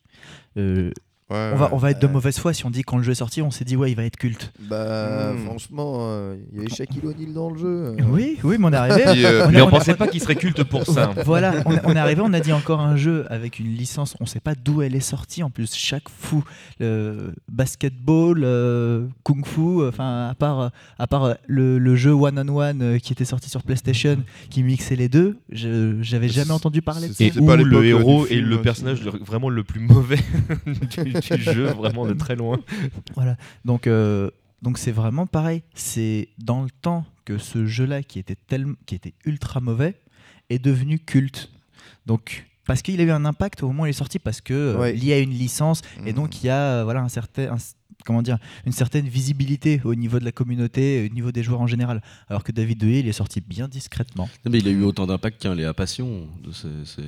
euh, 0.57 0.91
Ouais, 1.31 1.51
on 1.55 1.57
va, 1.57 1.69
on 1.73 1.77
va 1.77 1.91
être 1.93 2.01
de 2.01 2.07
Ouais. 2.07 2.13
mauvaise 2.13 2.39
foi 2.39 2.53
si 2.53 2.67
on 2.67 2.71
dit 2.71 2.83
quand 2.83 2.97
le 2.97 3.03
jeu 3.05 3.13
est 3.13 3.17
sorti, 3.17 3.41
on 3.41 3.51
s'est 3.53 3.65
dit 3.65 3.77
ouais, 3.77 3.91
il 3.91 3.95
va 3.97 4.05
être 4.05 4.17
culte. 4.17 4.53
Bah, 4.61 5.33
Hmm. 5.33 5.45
franchement, 5.47 5.95
euh, 6.01 6.37
il 6.53 6.59
y 6.59 6.61
avait 6.63 6.75
Shaquille 6.75 7.07
O'Neal 7.07 7.33
dans 7.33 7.51
le 7.51 7.59
jeu. 7.59 7.67
euh. 7.69 7.97
Oui, 8.11 8.37
oui, 8.43 8.57
mais 8.59 8.67
on 8.67 8.73
est 8.73 8.77
arrivé. 8.77 9.05
Euh, 9.27 9.47
on 9.47 9.51
Mais 9.53 9.61
on 9.63 9.69
pensait 9.71 9.95
pas 9.95 10.09
qu'il 10.09 10.21
serait 10.21 10.35
culte 10.35 10.65
pour 10.65 10.85
ça. 10.87 11.13
Voilà, 11.25 11.55
on, 11.67 11.73
est- 11.75 11.81
on 11.85 11.93
est 11.95 11.99
arrivé, 11.99 12.21
on 12.25 12.33
a 12.33 12.41
dit 12.41 12.53
encore 12.53 12.81
un 12.81 12.97
jeu 12.97 13.27
avec 13.31 13.59
une 13.61 13.69
licence, 13.75 14.17
on 14.21 14.27
sait 14.27 14.41
pas 14.41 14.55
d'où 14.57 14.83
elle 14.83 14.95
est 14.97 15.01
sortie 15.01 15.43
en 15.45 15.51
plus, 15.51 15.75
chaque 15.75 16.09
fou, 16.09 16.43
euh, 16.81 17.31
basketball, 17.51 18.41
euh, 18.43 19.07
kung 19.23 19.47
fu, 19.47 19.87
enfin 19.87 20.29
à 20.31 20.35
part, 20.35 20.71
à 20.99 21.07
part 21.07 21.25
euh, 21.25 21.35
le, 21.47 21.79
le 21.79 21.95
jeu 21.97 22.13
One 22.13 22.39
on 22.39 22.57
One 22.59 22.83
euh, 22.83 22.99
qui 22.99 23.13
était 23.13 23.25
sorti 23.25 23.49
sur 23.49 23.63
PlayStation 23.63 24.19
qui 24.51 24.63
mixait 24.63 24.97
les 24.97 25.09
deux, 25.09 25.39
je 25.53 25.99
j'avais 26.03 26.29
jamais 26.29 26.51
entendu 26.53 26.83
parler 26.83 27.09
de 27.09 27.13
ça. 27.13 27.23
Et 27.25 27.31
pas 27.31 27.57
le 27.57 27.77
euh, 27.77 27.83
héros 27.85 28.25
film, 28.25 28.47
le 28.49 28.55
aussi. 28.57 28.63
personnage 28.65 29.03
le- 29.05 29.13
vraiment 29.25 29.49
le 29.49 29.63
plus 29.63 29.81
mauvais 29.81 30.19
du, 30.67 31.13
du 31.21 31.43
jeu, 31.43 31.67
vraiment 31.67 32.07
de 32.07 32.15
très 32.15 32.37
loin. 32.37 32.59
Voilà. 33.15 33.37
Donc, 33.65 33.87
euh, 33.87 34.31
donc 34.63 34.79
c'est 34.79 34.93
vraiment 34.93 35.27
pareil. 35.27 35.63
C'est 35.75 36.29
dans 36.39 36.63
le 36.63 36.71
temps 36.71 37.05
que 37.25 37.39
ce 37.39 37.67
jeu-là, 37.67 38.03
qui 38.03 38.19
était 38.19 38.37
tellement, 38.37 38.75
qui 38.87 38.95
était 38.95 39.15
ultra 39.25 39.61
mauvais, 39.61 40.01
est 40.49 40.59
devenu 40.59 40.99
culte. 40.99 41.51
Donc 42.07 42.47
parce 42.67 42.83
qu'il 42.83 43.01
a 43.01 43.05
eu 43.05 43.11
un 43.11 43.25
impact 43.25 43.63
au 43.63 43.69
moment 43.69 43.83
où 43.83 43.87
il 43.87 43.91
est 43.91 43.93
sorti, 43.95 44.19
parce 44.19 44.41
que 44.41 44.55
euh, 44.55 44.79
Ouais. 44.79 44.93
lié 44.93 45.15
à 45.15 45.19
une 45.19 45.31
licence, 45.31 45.83
et 46.05 46.11
Mhm. 46.11 46.13
donc 46.13 46.43
il 46.43 46.47
y 46.47 46.51
a 46.51 46.57
euh, 46.81 46.85
voilà 46.85 47.01
un 47.03 47.09
certain, 47.09 47.53
un- 47.55 47.57
comment 48.07 48.23
dire, 48.23 48.39
une 48.65 48.73
certaine 48.73 49.07
visibilité 49.09 49.81
au 49.85 49.95
niveau 49.95 50.19
de 50.19 50.25
la 50.25 50.33
communauté, 50.33 51.07
au 51.11 51.13
niveau 51.15 51.33
des 51.33 51.43
joueurs 51.43 51.61
en 51.61 51.67
général. 51.67 52.01
Alors 52.29 52.45
que 52.45 52.53
David 52.53 52.79
Douillet, 52.79 53.01
il 53.01 53.09
est 53.09 53.13
sorti 53.13 53.41
bien 53.41 53.67
discrètement. 53.69 54.29
Non, 54.45 54.51
mais 54.53 54.59
il 54.59 54.69
a 54.69 54.71
eu 54.71 54.83
autant 54.85 55.07
d'impact 55.07 55.43
qu'un 55.43 55.55
Léa 55.55 55.75
Passion. 55.75 56.29
de 56.43 56.53
ces- 56.53 56.85
ces- 56.85 57.03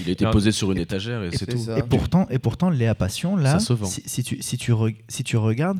Il 0.00 0.08
a 0.08 0.12
été 0.12 0.24
posé 0.30 0.52
sur 0.52 0.70
une 0.72 0.78
étagère 0.78 1.22
et 1.22 1.30
c'est 1.30 1.38
C'est 1.38 1.46
tout. 1.46 1.58
ça. 1.58 1.78
Et 1.78 1.82
pourtant, 1.82 2.26
et 2.30 2.38
pourtant, 2.38 2.70
Léa 2.70 2.94
Passion, 2.94 3.36
là, 3.36 3.58
si, 3.86 4.02
si 4.06 4.22
tu, 4.22 4.42
si, 4.42 4.56
tu 4.58 4.72
re- 4.72 4.96
si 5.08 5.24
tu 5.24 5.36
regardes, 5.36 5.78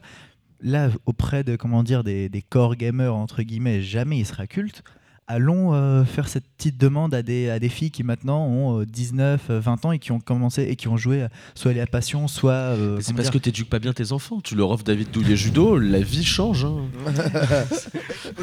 là, 0.61 0.91
auprès 1.07 1.45
de, 1.45 1.57
comment 1.57 1.83
dire, 1.83 2.03
des, 2.05 2.29
des 2.29 2.43
core 2.43 2.77
gamers, 2.77 3.15
entre 3.15 3.43
guillemets, 3.43 3.83
jamais 3.83 4.19
il 4.19 4.27
sera 4.27 4.47
culte. 4.47 4.83
Allons 5.31 5.75
euh, 5.75 6.05
faire 6.07 6.27
cette 6.27 6.45
petite 6.57 6.79
demande 6.79 7.13
à 7.13 7.23
des, 7.23 7.51
à 7.51 7.59
des 7.59 7.69
filles 7.69 7.91
qui 7.91 8.03
maintenant 8.03 8.47
ont 8.47 8.81
euh, 8.81 8.87
19, 8.87 9.43
euh, 9.51 9.61
20 9.61 9.85
ans 9.85 9.93
et 9.93 9.99
qui 9.99 10.11
ont 10.11 10.21
commencé 10.21 10.63
et 10.63 10.75
qui 10.75 10.89
ont 10.89 10.97
joué 10.97 11.25
à- 11.25 11.29
soit 11.55 11.75
Léa 11.75 11.87
Passion, 11.87 12.29
soit. 12.29 12.53
euh, 12.53 12.99
C'est 13.03 13.13
parce 13.13 13.25
dire, 13.25 13.33
que 13.33 13.39
t'éduques 13.39 13.69
pas 13.69 13.79
bien 13.79 13.93
tes 13.93 14.13
enfants. 14.13 14.41
Tu 14.43 14.55
leur 14.55 14.71
offres 14.71 14.85
David 14.85 15.11
Douillet 15.11 15.37
judo, 15.37 15.77
la 15.79 16.01
vie 16.01 16.25
change. 16.25 16.65
hein. 16.65 16.79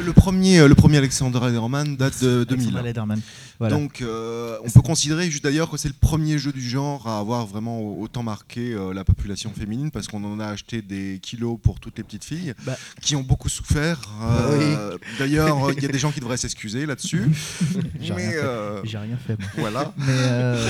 Le 0.04 0.12
premier, 0.12 0.60
euh, 0.60 0.68
le 0.68 0.74
premier 0.76 0.98
Alexander 0.98 1.40
Lederman 1.44 1.96
date 1.96 2.22
de 2.22 2.44
2000. 2.44 2.50
Alexandra 2.68 2.82
Lederman. 2.82 3.20
Voilà. 3.58 3.74
Donc, 3.74 4.02
euh, 4.02 4.56
on 4.64 4.70
peut 4.70 4.82
considérer 4.82 5.30
juste 5.30 5.42
d'ailleurs 5.42 5.70
que 5.70 5.76
c'est 5.78 5.88
le 5.88 5.94
premier 5.98 6.38
jeu 6.38 6.52
du 6.52 6.60
genre 6.60 7.08
à 7.08 7.18
avoir 7.18 7.46
vraiment 7.46 7.80
autant 7.98 8.22
marqué 8.22 8.74
euh, 8.74 8.92
la 8.92 9.02
population 9.04 9.50
féminine 9.56 9.90
parce 9.90 10.06
qu'on 10.06 10.22
en 10.24 10.38
a 10.38 10.46
acheté 10.46 10.82
des 10.82 11.18
kilos 11.22 11.58
pour 11.62 11.80
toutes 11.80 11.96
les 11.98 12.04
petites 12.04 12.24
filles 12.24 12.52
Bah. 12.64 12.76
qui 13.00 13.16
ont 13.16 13.22
beaucoup 13.22 13.48
souffert. 13.48 14.00
Euh, 14.22 14.96
D'ailleurs, 15.18 15.72
il 15.76 15.82
y 15.82 15.86
a 15.86 15.88
des 15.88 15.98
gens 15.98 16.12
qui 16.12 16.20
devraient 16.20 16.36
s'excuser 16.36 16.75
là-dessus. 16.84 17.22
J'ai 18.00 18.12
rien 18.12 18.26
Mais 18.26 18.32
fait. 18.32 18.44
euh, 18.44 18.80
J'ai 18.84 18.98
rien 18.98 19.16
fait. 19.16 19.38
moi. 19.38 19.48
voilà. 19.56 19.94
Mais. 19.96 20.04
euh, 20.08 20.68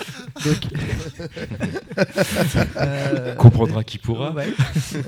donc. 0.44 0.58
Euh, 2.76 3.34
Comprendra 3.34 3.82
qui 3.84 3.98
pourra. 3.98 4.32
Ouais. 4.32 4.52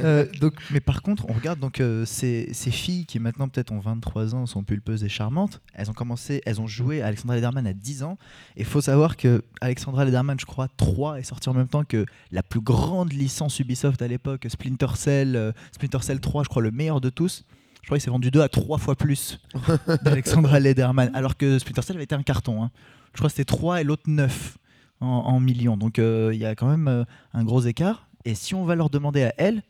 Euh, 0.03 0.27
donc, 0.41 0.55
mais 0.71 0.81
par 0.81 1.03
contre, 1.03 1.27
on 1.29 1.33
regarde 1.33 1.59
donc 1.61 1.81
euh, 1.81 2.05
ces, 2.05 2.49
ces 2.53 2.71
filles 2.71 3.07
qui 3.07 3.19
maintenant 3.21 3.49
peut-être 3.49 3.71
ont 3.73 3.79
23 3.79 4.35
ans, 4.35 4.47
sont 4.47 4.63
pulpeuses 4.65 5.05
et 5.05 5.09
charmantes. 5.09 5.61
Elles 5.75 5.89
ont 5.91 5.95
commencé, 5.95 6.43
elles 6.47 6.61
ont 6.61 6.67
joué 6.67 7.03
à 7.03 7.07
Alexandra 7.07 7.37
Lederman 7.37 7.67
à 7.67 7.73
10 7.73 8.03
ans. 8.03 8.19
Et 8.57 8.61
il 8.61 8.67
faut 8.67 8.81
savoir 8.81 9.17
que 9.17 9.43
Alexandra 9.61 10.05
Lederman, 10.05 10.39
je 10.41 10.47
crois, 10.47 10.69
3 10.77 11.21
est 11.21 11.23
sorti 11.23 11.49
en 11.49 11.55
même 11.55 11.69
temps 11.69 11.85
que 11.85 12.07
la 12.33 12.43
plus 12.43 12.61
grande 12.61 13.13
licence 13.13 13.59
Ubisoft 13.61 14.03
à 14.03 14.09
l'époque, 14.09 14.47
Splinter 14.49 14.97
Cell, 14.97 15.37
euh, 15.37 15.53
Splinter 15.73 15.99
Cell 16.03 16.21
3, 16.21 16.45
je 16.45 16.49
crois 16.49 16.63
le 16.63 16.71
meilleur 16.71 17.01
de 17.01 17.11
tous. 17.11 17.45
Crois 17.91 17.99
qu'il 17.99 18.05
s'est 18.05 18.11
vendu 18.13 18.31
2 18.31 18.41
à 18.41 18.49
3 18.49 18.79
fois 18.79 18.95
plus 18.95 19.41
d'Alexandra 20.05 20.61
Lederman, 20.61 21.11
alors 21.13 21.37
que 21.37 21.59
Splinter 21.59 21.83
Cell 21.83 21.97
avait 21.97 22.05
été 22.05 22.15
un 22.15 22.23
carton. 22.23 22.63
hein. 22.63 22.71
Je 23.15 23.19
crois 23.19 23.29
que 23.29 23.33
c'était 23.35 23.45
3 23.45 23.81
et 23.81 23.85
l'autre 23.85 24.05
9 24.07 24.59
en, 25.01 25.07
en 25.07 25.41
millions. 25.41 25.77
Donc 25.77 25.99
euh, 25.99 26.31
il 26.33 26.39
y 26.39 26.45
a 26.45 26.55
quand 26.55 26.69
même 26.69 26.87
euh, 26.87 27.03
un 27.35 27.43
gros 27.43 27.63
écart. 27.63 28.07
Et 28.25 28.37
si 28.37 28.55
on 28.55 28.65
va 28.65 28.77
leur 28.77 28.91
demander 28.91 29.25
à 29.25 29.35
elle, 29.39 29.65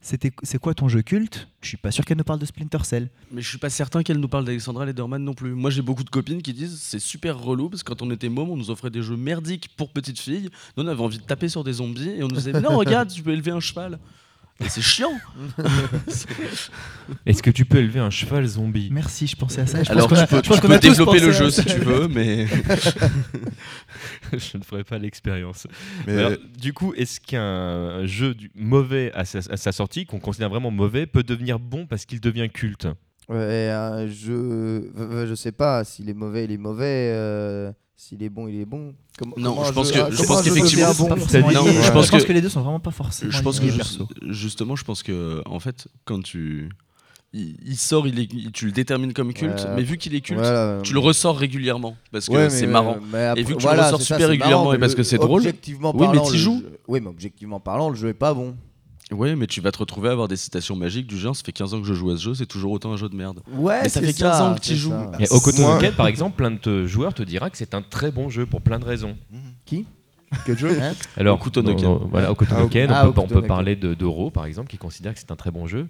c'était 0.00 0.30
c'est 0.44 0.58
quoi 0.60 0.72
ton 0.74 0.86
jeu 0.88 1.02
culte? 1.02 1.48
Je 1.62 1.66
suis 1.66 1.76
pas 1.76 1.90
sûr 1.90 2.04
qu'elle 2.04 2.16
nous 2.18 2.22
parle 2.22 2.38
de 2.38 2.46
Splinter 2.46 2.78
Cell. 2.84 3.10
Mais 3.32 3.42
je 3.42 3.48
suis 3.48 3.58
pas 3.58 3.70
certain 3.70 4.04
qu'elle 4.04 4.18
nous 4.18 4.28
parle 4.28 4.44
d'Alexandra 4.44 4.86
Lederman 4.86 5.24
non 5.24 5.34
plus. 5.34 5.52
Moi 5.54 5.70
j'ai 5.70 5.82
beaucoup 5.82 6.04
de 6.04 6.10
copines 6.10 6.42
qui 6.42 6.52
disent 6.52 6.78
c'est 6.80 7.00
super 7.00 7.40
relou 7.40 7.70
parce 7.70 7.82
que 7.82 7.88
quand 7.92 8.02
on 8.02 8.10
était 8.12 8.28
môme 8.28 8.50
on 8.50 8.56
nous 8.56 8.70
offrait 8.70 8.90
des 8.90 9.02
jeux 9.02 9.16
merdiques 9.16 9.70
pour 9.76 9.90
petites 9.90 10.20
filles. 10.20 10.48
Nous 10.76 10.84
on 10.84 10.86
avait 10.86 11.02
envie 11.02 11.18
de 11.18 11.24
taper 11.24 11.48
sur 11.48 11.64
des 11.64 11.72
zombies 11.72 12.10
et 12.10 12.22
on 12.22 12.28
nous 12.28 12.36
disait 12.36 12.52
non 12.60 12.76
regarde 12.76 13.08
tu 13.12 13.20
peux 13.20 13.32
élever 13.32 13.50
un 13.50 13.58
cheval. 13.58 13.98
Et 14.60 14.68
c'est 14.68 14.80
chiant. 14.82 15.12
Est-ce 17.26 17.42
que 17.42 17.50
tu 17.50 17.64
peux 17.64 17.78
élever 17.78 17.98
un 18.00 18.10
cheval 18.10 18.46
zombie 18.46 18.88
Merci, 18.92 19.26
je 19.26 19.34
pensais 19.36 19.62
à 19.62 19.66
ça. 19.66 19.82
Je 19.82 19.90
Alors 19.90 20.08
pense 20.08 20.18
tu 20.18 20.24
a- 20.24 20.26
peux, 20.28 20.36
je 20.42 20.48
pense 20.48 20.60
tu 20.60 20.66
peux 20.68 20.78
développer 20.78 21.18
le 21.20 21.32
jeu 21.32 21.50
si 21.50 21.64
tu 21.64 21.78
veux 21.80 22.06
mais 22.08 22.46
Je 24.32 24.56
ne 24.56 24.62
ferai 24.62 24.84
pas 24.84 24.98
l'expérience. 24.98 25.66
Mais 26.06 26.18
Alors, 26.18 26.32
du 26.58 26.72
coup, 26.72 26.94
est-ce 26.94 27.20
qu'un 27.20 28.06
jeu 28.06 28.34
du- 28.34 28.50
mauvais 28.54 29.10
à 29.14 29.24
sa, 29.24 29.38
à 29.50 29.56
sa 29.56 29.72
sortie, 29.72 30.06
qu'on 30.06 30.20
considère 30.20 30.48
vraiment 30.50 30.70
mauvais, 30.70 31.06
peut 31.06 31.22
devenir 31.22 31.58
bon 31.58 31.86
parce 31.86 32.04
qu'il 32.06 32.20
devient 32.20 32.48
culte? 32.52 32.86
Ouais, 33.28 33.70
un 33.70 34.06
jeu. 34.06 34.92
euh, 34.98 35.26
Je 35.26 35.34
sais 35.34 35.52
pas, 35.52 35.82
s'il 35.84 36.08
est 36.10 36.14
mauvais, 36.14 36.44
il 36.44 36.52
est 36.52 36.58
mauvais. 36.58 37.10
euh, 37.14 37.72
S'il 38.06 38.22
est 38.22 38.28
bon, 38.28 38.48
il 38.48 38.60
est 38.60 38.66
bon. 38.66 38.92
Comment- 39.18 39.34
Non, 39.38 39.52
comment 39.54 39.64
je 39.64 39.70
un 39.70 39.72
pense 39.72 39.86
jeu- 39.88 39.94
que- 39.94 39.98
ah, 40.00 40.08
je 40.10 40.22
pense 40.24 40.42
qu'effectivement, 40.42 40.92
bon 40.98 41.08
Non, 41.08 41.16
je 41.16 41.22
je 41.22 41.90
pense 41.90 42.10
que- 42.10 42.22
que 42.22 42.32
les 42.34 42.42
deux 42.42 42.50
sont 42.50 42.60
vraiment 42.60 42.78
pas 42.80 42.90
forcément 42.90 43.30
je 43.32 43.40
pense 43.40 43.60
que 43.60 43.64
liés, 43.64 43.70
ju- 43.70 43.76
perso. 43.78 44.06
justement 44.28 44.76
je 44.76 44.84
pense 44.84 45.02
que 45.02 45.40
en 45.46 45.58
fait 45.58 45.88
quand 46.04 46.22
tu 46.22 46.68
il, 47.32 47.56
il 47.64 47.76
sort 47.78 48.06
il 48.06 48.20
est, 48.20 48.52
tu 48.52 48.66
le 48.66 48.72
détermines 48.72 49.14
comme 49.14 49.32
culte 49.32 49.54
Ouais. 49.60 49.74
mais 49.76 49.82
vu 49.82 49.96
qu'il 49.96 50.14
est 50.14 50.20
culte 50.20 50.38
Voilà. 50.40 50.80
tu 50.82 50.92
le 50.92 50.98
ressors 50.98 51.36
régulièrement 51.38 51.96
parce 52.12 52.26
que 52.28 52.32
Ouais, 52.34 52.50
c'est 52.50 52.66
euh, 52.66 52.70
marrant. 52.70 52.98
mais 53.10 53.24
après- 53.24 53.42
vu 53.42 53.54
que 53.54 53.60
tu 53.60 53.66
le 53.66 53.70
ressors 53.72 54.02
ça, 54.02 54.16
super 54.16 54.28
régulièrement 54.28 54.64
marrant, 54.64 54.74
et 54.74 54.78
parce 54.78 54.94
que 54.94 55.02
c'est 55.02 55.16
drôle. 55.16 55.40
Objectivement 55.40 55.92
Oui, 55.94 56.00
mais 56.02 56.06
parlant, 56.18 56.28
le 56.30 56.36
joues. 56.36 56.60
jeu- 56.60 56.78
Oui, 56.86 57.00
mais 57.00 57.08
objectivement 57.08 57.58
parlant, 57.60 57.88
le 57.88 57.96
jeu 57.96 58.08
est 58.08 58.12
pas 58.14 58.34
bon. 58.34 58.54
Ouais, 59.12 59.36
mais 59.36 59.46
tu 59.46 59.60
vas 59.60 59.70
te 59.70 59.78
retrouver 59.78 60.08
à 60.08 60.12
avoir 60.12 60.28
des 60.28 60.36
citations 60.36 60.76
magiques 60.76 61.06
du 61.06 61.18
genre 61.18 61.36
ça 61.36 61.42
fait 61.44 61.52
15 61.52 61.74
ans 61.74 61.80
que 61.80 61.86
je 61.86 61.92
joue 61.94 62.10
à 62.10 62.16
ce 62.16 62.22
jeu, 62.22 62.34
c'est 62.34 62.46
toujours 62.46 62.72
autant 62.72 62.92
un 62.92 62.96
jeu 62.96 63.08
de 63.08 63.14
merde. 63.14 63.40
Ouais, 63.52 63.82
Mais 63.82 63.88
ça 63.90 64.00
c'est 64.00 64.06
fait 64.06 64.12
15 64.14 64.40
ans 64.40 64.54
que 64.54 64.60
tu 64.60 64.74
joues. 64.76 64.94
Et 65.18 65.26
Hokuto 65.30 65.60
no 65.60 65.68
Moi- 65.68 65.78
Ken, 65.78 65.92
par 65.94 66.06
exemple, 66.06 66.36
plein 66.36 66.50
de 66.50 66.56
te- 66.56 66.86
joueurs 66.86 67.12
te 67.12 67.22
dira 67.22 67.50
que 67.50 67.58
c'est 67.58 67.74
un 67.74 67.82
très 67.82 68.10
bon 68.10 68.30
jeu 68.30 68.46
pour 68.46 68.62
plein 68.62 68.78
de 68.78 68.84
raisons. 68.84 69.16
Quel 70.46 70.58
jeu 70.58 70.80
Hein? 70.82 70.94
Alors, 71.16 71.38
Hokuto 71.38 71.62
no 71.62 71.70
non, 71.70 71.76
Ken. 71.76 71.84
non, 71.84 72.08
voilà, 72.10 72.28
no 72.28 72.36
Ah, 72.50 72.66
Ken, 72.70 72.90
ah, 72.90 73.08
on 73.08 73.12
peut, 73.12 73.20
on 73.20 73.24
Hokuto 73.24 73.40
peut 73.42 73.46
parler 73.46 73.76
de 73.76 73.94
d'Euro, 73.94 74.30
par 74.30 74.46
exemple, 74.46 74.68
qui 74.68 74.78
considère 74.78 75.12
que 75.14 75.20
c'est 75.20 75.30
un 75.30 75.36
très 75.36 75.50
bon 75.50 75.66
jeu. 75.66 75.86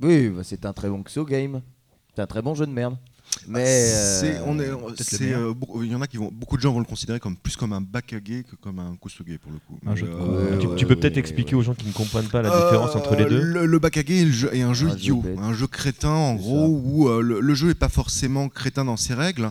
Oui, 0.00 0.28
bah, 0.28 0.42
c'est 0.44 0.64
un 0.64 0.72
très 0.72 0.88
bon 0.88 1.02
Xo 1.02 1.24
game. 1.24 1.60
C'est 2.14 2.22
un 2.22 2.26
très 2.26 2.40
bon 2.40 2.54
jeu 2.54 2.66
de 2.66 2.72
merde. 2.72 2.96
Mais 3.46 3.64
C'est- 3.64 4.36
euh, 4.36 4.42
on 4.46 4.58
est, 4.58 4.66
le 4.68 4.76
c'est, 4.98 5.20
meilleur. 5.20 5.40
euh, 5.40 5.54
beaucoup- 5.54 5.82
il 5.82 5.90
y 5.90 5.94
en 5.94 6.02
a 6.02 6.06
qui 6.06 6.16
vont, 6.16 6.30
beaucoup 6.32 6.56
de 6.56 6.62
gens 6.62 6.72
vont 6.72 6.80
le 6.80 6.84
considérer 6.84 7.18
comme 7.20 7.36
plus 7.36 7.56
comme 7.56 7.72
un 7.72 7.80
bakage 7.80 8.20
que 8.22 8.56
comme 8.60 8.78
un 8.78 8.96
kusuge 9.00 9.38
pour 9.38 9.52
le 9.52 9.58
coup. 9.58 9.78
Euh, 9.86 9.90
Ouais, 9.90 10.58
tu 10.58 10.66
ouais, 10.66 10.76
tu 10.76 10.84
peux 10.86 10.94
ouais, 10.94 11.00
peut-être 11.00 11.14
ouais, 11.14 11.20
expliquer 11.20 11.54
ouais. 11.54 11.60
aux 11.60 11.62
gens 11.62 11.74
qui 11.74 11.86
ne 11.86 11.92
comprennent 11.92 12.28
pas 12.28 12.42
la 12.42 12.50
différence 12.50 12.94
entre 12.96 13.14
les 13.16 13.24
Euh, 13.24 13.28
deux 13.30 13.40
Le, 13.42 13.66
le 13.66 13.78
bakage 13.78 14.04
est, 14.10 14.24
le 14.24 14.30
jeu- 14.32 14.54
est 14.54 14.62
un 14.62 14.74
jeu 14.74 14.88
jeu 14.88 14.94
idiot, 14.96 15.22
un 15.38 15.52
jeu 15.54 15.66
crétin 15.66 16.08
en 16.10 16.36
C'est 16.36 16.42
gros, 16.42 16.62
ça. 16.66 16.68
où 16.68 17.08
euh, 17.08 17.22
le, 17.22 17.40
le 17.40 17.54
jeu 17.54 17.68
n'est 17.68 17.74
pas 17.74 17.88
forcément 17.88 18.48
crétin 18.48 18.84
dans 18.84 18.96
ses 18.96 19.14
règles, 19.14 19.50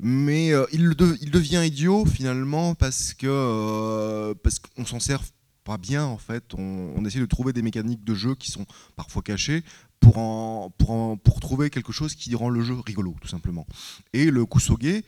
mais 0.00 0.52
euh, 0.52 0.64
il, 0.72 0.84
le 0.84 0.94
de- 0.94 1.16
il 1.22 1.30
devient 1.30 1.62
idiot 1.64 2.04
finalement 2.06 2.74
parce 2.74 3.14
que 3.14 3.26
euh, 3.28 4.34
parce 4.42 4.58
qu'on 4.58 4.84
s'en 4.84 5.00
sert 5.00 5.20
pas 5.64 5.76
bien 5.78 6.04
en 6.04 6.16
fait. 6.18 6.44
On, 6.56 6.92
on 6.96 7.04
essaie 7.04 7.20
de 7.20 7.26
trouver 7.26 7.52
des 7.52 7.62
mécaniques 7.62 8.02
de 8.04 8.14
jeu 8.14 8.34
qui 8.34 8.50
sont 8.50 8.64
parfois 8.96 9.22
cachées 9.22 9.62
pour 10.00 10.72
pour 10.78 11.18
pour 11.20 11.40
trouver 11.40 11.70
quelque 11.70 11.92
chose 11.92 12.14
qui 12.14 12.34
rend 12.34 12.48
le 12.48 12.62
jeu 12.62 12.74
rigolo 12.80 13.14
tout 13.20 13.28
simplement. 13.28 13.66
Et 14.12 14.30
le 14.30 14.46
kusoge 14.46 15.02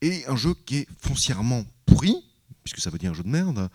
est 0.00 0.26
un 0.28 0.36
jeu 0.36 0.54
qui 0.66 0.78
est 0.78 0.88
foncièrement 1.00 1.64
pourri 1.86 2.14
puisque 2.62 2.80
ça 2.80 2.90
veut 2.90 2.98
dire 2.98 3.10
un 3.10 3.14
jeu 3.14 3.22
de 3.22 3.28
merde. 3.28 3.68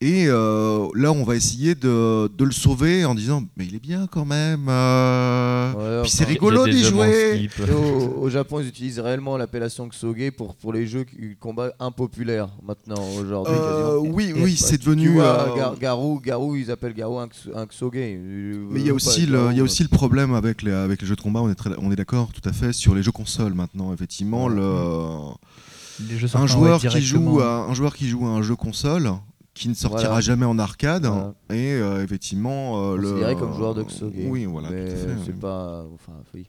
Et 0.00 0.26
euh, 0.26 0.86
là, 0.94 1.12
on 1.12 1.22
va 1.24 1.34
essayer 1.34 1.74
de, 1.74 2.26
de 2.28 2.44
le 2.44 2.50
sauver 2.50 3.06
en 3.06 3.14
disant 3.14 3.42
Mais 3.56 3.64
il 3.64 3.74
est 3.74 3.80
bien 3.82 4.06
quand 4.10 4.26
même. 4.26 4.66
euh, 4.68 5.72
ouais, 5.72 6.02
Puis 6.02 6.10
c'est 6.10 6.24
rigolo 6.24 6.66
d'y 6.66 6.82
jouer. 6.84 7.48
Au, 7.72 8.22
au 8.24 8.28
Japon, 8.28 8.60
ils 8.60 8.68
utilisent 8.68 8.98
réellement 9.00 9.38
l'appellation 9.38 9.88
Ksoge 9.88 10.30
pour, 10.36 10.56
pour 10.56 10.72
les 10.74 10.86
jeux 10.86 11.04
qui- 11.04 11.36
combat 11.40 11.70
impopulaires 11.78 12.48
maintenant, 12.62 13.02
aujourd'hui. 13.18 13.54
Euh, 13.56 13.96
oui, 13.98 14.34
oui, 14.36 14.56
c'est 14.58 14.78
devenu. 14.78 15.04
Tu 15.04 15.08
vois, 15.14 15.24
euh, 15.52 15.56
Gar- 15.56 15.78
Garou, 15.78 16.20
Garou, 16.20 16.56
ils 16.56 16.70
appellent 16.70 16.92
Garou 16.92 17.18
un, 17.20 17.28
un 17.54 17.66
Ksoge. 17.66 17.92
Mais 17.94 18.80
il 18.80 18.86
y 18.86 18.90
a 18.90 18.94
aussi 18.94 19.24
le, 19.24 19.52
il 19.52 19.56
y 19.56 19.60
a 19.60 19.62
aussi 19.64 19.84
le 19.84 19.88
problème 19.88 20.34
avec 20.34 20.60
les, 20.62 20.72
avec 20.72 21.00
les 21.00 21.06
jeux 21.08 21.16
de 21.16 21.20
combat. 21.22 21.40
On 21.40 21.48
est, 21.50 21.54
très- 21.54 21.70
on 21.78 21.90
est 21.90 21.96
d'accord, 21.96 22.30
tout 22.32 22.46
à 22.46 22.52
fait, 22.52 22.72
sur 22.74 22.94
les 22.94 23.02
jeux 23.02 23.12
consoles 23.12 23.54
maintenant. 23.54 23.92
Effectivement, 23.94 24.46
Ouais. 24.46 24.56
le, 24.56 26.10
Les 26.10 26.18
jeux 26.18 26.28
un 26.34 26.46
joueur 26.46 26.82
ouais, 26.82 26.90
qui 26.90 27.00
joue 27.00 27.40
à, 27.40 27.66
un 27.70 27.74
joueur 27.74 27.94
qui 27.94 28.08
joue 28.08 28.26
à 28.26 28.30
un 28.30 28.42
jeu 28.42 28.56
console 28.56 29.10
qui 29.54 29.68
ne 29.68 29.74
sortira 29.74 30.02
Voilà. 30.08 30.20
jamais 30.20 30.44
en 30.46 30.58
arcade 30.58 31.06
Voilà. 31.06 31.34
et 31.50 31.72
euh, 31.74 32.02
effectivement 32.04 32.92
euh, 32.92 32.96
le 32.96 33.02
considéré 33.10 33.36
comme 33.36 33.54
joueur 33.54 33.74
de 33.74 33.82
Ksoge. 33.84 34.12
Oui, 34.26 34.44
voilà, 34.46 34.70
Mais 34.70 34.86
tout 34.88 34.92
à 34.94 34.96
fait. 34.96 35.16
c'est 35.26 35.38
pas. 35.40 35.84
Enfin, 35.94 36.12
oui. 36.34 36.48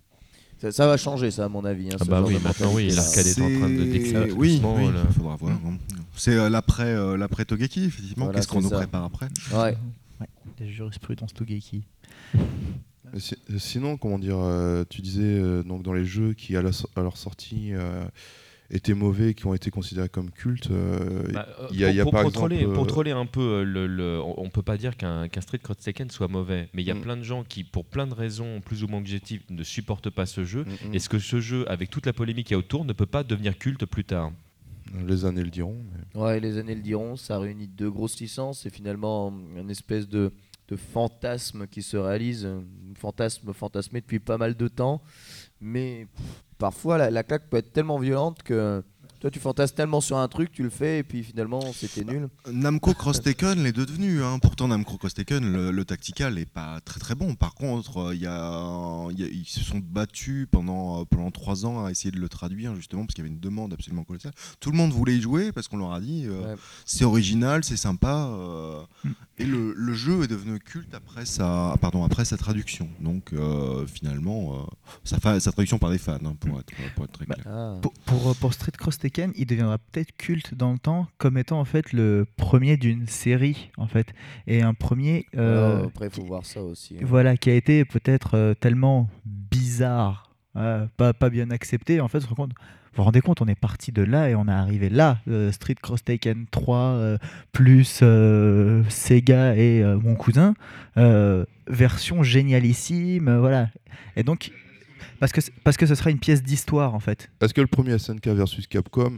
Ça, 0.59 0.71
ça 0.71 0.87
va 0.87 0.95
changer, 0.97 1.31
ça, 1.31 1.45
à 1.45 1.49
mon 1.49 1.65
avis. 1.65 1.89
hein, 1.89 1.97
Ah 1.99 2.05
bah 2.05 2.23
oui, 2.25 2.37
maintenant, 2.43 2.71
oui, 2.73 2.89
l'arcade 2.89 3.27
est 3.27 3.41
en 3.41 3.59
train 3.59 3.69
de 3.69 3.83
décliner 3.83 4.31
Oui, 4.31 4.59
oui, 4.63 4.85
là. 4.93 5.03
faudra 5.15 5.35
voir. 5.35 5.51
hein. 5.51 5.77
C'est 6.15 6.33
euh, 6.33 6.49
l'après, 6.49 6.85
euh, 6.95 7.17
l'après 7.17 7.43
Togeki, 7.45 7.83
effectivement. 7.83 8.25
Voilà, 8.25 8.39
Qu'est-ce 8.39 8.47
qu'on 8.47 8.61
nous 8.61 8.69
prépare 8.69 9.03
après? 9.03 9.27
Ouais. 9.53 9.77
Ouais, 10.21 10.27
les 10.59 10.69
jurisprudences 10.71 11.33
Togeki. 11.33 11.83
Si- 13.17 13.35
Sinon, 13.57 13.97
comment 13.97 14.17
dire, 14.19 14.37
euh, 14.39 14.83
tu 14.89 15.01
disais 15.01 15.21
euh, 15.23 15.61
donc 15.63 15.83
dans 15.83 15.93
les 15.93 16.05
jeux 16.05 16.33
qui 16.33 16.55
à, 16.57 16.61
la 16.61 16.71
so- 16.71 16.89
à 16.95 17.01
leur 17.01 17.17
sortie 17.17 17.69
euh, 17.73 18.03
étaient 18.71 18.93
mauvais, 18.93 19.33
qui 19.33 19.45
ont 19.45 19.53
été 19.53 19.69
considérés 19.71 20.09
comme 20.09 20.31
cultes, 20.31 20.69
euh, 20.71 21.23
Bah, 21.31 21.47
euh, 21.59 21.67
il 21.71 21.79
y 21.79 21.85
a, 21.85 21.91
il 21.91 21.95
y 21.95 21.99
a 21.99 22.03
pour, 22.03 22.11
par 22.11 22.21
pour 22.21 22.29
exemple. 22.31 22.49
troller, 22.55 22.65
pour 22.73 22.83
euh, 22.83 22.87
troller 22.87 23.11
un 23.11 23.25
peu, 23.25 23.63
le, 23.63 23.87
le- 23.87 24.19
on 24.21 24.35
on 24.45 24.49
peut 24.49 24.61
pas 24.63 24.77
dire 24.77 24.97
qu'un 24.97 25.27
Street 25.41 25.59
Cross 25.59 25.77
Tekken 25.77 26.09
soit 26.09 26.27
mauvais, 26.27 26.69
mais 26.73 26.81
il 26.81 26.87
y 26.87 26.91
a 26.91 26.95
Mm. 26.95 27.01
plein 27.01 27.17
de 27.17 27.23
gens 27.23 27.43
qui, 27.43 27.63
pour 27.63 27.85
plein 27.85 28.07
de 28.07 28.13
raisons 28.13 28.61
plus 28.61 28.83
ou 28.83 28.87
moins 28.87 28.99
objectives, 28.99 29.41
ne 29.49 29.63
supportent 29.63 30.09
pas 30.09 30.25
ce 30.25 30.43
jeu. 30.45 30.63
mm, 30.65 30.89
mm, 30.89 30.95
Est-ce 30.95 31.09
que 31.09 31.19
ce 31.19 31.39
jeu, 31.39 31.69
avec 31.69 31.89
toute 31.89 32.05
la 32.05 32.13
polémique 32.13 32.47
qu'il 32.47 32.53
y 32.53 32.55
a 32.55 32.59
autour, 32.59 32.85
ne 32.85 32.93
peut 32.93 33.05
pas 33.05 33.23
devenir 33.23 33.57
culte 33.57 33.85
plus 33.85 34.03
tard 34.05 34.31
les 35.07 35.25
années 35.25 35.43
le 35.43 35.49
diront. 35.49 35.77
mais- 36.13 36.21
Ouais, 36.21 36.39
les 36.39 36.57
années 36.57 36.75
le 36.75 36.81
diront, 36.81 37.15
ça 37.17 37.37
réunit 37.39 37.67
deux 37.67 37.89
grosses 37.89 38.19
licences 38.19 38.65
et 38.65 38.69
finalement 38.69 39.33
une 39.57 39.69
espèce 39.71 40.07
de, 40.07 40.31
de 40.69 40.75
fantasme 40.75 41.67
qui 41.67 41.81
se 41.81 41.97
réalise, 41.97 42.45
un 42.45 42.63
fantasme 42.95 43.51
fantasmé 43.53 43.99
depuis 44.01 44.19
pas 44.19 44.37
mal 44.37 44.55
de 44.55 44.67
temps, 44.67 45.01
mais 45.65 46.07
parfois 46.57 47.09
la 47.09 47.23
claque 47.23 47.49
peut 47.49 47.57
être 47.57 47.73
tellement 47.73 47.97
violente 47.97 48.43
que 48.43 48.83
toi 49.19 49.31
tu 49.31 49.39
fantasmes 49.39 49.75
tellement 49.75 50.01
sur 50.01 50.17
un 50.17 50.27
truc, 50.27 50.51
tu 50.51 50.63
le 50.63 50.69
fais 50.69 50.99
et 50.99 51.03
puis 51.03 51.23
finalement 51.23 51.61
c'était 51.73 52.03
nul. 52.03 52.29
Namco 52.51 52.93
Cross 52.93 53.21
Tekken 53.21 53.63
l'est 53.63 53.71
devenu. 53.71 54.23
Hein. 54.23 54.39
Pourtant, 54.39 54.67
Namco 54.67 54.97
Cross 54.97 55.13
Tekken, 55.15 55.51
le, 55.51 55.71
le 55.71 55.85
tactical 55.85 56.35
n'est 56.35 56.45
pas 56.45 56.79
très 56.81 56.99
très 56.99 57.15
bon. 57.15 57.35
Par 57.35 57.53
contre, 57.55 57.97
euh, 57.97 58.15
il 58.15 58.21
y 58.21 58.27
a, 58.27 59.07
il 59.11 59.19
y 59.19 59.23
a- 59.23 59.27
ils 59.27 59.45
se 59.45 59.59
sont 59.61 59.79
battus 59.79 60.47
pendant, 60.51 61.01
euh, 61.01 61.05
pendant 61.05 61.31
trois 61.31 61.65
ans 61.65 61.85
à 61.85 61.91
essayer 61.91 62.11
de 62.11 62.19
le 62.19 62.29
traduire, 62.29 62.75
justement, 62.75 63.03
parce 63.05 63.13
qu'il 63.15 63.23
y 63.23 63.27
avait 63.27 63.33
une 63.33 63.39
demande 63.41 63.73
absolument 63.73 64.03
colossale. 64.03 64.33
Tout 64.59 64.71
le 64.71 64.77
monde 64.77 64.91
voulait 64.91 65.15
y 65.17 65.21
jouer 65.21 65.51
parce 65.51 65.67
qu'on 65.67 65.77
leur 65.77 65.93
a 65.93 65.99
dit 66.01 66.25
euh, 66.25 66.53
Ouais. 66.53 66.59
c'est 66.85 67.05
original, 67.05 67.63
c'est 67.63 67.77
sympa. 67.77 68.27
euh, 68.31 68.81
Mm. 69.03 69.09
et 69.39 69.45
le, 69.45 69.73
le 69.75 69.93
jeu 69.93 70.23
est 70.23 70.27
devenu 70.27 70.59
culte 70.59 70.93
après 70.93 71.25
sa, 71.25 71.75
pardon, 71.81 72.03
après 72.03 72.25
sa 72.25 72.37
traduction. 72.37 72.89
Donc, 72.99 73.33
euh, 73.33 73.85
finalement, 73.87 74.53
euh, 74.55 74.63
sa, 75.03 75.17
traduction 75.19 75.77
par 75.77 75.91
des 75.91 75.97
fans, 75.97 76.17
hein, 76.25 76.35
pour, 76.39 76.59
être, 76.59 76.71
pour 76.95 77.05
être 77.05 77.11
très 77.11 77.25
Bah, 77.25 77.35
clair. 77.35 77.47
Ah. 77.53 77.75
Pour, 77.81 77.93
pour, 78.05 78.35
pour 78.35 78.53
Street 78.53 78.71
Cross 78.77 78.97
Tekken, 78.99 79.04
il 79.35 79.45
deviendra 79.45 79.77
peut-être 79.77 80.15
culte 80.17 80.53
dans 80.55 80.71
le 80.73 80.79
temps 80.79 81.07
comme 81.17 81.37
étant 81.37 81.59
en 81.59 81.65
fait 81.65 81.93
le 81.93 82.25
premier 82.37 82.77
d'une 82.77 83.07
série 83.07 83.71
en 83.77 83.87
fait 83.87 84.13
et 84.47 84.61
un 84.61 84.73
premier 84.73 85.25
euh, 85.37 85.85
après 85.85 86.09
faut 86.09 86.23
voir 86.23 86.45
ça 86.45 86.61
aussi. 86.61 86.95
hein. 86.97 87.03
voilà 87.05 87.37
qui 87.37 87.49
a 87.49 87.53
été 87.55 87.85
peut-être 87.85 88.35
euh, 88.35 88.53
tellement 88.53 89.09
bizarre, 89.25 90.31
euh, 90.55 90.85
pas, 90.97 91.13
pas 91.13 91.29
bien 91.29 91.49
accepté. 91.51 92.01
En 92.01 92.07
fait, 92.07 92.17
on 92.19 92.21
se 92.21 92.27
rend 92.27 92.35
compte- 92.35 92.53
vous 92.93 92.97
vous 93.01 93.03
rendez 93.03 93.19
compte, 93.19 93.41
on 93.41 93.47
est 93.47 93.59
parti 93.59 93.91
de 93.91 94.03
là 94.03 94.29
et 94.29 94.35
on 94.35 94.47
est 94.47 94.51
arrivé 94.51 94.87
là. 94.87 95.17
Street 95.51 95.75
Cross 95.81 96.05
Taken 96.05 96.45
3 96.49 96.77
euh, 96.77 97.17
plus 97.51 98.01
Sega 98.89 99.55
et 99.57 99.83
mon 100.01 100.15
cousin, 100.15 100.53
version 101.67 102.23
génialissime, 102.23 103.37
voilà. 103.37 103.67
Et 104.15 104.23
donc 104.23 104.51
parce 105.19 105.31
que 105.31 105.41
parce 105.63 105.77
que 105.77 105.85
ce 105.85 105.95
sera 105.95 106.09
une 106.11 106.19
pièce 106.19 106.43
d'histoire 106.43 106.93
en 106.95 106.99
fait. 106.99 107.29
Est-ce 107.41 107.53
que 107.53 107.61
le 107.61 107.67
premier 107.67 107.97
SNK 107.97 108.27
versus 108.27 108.67
Capcom 108.67 109.17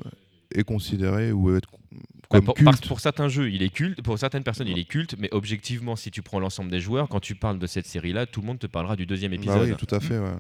est 0.53 0.63
considéré 0.63 1.31
ou 1.31 1.55
est 1.55 1.61
Bah, 1.61 1.97
comme 2.29 2.45
pour, 2.45 2.53
culte 2.55 2.65
par- 2.69 2.79
pour 2.87 2.99
certains 2.99 3.27
jeux, 3.29 3.49
il 3.49 3.61
est 3.63 3.69
culte. 3.69 4.01
Pour 4.01 4.17
certaines 4.19 4.43
personnes, 4.43 4.67
il 4.67 4.77
est 4.77 4.85
culte. 4.87 5.15
Mais 5.17 5.29
objectivement, 5.31 5.95
si 5.95 6.11
tu 6.11 6.21
prends 6.21 6.39
l'ensemble 6.39 6.69
des 6.71 6.79
joueurs, 6.79 7.07
quand 7.09 7.19
tu 7.21 7.35
parles 7.35 7.59
de 7.59 7.67
cette 7.67 7.85
série-là, 7.85 8.25
tout 8.25 8.41
le 8.41 8.47
monde 8.47 8.59
te 8.59 8.67
parlera 8.67 8.95
du 8.95 9.05
deuxième 9.05 9.31
Bah 9.31 9.37
épisode. 9.37 9.69
oui, 9.69 9.75
tout 9.77 9.93
à 9.95 9.99
fait. 9.99 10.17
ouais. 10.19 10.35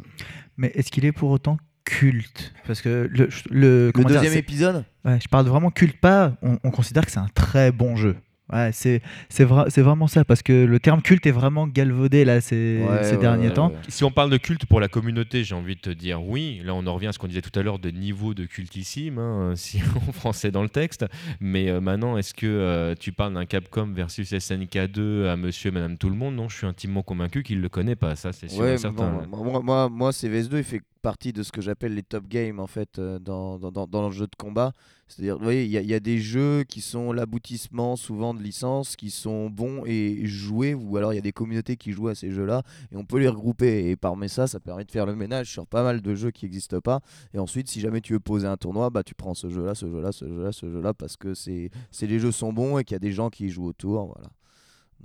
Mais 0.57 0.71
est-ce 0.75 0.91
qu'il 0.91 1.05
est 1.05 1.11
pour 1.13 1.29
autant 1.31 1.57
culte? 1.85 2.53
Parce 2.65 2.81
que 2.81 3.09
le, 3.11 3.29
le, 3.49 3.85
Le 3.87 3.91
comment 3.93 4.07
dire, 4.09 4.21
deuxième 4.21 4.37
épisode? 4.37 4.83
Ouais, 5.05 5.19
je 5.21 5.27
parle 5.29 5.47
vraiment 5.47 5.71
culte 5.71 5.99
pas, 6.01 6.33
on, 6.41 6.57
on 6.63 6.71
considère 6.71 7.05
que 7.05 7.11
c'est 7.11 7.19
un 7.19 7.29
très 7.33 7.71
bon 7.71 7.95
jeu. 7.95 8.17
Ouais, 8.51 8.69
c'est 8.71 9.01
c'est 9.27 9.43
vra- 9.45 9.69
c'est 9.69 9.81
vraiment 9.81 10.07
ça, 10.07 10.23
parce 10.23 10.41
que 10.41 10.65
le 10.65 10.79
terme 10.79 11.01
culte 11.01 11.25
est 11.25 11.31
vraiment 11.31 11.67
galvaudé 11.67 12.23
là 12.23 12.39
ces, 12.39 12.55
Ouais, 12.81 13.03
ces 13.03 13.15
ouais, 13.15 13.17
derniers 13.17 13.47
ouais, 13.47 13.53
temps. 13.53 13.73
Si 13.89 14.03
on 14.05 14.11
parle 14.11 14.29
de 14.29 14.37
culte 14.37 14.65
pour 14.65 14.79
la 14.79 14.87
communauté, 14.87 15.43
j'ai 15.43 15.53
envie 15.53 15.75
de 15.75 15.81
te 15.81 15.89
dire 15.89 16.23
oui. 16.23 16.61
Là, 16.63 16.73
on 16.73 16.85
en 16.87 16.93
revient 16.93 17.07
à 17.07 17.11
ce 17.11 17.19
qu'on 17.19 17.27
disait 17.27 17.41
tout 17.41 17.57
à 17.59 17.63
l'heure 17.63 17.77
de 17.79 17.89
niveau 17.89 18.33
de 18.33 18.45
cultissime, 18.45 19.17
hein, 19.19 19.53
si 19.55 19.79
on 20.07 20.11
français 20.13 20.49
dans 20.51 20.63
le 20.63 20.69
texte. 20.69 21.05
Mais 21.41 21.69
euh, 21.69 21.81
maintenant, 21.81 22.17
est-ce 22.17 22.33
que 22.33 22.45
euh, 22.47 22.95
tu 22.97 23.11
parles 23.11 23.33
d'un 23.33 23.45
Capcom 23.45 23.91
versus 23.93 24.31
SNK2 24.31 25.27
à 25.27 25.35
monsieur 25.35 25.69
et 25.69 25.71
madame 25.73 25.97
tout 25.97 26.09
le 26.09 26.15
monde? 26.15 26.35
Non, 26.35 26.47
je 26.47 26.55
suis 26.57 26.67
intimement 26.67 27.03
convaincu 27.03 27.43
qu'il 27.43 27.57
ne 27.57 27.63
le 27.63 27.69
connaît 27.69 27.95
pas. 27.97 28.15
Ça, 28.15 28.31
c'est 28.31 28.47
sûr 28.49 28.63
et 28.65 28.77
certain. 28.77 29.27
bon, 29.27 29.27
moi, 29.27 29.61
moi, 29.61 29.89
moi 29.89 30.11
CVS2, 30.11 30.57
il 30.59 30.63
fait 30.63 30.81
partie 31.07 31.31
de 31.31 31.41
ce 31.41 31.53
que 31.53 31.61
j'appelle 31.61 31.93
les 31.93 32.03
top 32.03 32.27
games 32.27 32.59
en 32.59 32.67
fait 32.67 32.99
euh, 32.99 33.17
dans, 33.17 33.57
dans, 33.59 33.87
dans, 33.87 34.09
le 34.09 34.13
jeu 34.13 34.27
de 34.27 34.35
combat. 34.37 34.73
C'est-à-dire, 35.07 35.37
vous 35.37 35.43
voyez, 35.45 35.63
il 35.63 35.71
y, 35.71 35.87
y 35.87 35.93
a 35.93 36.01
des 36.01 36.17
jeux 36.17 36.65
qui 36.67 36.81
sont 36.81 37.13
l'aboutissement 37.13 37.95
souvent 37.95 38.33
de 38.33 38.43
licences, 38.43 38.97
qui 38.97 39.09
sont 39.09 39.49
bons 39.49 39.85
et 39.85 40.25
joués, 40.25 40.73
ou 40.73 40.97
alors 40.97 41.13
il 41.13 41.15
y 41.15 41.19
a 41.19 41.21
des 41.21 41.31
communautés 41.31 41.77
qui 41.77 41.93
jouent 41.93 42.09
à 42.09 42.15
ces 42.15 42.31
jeux-là, 42.31 42.61
et 42.91 42.97
on 42.97 43.05
peut 43.05 43.19
les 43.19 43.29
regrouper. 43.29 43.89
Et 43.89 43.95
parmi 43.95 44.27
ça, 44.27 44.47
ça 44.47 44.59
permet 44.59 44.83
de 44.83 44.91
faire 44.91 45.05
le 45.05 45.15
ménage 45.15 45.49
sur 45.49 45.65
pas 45.65 45.81
mal 45.81 46.01
de 46.01 46.13
jeux 46.13 46.31
qui 46.31 46.43
n'existent 46.43 46.81
pas. 46.81 46.99
Et 47.33 47.39
ensuite, 47.39 47.69
si 47.69 47.79
jamais 47.79 48.01
tu 48.01 48.11
veux 48.11 48.19
poser 48.19 48.47
un 48.47 48.57
tournoi, 48.57 48.89
bah, 48.89 49.03
tu 49.03 49.15
prends 49.15 49.33
ce 49.33 49.47
jeu-là, 49.49 49.75
ce 49.75 49.89
jeu-là, 49.89 50.11
ce 50.11 50.27
jeu-là, 50.27 50.51
ce 50.51 50.69
jeu-là, 50.69 50.93
parce 50.93 51.15
que 51.15 51.33
c'est 51.33 51.71
les 52.01 52.19
jeux 52.19 52.33
sont 52.33 52.51
bons 52.51 52.79
et 52.79 52.83
qu'il 52.83 52.95
y 52.95 52.97
a 52.97 52.99
des 52.99 53.13
gens 53.13 53.29
qui 53.29 53.47
jouent 53.47 53.67
autour. 53.67 54.07
Voilà. 54.07 54.29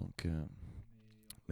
Donc, 0.00 0.26
euh, 0.26 0.42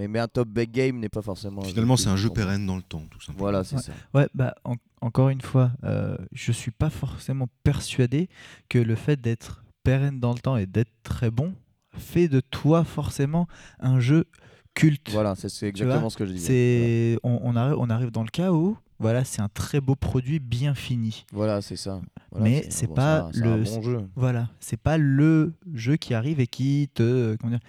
mais, 0.01 0.09
mais 0.09 0.19
un 0.19 0.29
top 0.29 0.49
back 0.49 0.71
game 0.71 0.99
n'est 0.99 1.09
pas 1.09 1.23
forcément. 1.23 1.63
Finalement, 1.63 1.97
c'est 1.97 2.09
un 2.09 2.17
jeu 2.17 2.31
pérenne 2.31 2.65
dans 2.67 2.77
le 2.77 2.83
temps, 2.83 3.03
tout 3.11 3.21
simplement. 3.21 3.45
Voilà, 3.45 3.65
c'est 3.65 3.77
Ouais. 3.77 3.83
ça. 3.83 3.93
Ouais, 4.15 4.29
bah 4.35 4.55
en- 4.65 4.77
encore 5.03 5.29
une 5.29 5.41
fois, 5.43 5.73
euh, 5.85 6.17
je 6.33 6.53
suis 6.53 6.71
pas 6.71 6.91
forcément 6.91 7.49
persuadé 7.65 8.29
que 8.69 8.79
le 8.79 8.95
fait 8.95 9.21
d'être 9.21 9.63
pérenne 9.85 10.21
dans 10.21 10.33
le 10.33 10.39
temps 10.39 10.57
et 10.57 10.67
d'être 10.67 10.93
très 11.03 11.31
bon 11.31 11.55
fait 11.97 12.29
de 12.29 12.41
toi 12.41 12.85
forcément 12.85 13.47
un 13.81 14.01
jeu 14.01 14.25
culte. 14.75 15.11
Voilà, 15.11 15.35
c'est 15.35 15.49
vois, 15.59 15.69
exactement 15.69 16.09
ce 16.11 16.17
que 16.17 16.25
je 16.27 16.33
disais. 16.33 17.19
On, 17.23 17.41
on 17.43 17.57
arrive 17.57 17.77
on 17.79 17.91
arrive 17.91 18.11
dans 18.11 18.23
le 18.23 18.29
cas 18.31 18.53
où 18.53 18.77
voilà, 18.99 19.25
c'est 19.25 19.41
un 19.41 19.49
très 19.49 19.81
beau 19.81 19.97
produit 19.97 20.39
bien 20.41 20.75
fini. 20.75 21.25
Voilà, 21.33 21.63
c'est 21.63 21.77
ça. 21.77 22.03
Voilà, 22.33 22.45
Mais 22.45 22.67
c'est 22.69 22.87
bon, 22.87 22.95
pas 22.95 23.31
le- 23.33 23.65
bon 23.65 23.83
jeu. 23.83 23.99
Voilà, 24.15 24.51
c'est 24.61 24.77
pas 24.77 24.99
le 24.99 25.55
jeu 25.73 25.97
qui 25.97 26.13
arrive 26.13 26.39
et 26.39 26.47
qui 26.47 26.91
te 26.93 27.35
comment 27.37 27.51
dire, 27.53 27.61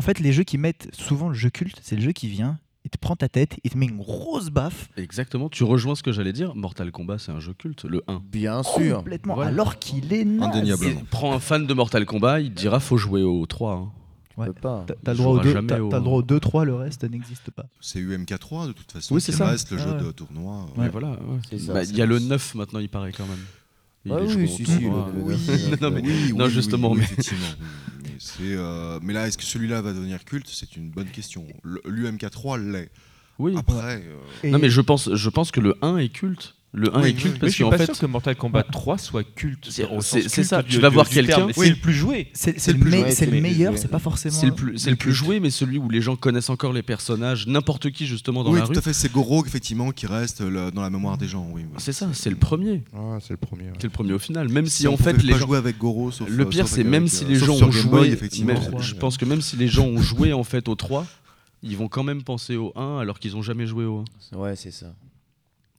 en 0.00 0.02
fait, 0.02 0.18
les 0.18 0.32
jeux 0.32 0.44
qui 0.44 0.56
mettent 0.56 0.88
souvent 0.94 1.28
le 1.28 1.34
jeu 1.34 1.50
culte, 1.50 1.78
c'est 1.82 1.94
le 1.94 2.00
jeu 2.00 2.12
qui 2.12 2.26
vient, 2.26 2.58
il 2.86 2.90
te 2.90 2.96
prend 2.96 3.16
ta 3.16 3.28
tête, 3.28 3.58
il 3.64 3.70
te 3.70 3.76
met 3.76 3.84
une 3.84 3.98
grosse 3.98 4.48
baffe. 4.48 4.88
Exactement, 4.96 5.50
tu 5.50 5.62
rejoins 5.62 5.94
ce 5.94 6.02
que 6.02 6.10
j'allais 6.10 6.32
dire. 6.32 6.54
Mortal 6.54 6.90
Kombat, 6.90 7.18
c'est 7.18 7.32
un 7.32 7.38
jeu 7.38 7.52
culte, 7.52 7.84
le 7.84 8.02
1. 8.08 8.22
Bien 8.32 8.62
sûr. 8.62 8.96
Complètement. 8.96 9.34
Voilà. 9.34 9.50
Alors 9.50 9.78
qu'il 9.78 10.10
est 10.14 10.24
naze. 10.24 10.48
Indéniablement. 10.56 11.02
Prends 11.10 11.34
un 11.34 11.38
fan 11.38 11.66
de 11.66 11.74
Mortal 11.74 12.06
Kombat, 12.06 12.40
il 12.40 12.50
te 12.54 12.58
dira 12.58 12.80
faut 12.80 12.96
jouer 12.96 13.22
au 13.22 13.44
3. 13.44 13.72
hein. 13.74 13.88
Pas. 14.62 14.84
T'as 14.86 14.94
t'as 15.04 15.12
le 15.12 15.18
Il 15.18 15.22
droit 15.22 15.32
au 15.32 15.34
jouera 15.34 15.44
2, 15.44 15.52
jamais 15.52 15.66
t'as- 15.66 15.82
au- 15.82 15.88
t'as 15.90 15.98
le 15.98 16.02
droit 16.04 16.18
au 16.20 16.22
2, 16.22 16.40
3, 16.40 16.64
le 16.64 16.74
reste 16.74 17.04
n'existe 17.04 17.50
pas. 17.50 17.66
C'est 17.82 17.98
UMK3 18.00 18.68
de 18.68 18.72
toute 18.72 18.90
façon. 18.90 19.14
Oui, 19.14 19.20
c'est 19.20 19.32
qui 19.32 19.38
ça. 19.38 19.48
reste 19.48 19.70
le 19.70 19.76
Ah 19.78 19.82
jeu 19.84 19.90
ouais. 19.96 20.02
de 20.02 20.10
tournoi. 20.12 20.54
euh, 20.54 20.72
Mais 20.78 20.84
Ouais. 20.84 20.88
voilà, 20.88 21.10
ouais. 21.10 21.38
C'est 21.50 21.58
ça, 21.58 21.74
Bah, 21.74 21.84
Il 21.84 21.94
y 21.94 22.00
a 22.00 22.06
le 22.06 22.18
ça. 22.18 22.24
9 22.24 22.54
maintenant, 22.54 22.78
il 22.78 22.88
paraît 22.88 23.12
quand 23.12 23.26
même. 23.26 23.44
Il 24.06 24.12
Ah 24.12 24.16
est 24.16 24.22
oui, 24.22 24.30
joué 24.30 24.44
au 24.44 24.46
si, 24.46 24.64
si, 24.64 24.78
tournoi. 24.80 25.10
le- 25.14 25.20
le- 25.20 25.26
Oui, 25.26 25.34
non, 25.82 25.90
mais- 25.90 26.00
oui, 26.00 26.32
non, 26.34 26.46
oui, 26.46 26.50
justement, 26.50 26.90
oui, 26.92 26.98
mais- 27.00 27.04
effectivement. 27.04 27.44
euh, 28.40 28.98
mais 29.02 29.12
là, 29.12 29.26
est-ce 29.26 29.38
que 29.38 29.44
celui-là 29.44 29.80
va 29.82 29.92
devenir 29.92 30.24
culte? 30.24 30.48
C'est 30.48 30.76
une 30.76 30.90
bonne 30.90 31.08
question. 31.10 31.46
L'UMK3 31.64 32.70
l'est. 32.70 32.90
Oui. 33.38 33.54
Après, 33.56 34.02
euh, 34.44 34.50
Non, 34.50 34.58
mais 34.58 34.68
je 34.68 34.80
pense, 34.80 35.14
je 35.14 35.28
pense 35.30 35.50
que 35.50 35.60
le 35.60 35.76
1 35.82 35.96
est 35.96 36.10
culte. 36.10 36.56
Le 36.72 36.96
1 36.96 37.02
Oui, 37.02 37.08
est 37.08 37.12
culte 37.14 37.24
oui, 37.24 37.30
Mais 37.32 37.38
parce 37.40 37.50
je 37.50 37.54
suis 37.56 37.64
qu'en 37.64 37.70
pas 37.70 37.78
fait. 37.78 37.86
sûr 37.86 37.98
que 37.98 38.06
Mortal 38.06 38.36
Kombat 38.36 38.62
3 38.62 38.96
soit 38.96 39.24
culte. 39.24 39.66
C'est- 39.70 40.44
ça, 40.44 40.62
tu 40.62 40.78
vas 40.78 40.88
voir 40.88 41.08
quelqu'un- 41.08 41.48
C'est 41.52 41.58
Oui. 41.60 41.70
le 41.70 41.74
plus 41.76 41.92
joué. 41.92 42.28
c'est 42.32 42.68
le 42.72 43.40
meilleur, 43.40 43.76
c'est 43.76 43.88
pas 43.88 43.98
forcément. 43.98 44.34
C'est 44.34 44.46
le 44.46 44.52
plus, 44.54 44.86
le 45.08 45.12
joué, 45.12 45.40
mais 45.40 45.50
celui 45.50 45.78
où 45.78 45.88
les 45.88 46.00
gens 46.00 46.14
connaissent 46.14 46.48
encore 46.50 46.72
les 46.72 46.82
personnages, 46.82 47.46
n'importe 47.48 47.90
qui 47.90 48.06
justement 48.06 48.44
dans 48.44 48.52
oui, 48.52 48.60
la 48.60 48.66
tout 48.66 48.72
rue. 48.72 48.78
à 48.78 48.82
fait. 48.82 48.92
C'est 48.92 49.10
Goro, 49.10 49.44
effectivement, 49.44 49.90
qui 49.90 50.06
reste 50.06 50.40
le- 50.42 50.70
dans 50.70 50.82
la 50.82 50.90
mémoire 50.90 51.18
des 51.18 51.26
gens. 51.26 51.48
Oui, 51.52 51.62
oui. 51.64 51.74
C'est 51.78 51.92
ça, 51.92 52.08
c'est 52.12 52.30
le 52.30 52.36
premier. 52.36 52.82
Ah, 52.94 53.18
c'est 53.20 53.32
le 53.32 53.36
premier. 53.36 53.64
ouais. 53.64 53.72
C'est 53.78 53.84
le 53.88 53.90
premier 53.90 54.12
au 54.12 54.18
final. 54.20 54.48
Même 54.48 54.66
si, 54.66 54.86
en 54.86 54.96
fait 54.96 55.20
les 55.22 55.32
pas 55.32 55.38
gens. 55.38 55.46
jouer 55.46 55.58
avec 55.58 55.76
Goro, 55.78 56.10
sauf 56.12 56.28
Le 56.28 56.44
euh, 56.44 56.46
pire, 56.48 56.68
c'est 56.68 56.84
même 56.84 57.04
euh, 57.04 57.08
si 57.08 57.24
les 57.24 57.34
gens 57.34 57.54
ont 57.54 57.70
joué. 57.72 58.16
Je 58.80 58.94
pense 58.94 59.16
que 59.16 59.24
même 59.24 59.40
si 59.40 59.56
les 59.56 59.66
gens 59.68 59.86
ont 59.86 60.00
joué 60.00 60.32
en 60.32 60.44
fait 60.44 60.68
au 60.68 60.74
3, 60.76 61.04
ils 61.62 61.76
vont 61.76 61.88
quand 61.88 62.04
même 62.04 62.22
penser 62.22 62.56
au 62.56 62.72
1 62.76 62.98
alors 63.00 63.18
qu'ils 63.18 63.36
ont 63.36 63.42
jamais 63.42 63.66
joué 63.66 63.84
au 63.86 64.04
1. 64.32 64.36
Ouais, 64.38 64.54
c'est 64.56 64.70
ça. 64.70 64.86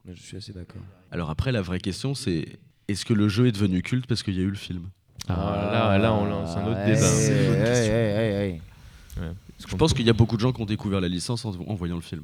Je 0.10 0.20
suis 0.22 0.38
assez 0.38 0.54
d'accord. 0.54 0.82
Alors 1.12 1.30
après, 1.30 1.52
la 1.52 1.62
vraie 1.62 1.80
question, 1.80 2.16
c'est 2.16 2.48
est-ce 2.88 3.06
que 3.06 3.14
le 3.14 3.28
jeu 3.30 3.48
est 3.48 3.52
devenu 3.52 3.82
culte 3.82 4.08
parce 4.08 4.24
qu'il 4.24 4.36
y 4.36 4.40
a 4.40 4.44
eu 4.44 4.50
le 4.50 4.56
film? 4.58 4.90
Ah, 5.28 5.70
là, 5.72 5.98
là, 6.00 6.14
on 6.14 6.26
lance 6.26 6.56
un 6.58 6.66
autre 6.66 6.84
débat. 6.86 7.02
Ouais. 9.20 9.32
Je 9.70 9.76
pense 9.76 9.94
qu'il 9.94 10.06
y 10.06 10.10
a 10.10 10.14
beaucoup 10.14 10.36
de 10.36 10.42
gens 10.42 10.52
qui 10.52 10.62
ont 10.62 10.66
découvert 10.66 11.02
la 11.02 11.08
licence 11.08 11.46
en, 11.46 11.52
en 11.68 11.76
voyant 11.76 11.96
le 11.96 12.02
film. 12.02 12.24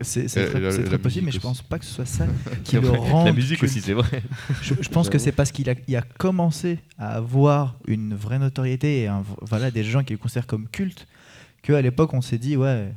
C'est 0.00 0.26
c'est 0.28 0.42
Et 0.44 0.46
très, 0.50 0.60
la- 0.60 0.76
la 0.76 0.98
possible, 0.98 1.26
mais 1.26 1.30
je 1.32 1.38
pense 1.38 1.62
pas 1.62 1.78
que 1.78 1.84
ce 1.84 1.92
soit 1.94 2.04
ça 2.06 2.26
qui 2.64 2.76
le 2.80 2.90
rend. 2.90 3.24
La 3.24 3.32
musique 3.32 3.58
culte. 3.60 3.70
aussi, 3.70 3.80
c'est 3.80 3.92
vrai. 3.92 4.22
Je, 4.60 4.74
je 4.80 4.88
pense 4.88 5.08
que 5.08 5.18
c'est 5.18 5.30
parce 5.32 5.52
qu'il 5.52 5.70
a, 5.70 5.74
il 5.86 5.94
a 5.96 6.02
commencé 6.02 6.80
à 6.98 7.14
avoir 7.14 7.76
une 7.86 8.12
vraie 8.14 8.40
notoriété 8.40 9.02
et 9.02 9.06
un 9.06 9.22
voilà, 9.42 9.70
des 9.70 9.84
gens 9.84 10.02
qui 10.02 10.12
le 10.12 10.18
considèrent 10.18 10.48
comme 10.48 10.68
culte 10.68 11.06
qu'à 11.62 11.80
l'époque 11.80 12.12
on 12.12 12.20
s'est 12.22 12.38
dit 12.38 12.56
ouais, 12.56 12.92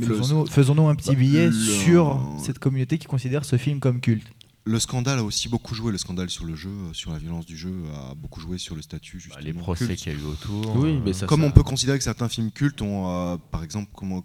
faisons-nous 0.00 0.88
un 0.88 0.94
petit 0.94 1.10
bah, 1.10 1.16
billet 1.16 1.46
le- 1.46 1.52
sur 1.52 2.20
cette 2.42 2.58
communauté 2.58 2.98
qui 2.98 3.06
considère 3.06 3.44
ce 3.44 3.56
film 3.56 3.80
comme 3.80 4.00
culte. 4.00 4.26
Le 4.66 4.78
scandale 4.80 5.18
a 5.18 5.22
aussi 5.22 5.50
beaucoup 5.50 5.74
joué. 5.74 5.92
Le 5.92 5.98
scandale 5.98 6.30
sur 6.30 6.46
le 6.46 6.56
jeu, 6.56 6.70
sur 6.94 7.12
la 7.12 7.18
violence 7.18 7.44
du 7.44 7.54
jeu, 7.54 7.70
a 7.94 8.14
beaucoup 8.14 8.40
joué 8.40 8.56
sur 8.56 8.74
le 8.74 8.80
statut. 8.80 9.18
Bah, 9.18 9.22
Justement, 9.36 9.44
les 9.44 9.52
procès 9.52 9.94
qu'il 9.94 10.10
y 10.10 10.16
a 10.16 10.18
eu 10.18 10.24
autour. 10.24 10.76
Oui, 10.76 10.92
euh, 10.92 11.00
mais 11.04 11.12
ça, 11.12 11.26
Comme 11.26 11.42
ça- 11.42 11.46
on 11.48 11.50
peut 11.50 11.62
considérer 11.62 11.98
que 11.98 12.04
certains 12.04 12.30
films 12.30 12.50
cultes 12.50 12.80
ont, 12.80 13.10
euh, 13.10 13.36
par 13.50 13.62
exemple, 13.62 13.90
comment, 13.92 14.22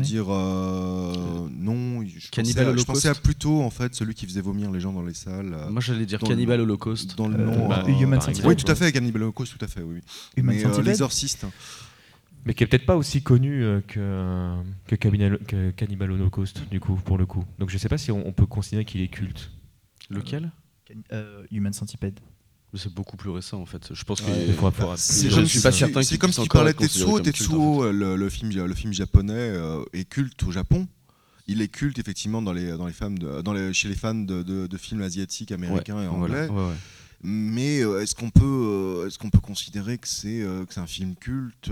dire, 0.00 0.26
euh, 0.30 1.46
non, 1.52 2.04
je 2.04 2.28
Cannibal 2.30 2.32
pensais, 2.32 2.58
à, 2.58 2.64
je 2.64 2.68
Holocaust. 2.70 2.86
pensais 2.86 3.08
à 3.08 3.14
plutôt 3.14 3.62
en 3.62 3.70
fait 3.70 3.94
celui 3.94 4.14
qui 4.14 4.26
faisait 4.26 4.40
vomir 4.40 4.68
les 4.72 4.80
gens 4.80 4.92
dans 4.92 5.02
les 5.04 5.14
salles. 5.14 5.56
Moi, 5.70 5.80
j'allais 5.80 6.06
dire 6.06 6.18
Cannibal 6.18 6.56
le- 6.56 6.64
Holocaust. 6.64 7.16
Dans 7.16 7.28
le 7.28 7.36
Euh, 7.38 7.44
nom. 7.56 7.68
bah, 7.68 7.84
euh, 7.86 8.00
Human 8.00 8.18
oui, 8.44 8.56
tout 8.56 8.68
à 8.70 8.74
fait, 8.74 8.90
Cannibal 8.90 9.22
Holocaust, 9.22 9.56
tout 9.56 9.64
à 9.64 9.68
fait, 9.68 9.82
oui. 9.82 10.00
Human 10.36 10.56
Mais 10.56 10.64
euh, 10.66 10.82
l'exorciste. 10.82 11.46
Mais 12.44 12.54
qui 12.54 12.64
est 12.64 12.66
peut-être 12.66 12.86
pas 12.86 12.96
aussi 12.96 13.22
connu 13.22 13.62
euh, 13.62 13.80
que, 13.86 14.54
que, 14.86 14.96
Cannibal, 14.96 15.38
que 15.46 15.70
Cannibal 15.70 16.10
Holocaust, 16.10 16.68
du 16.70 16.80
coup, 16.80 16.96
pour 16.96 17.16
le 17.18 17.26
coup. 17.26 17.44
Donc 17.58 17.70
je 17.70 17.78
sais 17.78 17.88
pas 17.88 17.98
si 17.98 18.10
on, 18.10 18.26
on 18.26 18.32
peut 18.32 18.46
considérer 18.46 18.84
qu'il 18.84 19.00
est 19.00 19.08
culte. 19.08 19.50
Lequel 20.10 20.50
Euh, 21.12 21.44
Human 21.50 21.72
Centipede. 21.72 22.18
C'est 22.74 22.92
beaucoup 22.92 23.16
plus 23.18 23.28
récent 23.30 23.60
en 23.60 23.66
fait. 23.66 23.90
Je 23.92 24.02
pense 24.04 24.22
que 24.22 24.30
faudra- 24.72 24.96
C'est 24.96 25.28
je 25.30 25.40
ne 25.40 25.44
suis 25.44 25.60
pas 25.60 25.72
certain 25.72 26.02
C'est 26.02 26.16
comme 26.16 26.32
si 26.32 26.40
tu 26.42 26.48
parlais 26.48 26.72
considéré 26.72 27.20
Tetsuo. 27.20 27.20
Tetsuo, 27.20 27.84
euh, 27.84 27.92
le, 27.92 28.16
le 28.16 28.28
film, 28.30 28.50
le 28.50 28.74
film 28.74 28.92
japonais 28.94 29.34
euh, 29.34 29.84
est 29.92 30.04
culte 30.08 30.42
au 30.44 30.50
Japon. 30.52 30.88
Il 31.46 31.60
est 31.60 31.68
culte 31.68 31.98
effectivement 31.98 32.40
dans 32.40 32.52
les, 32.54 32.70
dans 32.78 32.86
les 32.86 32.92
femmes 32.94 33.18
de- 33.18 33.42
dans 33.42 33.52
les, 33.52 33.72
chez 33.74 33.88
les 33.88 33.94
fans 33.94 34.14
de, 34.14 34.42
de- 34.42 34.66
de 34.66 34.76
films 34.78 35.02
asiatiques, 35.02 35.52
américains 35.52 36.02
et 36.02 36.06
Voilà, 36.08 36.44
anglais. 36.44 36.48
ouais, 36.48 36.66
ouais. 36.68 36.74
Mais 37.22 37.80
euh, 37.84 38.00
est-ce 38.02 38.14
qu'on 38.14 38.30
peut, 38.30 38.42
euh, 38.44 39.06
est-ce 39.06 39.18
qu'on 39.18 39.30
peut 39.30 39.38
considérer 39.40 39.98
que 39.98 40.08
c'est 40.08 40.42
euh, 40.42 40.64
que 40.64 40.74
c'est 40.74 40.80
un 40.80 40.86
film 40.86 41.14
culte 41.14 41.70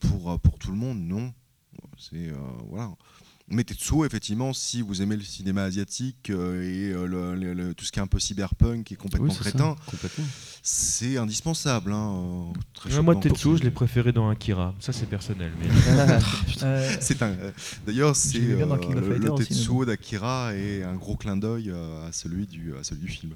pour, 0.00 0.40
pour 0.40 0.58
tout 0.58 0.70
le 0.72 0.76
monde? 0.76 0.98
Non. 1.00 1.32
C'est 1.96 2.28
euh, 2.28 2.34
voilà. 2.68 2.90
Mais 3.52 3.64
Tetsuo, 3.64 4.04
effectivement, 4.04 4.52
si 4.52 4.80
vous 4.80 5.02
aimez 5.02 5.16
le 5.16 5.22
cinéma 5.24 5.64
asiatique 5.64 6.30
euh, 6.30 6.62
et 6.62 6.92
euh, 6.92 7.04
le- 7.06 7.34
le- 7.34 7.52
le- 7.52 7.74
tout 7.74 7.84
ce 7.84 7.90
qui 7.90 7.98
est 7.98 8.02
un 8.02 8.06
peu 8.06 8.20
cyberpunk 8.20 8.92
et 8.92 8.94
complètement 8.94 9.26
Oui, 9.28 9.34
c'est 9.36 9.42
ça, 9.42 9.50
crétin, 9.50 9.74
complètement. 9.86 10.24
c'est 10.62 11.16
indispensable. 11.16 11.92
hein, 11.92 12.12
euh, 12.14 12.52
très 12.74 12.94
Ouais, 12.94 13.02
moi. 13.02 13.16
Tetsuo, 13.16 13.56
je 13.56 13.64
l'ai 13.64 13.72
préféré 13.72 14.12
dans 14.12 14.28
Akira. 14.30 14.72
Ça, 14.78 14.92
c'est 14.92 15.06
personnel. 15.06 15.52
Mais... 15.60 15.66
Euh, 16.62 16.96
C'est 17.00 17.22
un. 17.22 17.34
D'ailleurs, 17.86 18.14
c'est 18.14 18.38
euh, 18.38 18.66
le, 19.00 19.18
le 19.18 19.34
Tetsuo 19.34 19.84
d'Akira 19.84 20.54
est 20.54 20.82
un 20.84 20.94
gros 20.94 21.16
clin 21.16 21.36
d'œil 21.36 21.70
à 21.70 22.12
celui 22.12 22.46
du 22.46 22.74
à 22.76 22.84
celui 22.84 23.00
du 23.02 23.08
film. 23.08 23.32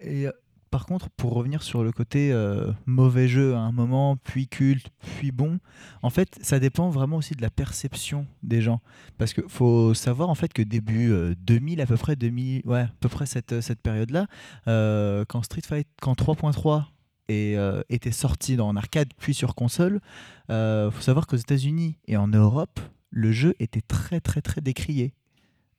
Et 0.00 0.26
euh, 0.26 0.32
par 0.72 0.86
contre, 0.86 1.10
pour 1.10 1.34
revenir 1.34 1.62
sur 1.62 1.84
le 1.84 1.92
côté 1.92 2.32
euh, 2.32 2.72
mauvais 2.86 3.28
jeu 3.28 3.54
à 3.54 3.58
un 3.58 3.72
moment, 3.72 4.16
puis 4.16 4.48
culte, 4.48 4.88
puis 5.00 5.30
bon, 5.30 5.58
en 6.00 6.08
fait, 6.08 6.38
ça 6.40 6.58
dépend 6.58 6.88
vraiment 6.88 7.18
aussi 7.18 7.34
de 7.34 7.42
la 7.42 7.50
perception 7.50 8.26
des 8.42 8.62
gens. 8.62 8.80
Parce 9.18 9.34
qu'il 9.34 9.48
faut 9.48 9.92
savoir 9.92 10.30
en 10.30 10.34
fait 10.34 10.50
que 10.50 10.62
début 10.62 11.12
euh, 11.12 11.34
2000, 11.40 11.82
à 11.82 11.86
peu 11.86 11.98
près 11.98 12.16
2000, 12.16 12.62
ouais, 12.64 12.80
à 12.80 12.90
peu 13.00 13.10
près 13.10 13.26
cette, 13.26 13.60
cette 13.60 13.82
période-là, 13.82 14.26
euh, 14.66 15.26
quand 15.28 15.42
Street 15.42 15.60
Fight, 15.62 15.86
quand 16.00 16.18
3.3 16.18 16.84
est, 17.28 17.54
euh, 17.56 17.82
était 17.90 18.10
sorti 18.10 18.58
en 18.58 18.74
arcade 18.74 19.08
puis 19.18 19.34
sur 19.34 19.54
console, 19.54 20.00
il 20.48 20.90
faut 20.90 21.02
savoir 21.02 21.26
qu'aux 21.26 21.36
États-Unis 21.36 21.98
et 22.06 22.16
en 22.16 22.28
Europe, 22.28 22.80
le 23.10 23.30
jeu 23.30 23.54
était 23.58 23.82
très 23.82 24.20
très 24.20 24.40
très 24.40 24.62
décrié. 24.62 25.12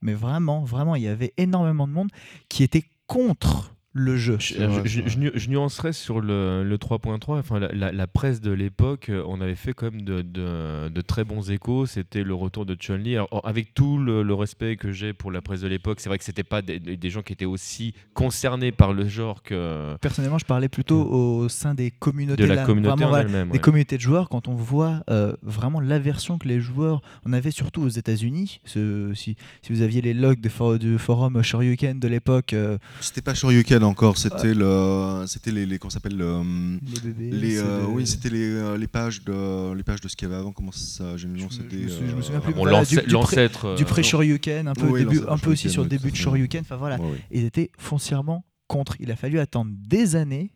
Mais 0.02 0.14
vraiment, 0.14 0.64
vraiment, 0.64 0.96
il 0.96 1.02
y 1.02 1.08
avait 1.08 1.34
énormément 1.38 1.88
de 1.88 1.94
monde 1.94 2.12
qui 2.48 2.62
était 2.62 2.84
contre 3.08 3.73
le 3.96 4.18
jeu. 4.18 4.38
Je, 4.40 4.56
vrai, 4.64 4.82
je- 4.86 5.02
je 5.08 5.20
je 5.36 5.50
nuancerais 5.50 5.94
sur 5.94 6.20
le, 6.20 6.64
le 6.64 6.78
3.3. 6.78 7.38
Enfin, 7.40 7.60
la, 7.60 7.72
la- 7.72 7.92
la 7.92 8.08
presse 8.08 8.42
de 8.42 8.52
l'époque, 8.52 9.10
euh, 9.10 9.24
on 9.28 9.40
avait 9.40 9.56
fait 9.56 9.74
quand 9.74 9.92
même 9.92 10.02
de, 10.02 10.22
de- 10.24 10.90
de 10.90 11.02
très 11.02 11.24
bons 11.24 11.52
échos. 11.52 11.86
C'était 11.86 12.24
le 12.24 12.34
retour 12.34 12.66
de 12.66 12.76
Chun-Li. 12.76 13.18
Avec 13.44 13.74
tout 13.76 13.98
le, 14.00 14.24
le 14.24 14.34
respect 14.34 14.78
que 14.78 14.92
j'ai 14.92 15.14
pour 15.14 15.32
la 15.32 15.42
presse 15.42 15.62
de 15.62 15.68
l'époque, 15.68 16.00
c'est 16.00 16.10
vrai 16.10 16.18
que 16.18 16.24
c'était 16.24 16.44
pas 16.44 16.62
des, 16.64 16.80
des 16.80 17.10
gens 17.12 17.22
qui 17.22 17.34
étaient 17.34 17.46
aussi 17.46 17.94
concernés 18.16 18.72
par 18.72 18.94
le 18.94 19.08
genre 19.08 19.44
que 19.44 19.96
Personnellement, 20.02 20.40
je 20.40 20.46
parlais 20.46 20.70
plutôt 20.70 21.02
au 21.04 21.48
sein 21.50 21.76
des 21.76 21.92
communautés, 21.92 22.42
de 22.44 22.48
la 22.48 22.56
là, 22.56 22.66
communauté 22.66 22.96
vraiment, 22.96 23.06
en 23.06 23.10
voilà, 23.10 23.26
elle-même. 23.26 23.48
des 23.50 23.54
ouais. 23.54 23.60
communautés 23.60 23.98
de 23.98 24.02
joueurs. 24.02 24.28
Quand 24.30 24.48
on 24.48 24.56
voit 24.56 25.04
euh, 25.12 25.34
vraiment 25.44 25.80
l'aversion 25.80 26.38
que 26.40 26.48
les 26.48 26.60
joueurs, 26.60 27.02
on 27.26 27.34
avait 27.34 27.52
surtout 27.52 27.82
aux 27.84 27.90
États-Unis. 27.90 28.60
Ce- 28.66 29.12
Si, 29.14 29.36
si 29.62 29.72
vous 29.74 29.82
aviez 29.82 30.02
les 30.02 30.14
logs 30.16 30.40
de 30.42 30.50
for- 30.50 30.80
du 30.80 30.98
forum 30.98 31.42
Shoryuken 31.44 32.00
de 32.00 32.08
l'époque, 32.08 32.54
euh, 32.54 32.78
C'était 33.02 33.22
pas 33.22 33.34
Shoryuken 33.34 33.83
encore, 33.84 34.18
c'était 34.18 34.54
le, 34.54 35.26
c'était 35.28 35.52
les, 35.52 35.66
les 35.66 35.78
comment 35.80 35.90
ça 35.90 35.96
s'appelle 35.96 36.18
le, 36.18 36.42
les 36.82 37.00
bébés. 37.02 37.32
les, 37.32 37.56
c'est 37.58 37.64
euh, 37.64 37.86
oui, 37.90 38.06
c'était 38.08 38.30
les, 38.30 38.50
euh, 38.52 38.78
les 38.78 38.88
pages 38.88 39.24
de, 39.24 39.74
les 39.74 39.84
pages 39.84 40.02
de 40.02 40.08
ce 40.08 40.16
qu'il 40.16 40.28
y 40.28 40.32
avait 40.32 40.40
avant. 40.40 40.52
Comment 40.52 40.72
ça, 40.72 41.16
j'ai 41.18 41.28
le 41.28 41.34
nom, 41.34 41.48
Je 41.50 41.58
me- 41.60 41.64
c'était. 41.70 41.88
je 41.88 42.02
me 42.04 42.08
me 42.14 42.18
euh, 42.18 42.22
souviens 42.22 42.40
plus. 42.42 42.54
Bon, 42.54 42.66
du- 42.66 43.18
pré- 43.20 43.50
pré-Shoryuken, 43.86 44.68
un 44.68 44.74
peu, 44.74 44.88
Oui, 44.88 45.00
début, 45.02 45.16
l'ancêtre 45.18 45.32
un 45.32 45.38
peu 45.38 45.52
aussi 45.52 45.70
Shoryuken, 45.70 45.72
sur 45.72 45.84
le 45.84 45.90
début 45.90 46.12
de. 46.12 46.16
Shoryuken. 46.16 46.62
Enfin 46.62 46.76
voilà, 46.78 47.00
ouais, 47.00 47.12
ouais. 47.12 47.22
ils 47.32 47.44
étaient 47.46 47.72
foncièrement 47.78 48.46
contre. 48.68 48.96
Il 49.00 49.12
a 49.12 49.16
fallu 49.16 49.40
attendre 49.40 49.72
des 49.76 50.16
années 50.16 50.52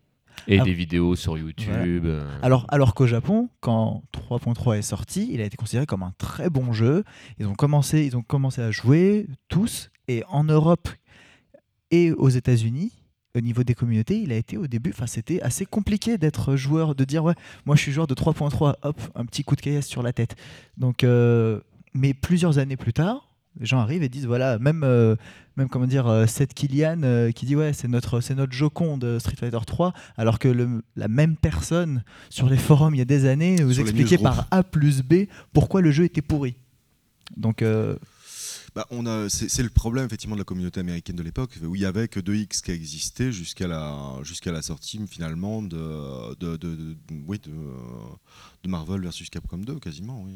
Et 0.47 0.59
Ah. 0.59 0.63
des 0.63 0.73
vidéos 0.73 1.15
sur 1.15 1.37
YouTube. 1.37 2.05
Alors, 2.43 2.65
alors 2.69 2.93
qu'au 2.93 3.07
Japon, 3.07 3.49
quand 3.59 4.03
3.3 4.13 4.77
est 4.77 4.81
sorti, 4.83 5.29
il 5.31 5.41
a 5.41 5.45
été 5.45 5.57
considéré 5.57 5.85
comme 5.85 6.03
un 6.03 6.13
très 6.17 6.49
bon 6.49 6.71
jeu. 6.73 7.03
Ils 7.39 7.47
ont 7.47 7.55
commencé, 7.55 8.05
ils 8.05 8.15
ont 8.15 8.21
commencé 8.21 8.61
à 8.61 8.69
jouer 8.71 9.27
tous. 9.49 9.89
Et 10.07 10.23
en 10.29 10.43
Europe 10.45 10.87
et 11.91 12.11
aux 12.11 12.29
États-Unis, 12.29 12.91
au 13.37 13.41
niveau 13.41 13.63
des 13.63 13.73
communautés, 13.75 14.19
il 14.19 14.31
a 14.31 14.35
été 14.35 14.57
au 14.57 14.67
début, 14.67 14.91
enfin 14.93 15.07
c'était 15.07 15.41
assez 15.41 15.65
compliqué 15.65 16.17
d'être 16.17 16.55
joueur, 16.55 16.95
de 16.95 17.03
dire 17.05 17.23
ouais, 17.23 17.35
moi 17.65 17.75
je 17.75 17.81
suis 17.81 17.91
joueur 17.91 18.07
de 18.07 18.13
3.3, 18.15 18.75
hop, 18.81 18.99
un 19.15 19.25
petit 19.25 19.43
coup 19.43 19.55
de 19.55 19.61
caillasse 19.61 19.87
sur 19.87 20.03
la 20.03 20.13
tête. 20.13 20.35
Donc, 20.77 21.03
euh, 21.03 21.59
mais 21.93 22.13
plusieurs 22.13 22.57
années 22.57 22.77
plus 22.77 22.93
tard, 22.93 23.23
les 23.59 23.65
gens 23.65 23.79
arrivent 23.79 24.03
et 24.03 24.09
disent 24.09 24.27
voilà, 24.27 24.59
même, 24.59 24.83
euh, 24.83 25.15
même 25.55 25.67
comment 25.67 25.87
dire, 25.87 26.05
euh, 26.07 26.25
Killian 26.55 27.01
euh, 27.03 27.31
qui 27.31 27.45
dit 27.47 27.55
ouais, 27.55 27.73
c'est 27.73 27.87
notre, 27.87 28.21
c'est 28.21 28.35
notre 28.35 28.53
Joconde 28.53 29.01
de 29.01 29.17
Street 29.19 29.35
Fighter 29.35 29.57
3, 29.65 29.93
alors 30.15 30.37
que 30.37 30.47
le- 30.47 30.83
la 30.95 31.07
même 31.07 31.35
personne 31.35 32.03
sur 32.29 32.49
les 32.49 32.57
forums 32.57 32.93
il 32.93 32.99
y 32.99 33.01
a 33.01 33.05
des 33.05 33.25
années 33.25 33.55
vous 33.63 33.73
Sur 33.73 33.81
expliquait 33.83 34.17
par 34.23 34.47
A 34.51 34.63
plus 34.63 35.01
B 35.01 35.25
pourquoi 35.53 35.81
le 35.81 35.89
jeu 35.91 36.03
était 36.03 36.21
pourri. 36.21 36.55
Donc, 37.35 37.61
Bah, 38.77 38.85
on 38.91 39.07
a, 39.07 39.27
c'est, 39.27 39.63
le 39.63 39.69
problème 39.69 40.05
effectivement 40.05 40.35
de 40.35 40.41
la 40.41 40.45
communauté 40.45 40.79
américaine 40.79 41.15
de 41.15 41.23
l'époque, 41.23 41.57
où 41.63 41.75
il 41.75 41.81
y 41.81 41.85
avait 41.85 42.07
que 42.07 42.19
2X 42.19 42.61
qui 42.61 42.69
existait 42.69 43.31
jusqu'à 43.31 43.65
la, 43.65 44.19
jusqu'à 44.21 44.51
la 44.51 44.61
sortie 44.61 45.01
finalement 45.09 45.63
de, 45.63 46.95
Marvel 48.67 49.01
versus 49.01 49.31
Capcom 49.31 49.57
2, 49.57 49.79
quasiment. 49.79 50.27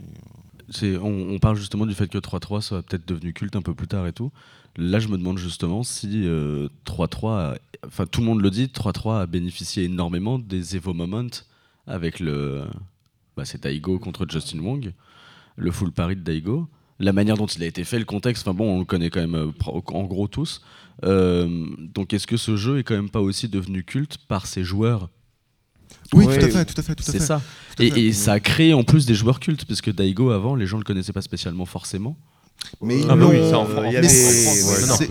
On, 1.03 1.37
parle 1.37 1.55
justement 1.55 1.85
du 1.85 1.93
fait 1.93 2.07
que 2.07 2.17
3-3 2.17 2.61
soit 2.61 2.81
peut-être 2.81 3.07
devenu 3.07 3.31
culte 3.31 3.55
un 3.55 3.61
peu 3.61 3.75
plus 3.75 3.87
tard 3.87 4.07
et 4.07 4.11
tout. 4.11 4.31
Là, 4.75 4.97
je 4.97 5.07
me 5.09 5.19
demande 5.19 5.37
justement 5.37 5.83
si 5.83 6.25
euh, 6.25 6.67
3-3, 6.87 7.27
a- 7.27 7.57
enfin 7.85 8.07
tout 8.07 8.21
le 8.21 8.25
monde 8.25 8.41
le 8.41 8.49
dit, 8.49 8.65
3-3 8.65 9.21
a 9.21 9.25
bénéficié 9.27 9.83
énormément 9.83 10.39
des 10.39 10.75
Evo 10.75 10.95
Moments 10.95 11.29
avec 11.85 12.19
le. 12.19 12.63
Bah, 13.37 13.45
c'est 13.45 13.61
Daigo 13.61 13.99
contre 13.99 14.25
Justin 14.27 14.61
Wong, 14.61 14.93
le 15.57 15.71
full 15.71 15.91
pari 15.91 16.15
de 16.15 16.21
Daigo. 16.21 16.67
La 17.01 17.13
manière 17.13 17.35
dont 17.35 17.47
il 17.47 17.63
a 17.63 17.65
été 17.65 17.83
fait, 17.83 17.99
le 17.99 18.05
contexte, 18.05 18.47
enfin 18.47 18.55
bon, 18.55 18.75
on 18.75 18.79
le 18.79 18.85
connaît 18.85 19.09
quand 19.09 19.19
même 19.21 19.35
euh, 19.35 19.51
en 19.65 20.03
gros 20.03 20.27
tous. 20.27 20.61
Euh, 21.03 21.65
donc 21.77 22.13
est-ce 22.13 22.27
que 22.27 22.37
ce 22.37 22.55
jeu 22.55 22.79
est 22.79 22.83
quand 22.83 22.95
même 22.95 23.09
pas 23.09 23.21
aussi 23.21 23.49
devenu 23.49 23.83
culte 23.83 24.17
par 24.27 24.45
ses 24.45 24.63
joueurs? 24.63 25.09
Oui, 26.13 26.25
Ouais, 26.25 26.37
tout 26.37 26.45
à 26.45 26.49
fait, 26.49 26.65
tout 26.65 26.79
à 26.79 26.83
fait, 26.83 26.95
tout 26.95 27.03
à 27.07 27.11
C'est 27.11 27.19
ça. 27.19 27.41
Tout 27.75 27.83
à 27.83 27.85
Et, 27.85 28.13
ça 28.13 28.33
a 28.33 28.39
créé 28.39 28.73
en 28.73 28.83
plus 28.83 29.05
des 29.05 29.15
joueurs 29.15 29.39
cultes, 29.39 29.65
parce 29.65 29.81
que 29.81 29.91
Daigo 29.91 30.29
avant, 30.29 30.55
les 30.55 30.67
gens 30.67 30.77
le 30.77 30.83
connaissaient 30.83 31.13
pas 31.13 31.21
spécialement 31.21 31.65
forcément. 31.65 32.17
Mais 32.81 33.01
Ah 33.09 33.15
bah 33.15 33.25
oui, 33.29 33.35
Euh, 33.37 33.49
ça 33.49 33.59
en, 33.59 33.65
France, 33.65 33.85
avait- 33.95 33.97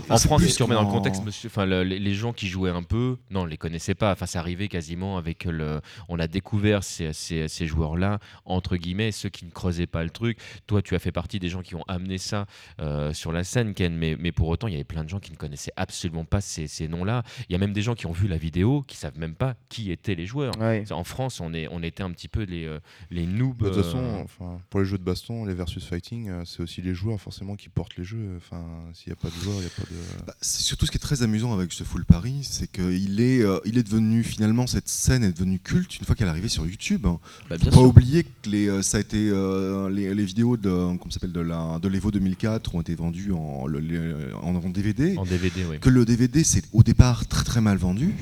en 0.09 0.39
si 0.39 0.55
tu 0.55 0.63
remets 0.63 0.75
dans 0.75 0.83
le 0.83 0.87
contexte, 0.91 1.23
monsieur, 1.23 1.47
enfin, 1.49 1.65
le- 1.65 1.83
les, 1.83 1.99
les 1.99 2.13
gens 2.13 2.33
qui 2.33 2.47
jouaient 2.47 2.69
un 2.71 2.83
peu, 2.83 3.17
non, 3.29 3.41
on 3.41 3.45
les 3.45 3.57
connaissaient 3.57 3.95
pas. 3.95 4.11
Enfin, 4.11 4.25
c'est 4.25 4.37
arrivé 4.37 4.67
quasiment 4.67 5.17
avec 5.17 5.45
le. 5.45 5.79
On 6.09 6.19
a 6.19 6.27
découvert 6.27 6.83
ces, 6.83 7.13
ces- 7.13 7.47
ces 7.47 7.67
joueurs-là, 7.67 8.19
entre 8.45 8.75
guillemets, 8.77 9.11
ceux 9.11 9.29
qui 9.29 9.45
ne 9.45 9.51
creusaient 9.51 9.87
pas 9.87 10.03
le 10.03 10.09
truc. 10.09 10.37
Toi, 10.67 10.81
tu 10.81 10.95
as 10.95 10.99
fait 10.99 11.11
partie 11.11 11.39
des 11.39 11.49
gens 11.49 11.61
qui 11.61 11.75
ont 11.75 11.83
amené 11.87 12.17
ça 12.17 12.45
euh, 12.79 13.13
sur 13.13 13.31
la 13.31 13.43
scène, 13.43 13.73
Ken, 13.73 13.95
mais, 13.95 14.15
mais 14.19 14.31
pour 14.31 14.47
autant, 14.49 14.67
il 14.67 14.71
y 14.73 14.75
avait 14.75 14.83
plein 14.83 15.03
de 15.03 15.09
gens 15.09 15.19
qui 15.19 15.31
ne 15.31 15.37
connaissaient 15.37 15.73
absolument 15.75 16.25
pas 16.25 16.41
ces, 16.41 16.67
ces 16.67 16.87
noms-là. 16.87 17.23
Il 17.49 17.53
y 17.53 17.55
a 17.55 17.59
même 17.59 17.73
des 17.73 17.81
gens 17.81 17.95
qui 17.95 18.05
ont 18.05 18.11
vu 18.11 18.27
la 18.27 18.37
vidéo 18.37 18.83
qui 18.87 18.97
savent 18.97 19.17
même 19.17 19.35
pas 19.35 19.55
qui 19.69 19.91
étaient 19.91 20.15
les 20.15 20.25
joueurs. 20.25 20.53
Ouais. 20.59 20.83
En 20.91 21.03
France, 21.03 21.39
on, 21.39 21.53
est, 21.53 21.67
on 21.71 21.83
était 21.83 22.03
un 22.03 22.11
petit 22.11 22.27
peu 22.27 22.43
les, 22.43 22.65
euh, 22.65 22.79
les 23.11 23.25
noobs. 23.25 23.57
Bah, 23.57 23.69
De 23.69 23.73
toute 23.75 23.83
façon, 23.83 23.97
euh, 23.99 24.23
enfin, 24.23 24.59
pour 24.69 24.79
les 24.79 24.85
jeux 24.85 24.97
de 24.97 25.03
baston, 25.03 25.45
les 25.45 25.53
versus 25.53 25.85
fighting, 25.85 26.31
c'est 26.45 26.61
aussi 26.61 26.81
les 26.81 26.93
joueurs 26.93 27.19
forcément 27.19 27.40
qui 27.57 27.69
portent 27.69 27.97
les 27.97 28.03
jeux. 28.03 28.37
Enfin, 28.37 28.63
s'il 28.93 29.11
n'y 29.11 29.13
a 29.13 29.21
pas 29.21 29.29
de 29.29 29.43
joueurs, 29.43 29.57
il 29.57 29.61
n'y 29.61 29.65
a 29.65 29.69
pas 29.69 29.83
de. 29.83 30.25
Bah, 30.27 30.35
c'est 30.41 30.61
surtout 30.61 30.85
ce 30.85 30.91
qui 30.91 30.97
est 30.97 30.99
très 30.99 31.23
amusant 31.23 31.53
avec 31.53 31.73
ce 31.73 31.83
Full 31.83 32.05
Paris, 32.05 32.47
c'est 32.49 32.71
qu'il 32.71 33.19
est, 33.19 33.41
euh, 33.41 33.59
il 33.65 33.77
est 33.77 33.83
devenu 33.83 34.23
finalement 34.23 34.67
cette 34.67 34.87
scène 34.87 35.23
est 35.23 35.31
devenue 35.31 35.59
culte 35.59 35.97
une 35.99 36.05
fois 36.05 36.15
qu'elle 36.15 36.27
est 36.27 36.31
arrivée 36.31 36.49
sur 36.49 36.65
YouTube. 36.65 37.05
hein. 37.05 37.19
Bah, 37.49 37.57
Faut 37.57 37.63
bien 37.63 37.71
pas 37.71 37.77
sûr. 37.77 37.87
oublier 37.87 38.23
que 38.23 38.49
les, 38.49 38.67
euh, 38.69 38.81
ça 38.81 38.97
a 38.97 38.99
été 39.01 39.29
euh, 39.29 39.89
les, 39.89 40.13
les 40.13 40.25
vidéos 40.25 40.57
de 40.57 40.69
s'appelle 41.09 41.31
de 41.33 41.41
la 41.41 41.79
de 41.79 41.87
l'Evo 41.87 42.11
2004 42.11 42.75
ont 42.75 42.81
été 42.81 42.95
vendues 42.95 43.31
en, 43.33 43.67
le- 43.67 43.79
le- 43.79 44.35
en, 44.41 44.55
en 44.55 44.69
DVD. 44.69 45.17
en 45.17 45.25
DVD, 45.25 45.65
oui. 45.69 45.79
Que 45.79 45.89
le 45.89 46.05
DVD 46.05 46.43
c'est 46.43 46.63
au 46.73 46.83
départ 46.83 47.27
très 47.27 47.43
très 47.43 47.61
mal 47.61 47.77
vendu 47.77 48.13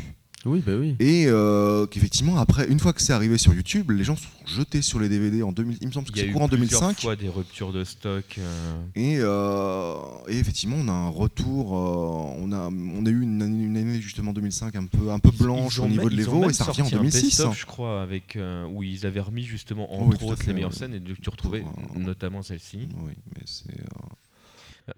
Oui, 0.45 0.63
bah 0.65 0.71
oui. 0.79 0.95
et 0.99 1.25
euh, 1.27 1.85
qu'effectivement 1.85 2.37
après 2.37 2.67
une 2.69 2.79
fois 2.79 2.93
que 2.93 3.01
c'est 3.01 3.11
arrivé 3.11 3.37
sur 3.37 3.53
YouTube, 3.53 3.91
les 3.91 4.05
gens 4.05 4.15
se 4.15 4.23
sont 4.23 4.29
jetés 4.47 4.81
sur 4.81 4.97
les 4.99 5.09
DVD 5.09 5.43
en 5.43 5.51
2000, 5.51 5.77
il 5.81 5.87
me 5.87 5.91
semble 5.91 6.07
que 6.07 6.13
Il 6.13 6.17
y 6.17 6.21
a 6.21 6.23
c'est 6.23 6.29
eu 6.29 6.33
courant 6.33 6.47
plusieurs 6.47 6.79
2005. 6.79 7.01
fois 7.01 7.15
des 7.17 7.27
ruptures 7.27 7.73
de 7.73 7.83
stock. 7.83 8.23
euh, 8.37 8.81
Et, 8.95 9.17
euh, 9.19 9.95
et 10.29 10.37
effectivement, 10.39 10.77
on 10.79 10.87
a 10.87 10.93
un 10.93 11.09
retour. 11.09 11.71
on, 11.73 12.51
a, 12.53 12.69
on 12.69 13.05
a 13.05 13.09
eu 13.09 13.21
une 13.21 13.41
année, 13.41 13.63
une 13.65 13.75
année, 13.77 13.99
justement 14.01 14.31
2005 14.31 14.75
un 14.77 14.85
peu, 14.85 15.11
un 15.11 15.19
peu 15.19 15.31
blanche 15.31 15.77
au 15.79 15.87
niveau 15.87 16.03
même- 16.03 16.11
de 16.11 16.15
l'Evo 16.15 16.49
et 16.49 16.53
ça 16.53 16.63
revient 16.63 16.81
en 16.81 16.85
sorti 16.85 16.95
un 16.95 16.99
2006. 16.99 17.21
best-of, 17.25 17.47
hein. 17.47 17.53
je 17.59 17.65
crois, 17.65 18.01
avec, 18.01 18.37
où 18.73 18.81
ils 18.83 19.05
avaient 19.05 19.19
remis 19.19 19.43
justement, 19.43 19.87
Oui, 19.91 20.07
entre 20.07 20.19
tout 20.19 20.25
à 20.25 20.27
autres, 20.29 20.43
les 20.47 20.53
meilleures 20.53 20.73
scènes, 20.73 20.93
et 20.93 21.01
tu 21.01 21.29
retrouvais 21.29 21.65
notamment 21.97 22.41
celle-ci. 22.43 22.87
Oui, 23.03 23.11
mais 23.35 23.41
c'est. 23.45 23.75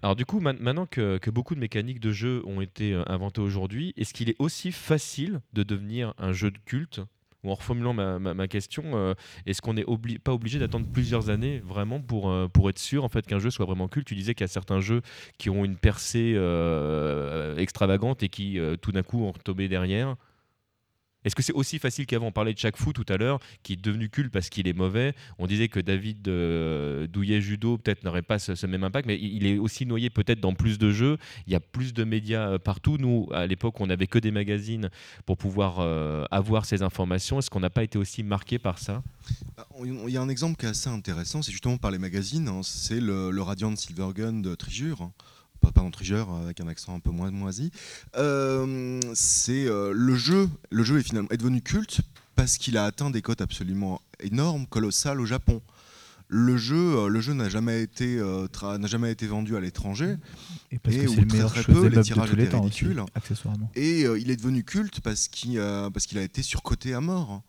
Alors 0.02 0.16
du 0.16 0.24
coup, 0.24 0.40
maintenant 0.40 0.86
que, 0.86 1.18
beaucoup 1.30 1.54
de 1.54 1.60
mécaniques 1.60 2.00
de 2.00 2.12
jeu 2.12 2.42
ont 2.46 2.60
été 2.60 2.92
euh, 2.92 3.02
inventées 3.06 3.40
aujourd'hui, 3.40 3.92
est-ce 3.96 4.14
qu'il 4.14 4.30
est 4.30 4.36
aussi 4.38 4.72
facile 4.72 5.40
de 5.52 5.62
devenir 5.62 6.14
un 6.18 6.32
jeu 6.32 6.50
de 6.50 6.58
culte? 6.64 7.00
Ou 7.44 7.50
en 7.50 7.54
reformulant 7.54 7.92
ma, 7.92 8.46
question, 8.46 8.84
euh, 8.94 9.14
est-ce 9.46 9.60
qu'on 9.60 9.74
n'est 9.74 9.84
pas 10.22 10.32
obligé 10.32 10.60
d'attendre 10.60 10.86
plusieurs 10.86 11.28
années 11.28 11.58
vraiment 11.58 12.00
pour, 12.00 12.30
euh, 12.30 12.46
pour 12.46 12.70
être 12.70 12.78
sûr 12.78 13.02
en 13.02 13.08
fait 13.08 13.26
qu'un 13.26 13.40
jeu 13.40 13.50
soit 13.50 13.66
vraiment 13.66 13.88
culte? 13.88 14.06
Tu 14.06 14.14
disais 14.14 14.34
qu'il 14.34 14.44
y 14.44 14.48
a 14.48 14.48
certains 14.48 14.78
jeux 14.78 15.02
qui 15.38 15.50
ont 15.50 15.64
une 15.64 15.76
percée 15.76 16.38
extravagante 17.58 18.22
et 18.22 18.28
qui 18.28 18.60
tout 18.80 18.92
d'un 18.92 19.02
coup 19.02 19.24
ont 19.24 19.32
retombé 19.32 19.66
derrière. 19.68 20.14
Est-ce 21.24 21.34
que 21.34 21.42
c'est 21.42 21.52
aussi 21.52 21.78
facile 21.78 22.06
qu'avant 22.06 22.26
On 22.26 22.32
parlait 22.32 22.52
de 22.54 22.58
chaque 22.58 22.76
fou 22.76 22.92
tout 22.92 23.04
à 23.08 23.16
l'heure, 23.16 23.38
qui 23.62 23.74
est 23.74 23.80
devenu 23.80 24.08
culte 24.08 24.32
parce 24.32 24.48
qu'il 24.48 24.66
est 24.68 24.72
mauvais. 24.72 25.14
On 25.38 25.46
disait 25.46 25.68
que 25.68 25.80
David 25.80 26.26
euh, 26.28 27.06
Douillet 27.06 27.40
Judo 27.40 27.78
peut-être 27.78 28.02
n'aurait 28.04 28.22
pas 28.22 28.38
ce, 28.38 28.66
même 28.66 28.84
impact, 28.84 29.06
mais 29.06 29.18
il 29.20 29.46
est 29.46 29.58
aussi 29.58 29.86
noyé 29.86 30.10
peut-être 30.10 30.40
dans 30.40 30.54
plus 30.54 30.78
de 30.78 30.90
jeux. 30.90 31.18
Il 31.46 31.52
y 31.52 31.56
a 31.56 31.60
plus 31.60 31.92
de 31.94 32.04
médias 32.04 32.48
euh, 32.50 32.58
partout. 32.58 32.96
Nous, 32.98 33.28
à 33.32 33.46
l'époque, 33.46 33.80
on 33.80 33.86
n'avait 33.86 34.06
que 34.06 34.18
des 34.18 34.30
magazines 34.30 34.90
pour 35.26 35.36
pouvoir 35.36 35.76
euh, 35.80 36.24
avoir 36.30 36.64
ces 36.64 36.82
informations. 36.82 37.38
Est-ce 37.38 37.50
qu'on 37.50 37.60
n'a 37.60 37.70
pas 37.70 37.84
été 37.84 37.98
aussi 37.98 38.22
marqué 38.22 38.58
par 38.58 38.78
ça? 38.78 39.02
Ah, 39.56 39.66
on- 39.76 40.08
Il 40.08 40.12
y 40.14 40.16
a 40.16 40.22
un 40.22 40.28
exemple 40.28 40.56
qui 40.58 40.66
est 40.66 40.70
assez 40.70 40.88
intéressant, 40.90 41.42
c'est 41.42 41.52
justement 41.52 41.76
par 41.76 41.90
les 41.90 41.98
magazines. 41.98 42.48
hein, 42.48 42.60
c'est 42.64 43.00
le, 43.00 43.30
le 43.30 43.42
Radiant 43.42 43.74
Silvergun 43.76 44.40
de 44.40 44.54
Trigure. 44.54 45.02
hein, 45.02 45.12
Pardon, 45.70 45.90
Trigger, 45.90 46.24
avec 46.42 46.60
un 46.60 46.68
accent 46.68 46.94
un 46.94 47.00
peu 47.00 47.10
moins 47.10 47.30
moisi. 47.30 47.70
Euh, 48.16 49.00
c'est 49.14 49.66
euh, 49.66 49.92
le 49.94 50.14
jeu. 50.16 50.48
Le 50.70 50.82
jeu 50.82 50.98
est 50.98 51.02
finalement 51.02 51.28
est 51.30 51.36
devenu 51.36 51.60
culte 51.62 52.00
parce 52.34 52.58
qu'il 52.58 52.76
a 52.76 52.84
atteint 52.84 53.10
des 53.10 53.22
cotes 53.22 53.40
absolument 53.40 54.00
énormes, 54.20 54.66
colossales 54.66 55.20
au 55.20 55.26
Japon. 55.26 55.62
Le 56.34 56.56
jeu, 56.56 56.96
euh, 56.96 57.08
le 57.08 57.20
jeu 57.20 57.34
n'a 57.34 57.50
jamais 57.50 57.82
été 57.82 58.18
euh, 58.18 58.46
n'a 58.62 58.86
jamais 58.86 59.12
été 59.12 59.26
vendu 59.26 59.54
à 59.54 59.60
l'étranger. 59.60 60.16
Et 60.70 60.78
parce 60.78 60.96
Et 60.96 61.00
que 61.00 61.08
ou 61.08 61.14
c'est 61.14 61.20
le 61.20 61.26
très, 61.26 61.62
peu, 61.62 61.86
les 61.88 62.00
tirages 62.00 62.32
étaient 62.32 62.54
aussi, 62.54 62.86
accessoirement. 63.14 63.70
Et 63.74 64.04
euh, 64.04 64.18
il 64.18 64.30
est 64.30 64.36
devenu 64.36 64.64
culte 64.64 65.00
parce 65.00 65.28
qu'il 65.28 65.58
euh, 65.58 65.90
parce 65.90 66.06
qu'il 66.06 66.16
a 66.16 66.22
été 66.22 66.42
surcoté 66.42 66.94
à 66.94 67.02
mort. 67.02 67.42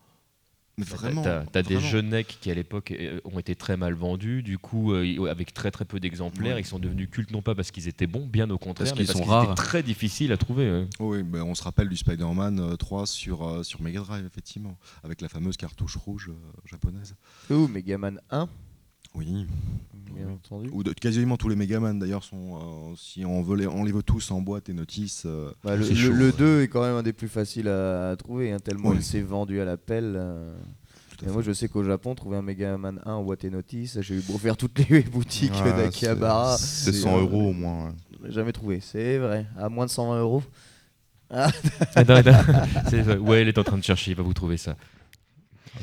Mais 0.78 0.86
vraiment. 0.86 1.22
T'as 1.22 1.46
t'as 1.46 1.62
des 1.62 1.80
jeux 1.80 2.02
NEC 2.02 2.38
qui 2.42 2.50
à 2.50 2.56
l'époque 2.56 2.92
euh, 2.92 3.20
ont 3.26 3.38
été 3.38 3.56
très 3.56 3.78
mal 3.78 3.94
vendus, 3.94 4.42
du 4.42 4.58
coup 4.58 4.92
euh, 4.94 5.30
avec 5.30 5.54
très 5.54 5.70
très 5.70 5.86
peu 5.86 6.00
d'exemplaires, 6.00 6.56
Ouais. 6.56 6.62
ils 6.62 6.66
sont 6.66 6.80
devenus 6.80 7.10
cultes 7.12 7.30
non 7.32 7.44
pas 7.44 7.54
parce 7.54 7.70
qu'ils 7.70 7.88
étaient 7.88 8.08
bons, 8.08 8.26
bien 8.26 8.50
au 8.50 8.58
contraire, 8.58 8.88
Parce 8.88 8.92
mais 9.00 9.06
qu'ils 9.06 9.08
parce 9.08 9.18
sont 9.20 9.24
qu'ils 9.24 9.32
rares. 9.32 9.44
étaient 9.44 9.54
très 9.54 9.84
difficiles 9.84 10.32
à 10.32 10.38
trouver. 10.38 10.72
ouais. 10.72 10.88
Oui, 11.00 11.22
ben, 11.24 11.44
on 11.44 11.54
se 11.54 11.62
rappelle 11.64 11.90
du 11.90 11.96
Spider-Man 11.98 12.60
euh, 12.60 12.76
3 12.76 13.06
sur, 13.06 13.48
euh, 13.48 13.62
sur 13.64 13.82
Mega 13.84 14.00
Drive, 14.00 14.26
effectivement, 14.26 14.76
avec 15.04 15.22
la 15.22 15.30
fameuse 15.30 15.58
cartouche 15.58 15.96
rouge 15.96 16.30
euh, 16.32 16.34
japonaise. 16.66 17.16
Ou 17.52 17.68
Megaman 17.68 18.20
1, 18.32 18.50
Oui. 19.16 19.46
bien 20.16 20.28
entendu. 20.30 20.70
Ou 20.74 20.84
de, 20.84 20.92
quasiment 20.94 21.38
tous 21.38 21.50
les 21.50 21.56
Megaman 21.56 21.98
d'ailleurs 22.00 22.24
sont, 22.24 22.56
euh, 22.92 22.96
si 22.98 23.24
on, 23.26 23.42
veut 23.44 23.58
les, 23.58 23.68
on 23.68 23.84
les 23.84 23.92
veut 23.92 24.04
tous 24.04 24.32
en 24.32 24.42
boîte 24.42 24.70
et 24.70 24.74
notice. 24.74 25.24
euh, 25.26 25.52
Bah, 25.64 25.76
le, 25.76 25.84
chaud, 25.86 26.12
le 26.14 26.28
ouais. 26.28 26.34
2 26.38 26.62
est 26.64 26.68
quand 26.68 26.82
même 26.82 26.96
un 26.96 27.04
des 27.04 27.14
plus 27.14 27.28
faciles 27.28 27.68
à, 27.68 28.10
à 28.12 28.16
trouver, 28.16 28.52
hein, 28.52 28.60
tellement 28.60 28.90
Oui. 28.90 28.98
il 29.00 29.04
s'est 29.04 29.22
vendu 29.22 29.60
à 29.62 29.66
l'appel. 29.66 30.14
euh. 30.16 30.54
Et 31.26 31.30
moi, 31.30 31.42
je 31.42 31.54
sais 31.54 31.70
qu'au 31.70 31.84
Japon, 31.86 32.16
trouver 32.16 32.36
un 32.38 32.42
Mega 32.42 32.76
Man 32.78 33.00
1 33.06 33.14
en 33.14 33.24
boîte 33.24 33.46
et 33.46 33.50
notice, 33.50 33.98
j'ai 34.02 34.16
eu 34.16 34.22
beau 34.22 34.38
faire 34.38 34.58
toutes 34.58 34.80
les 34.90 35.02
boutiques 35.04 35.54
Ouais, 35.64 35.72
d'Akihabara. 35.72 36.58
C'est 36.58 36.92
c'est, 36.92 37.00
100 37.02 37.16
euh, 37.18 37.22
euros 37.22 37.50
au 37.50 37.54
moins. 37.54 37.94
ouais. 38.22 38.32
Jamais 38.32 38.52
trouvé, 38.52 38.80
c'est 38.82 39.20
vrai. 39.20 39.46
À 39.58 39.70
moins 39.70 39.86
de 39.86 39.92
120 39.92 40.20
euros. 40.20 40.44
Ah, 41.30 41.50
Attends, 41.96 42.16
attends. 42.16 43.18
Ouais, 43.22 43.42
il 43.44 43.48
est 43.48 43.58
en 43.58 43.64
train 43.64 43.78
de 43.78 43.84
chercher, 43.84 44.12
il 44.12 44.18
va 44.18 44.24
vous 44.24 44.34
trouver 44.34 44.58
ça. 44.58 44.76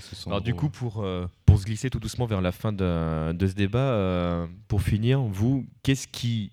C'est 0.01 0.17
100 0.17 0.31
Alors 0.31 0.43
du 0.43 0.55
coup, 0.55 0.69
pour, 0.69 1.03
euh, 1.03 1.27
pour 1.47 1.59
se 1.59 1.65
glisser 1.65 1.91
tout 1.91 2.01
doucement 2.01 2.27
vers 2.27 2.41
la 2.41 2.53
fin 2.53 2.73
de, 2.73 3.33
de 3.33 3.47
ce 3.47 3.55
débat, 3.55 3.79
euh, 3.79 4.47
pour 4.69 4.83
finir, 4.83 5.21
vous, 5.21 5.67
qu'est-ce 5.83 6.07
qui, 6.09 6.53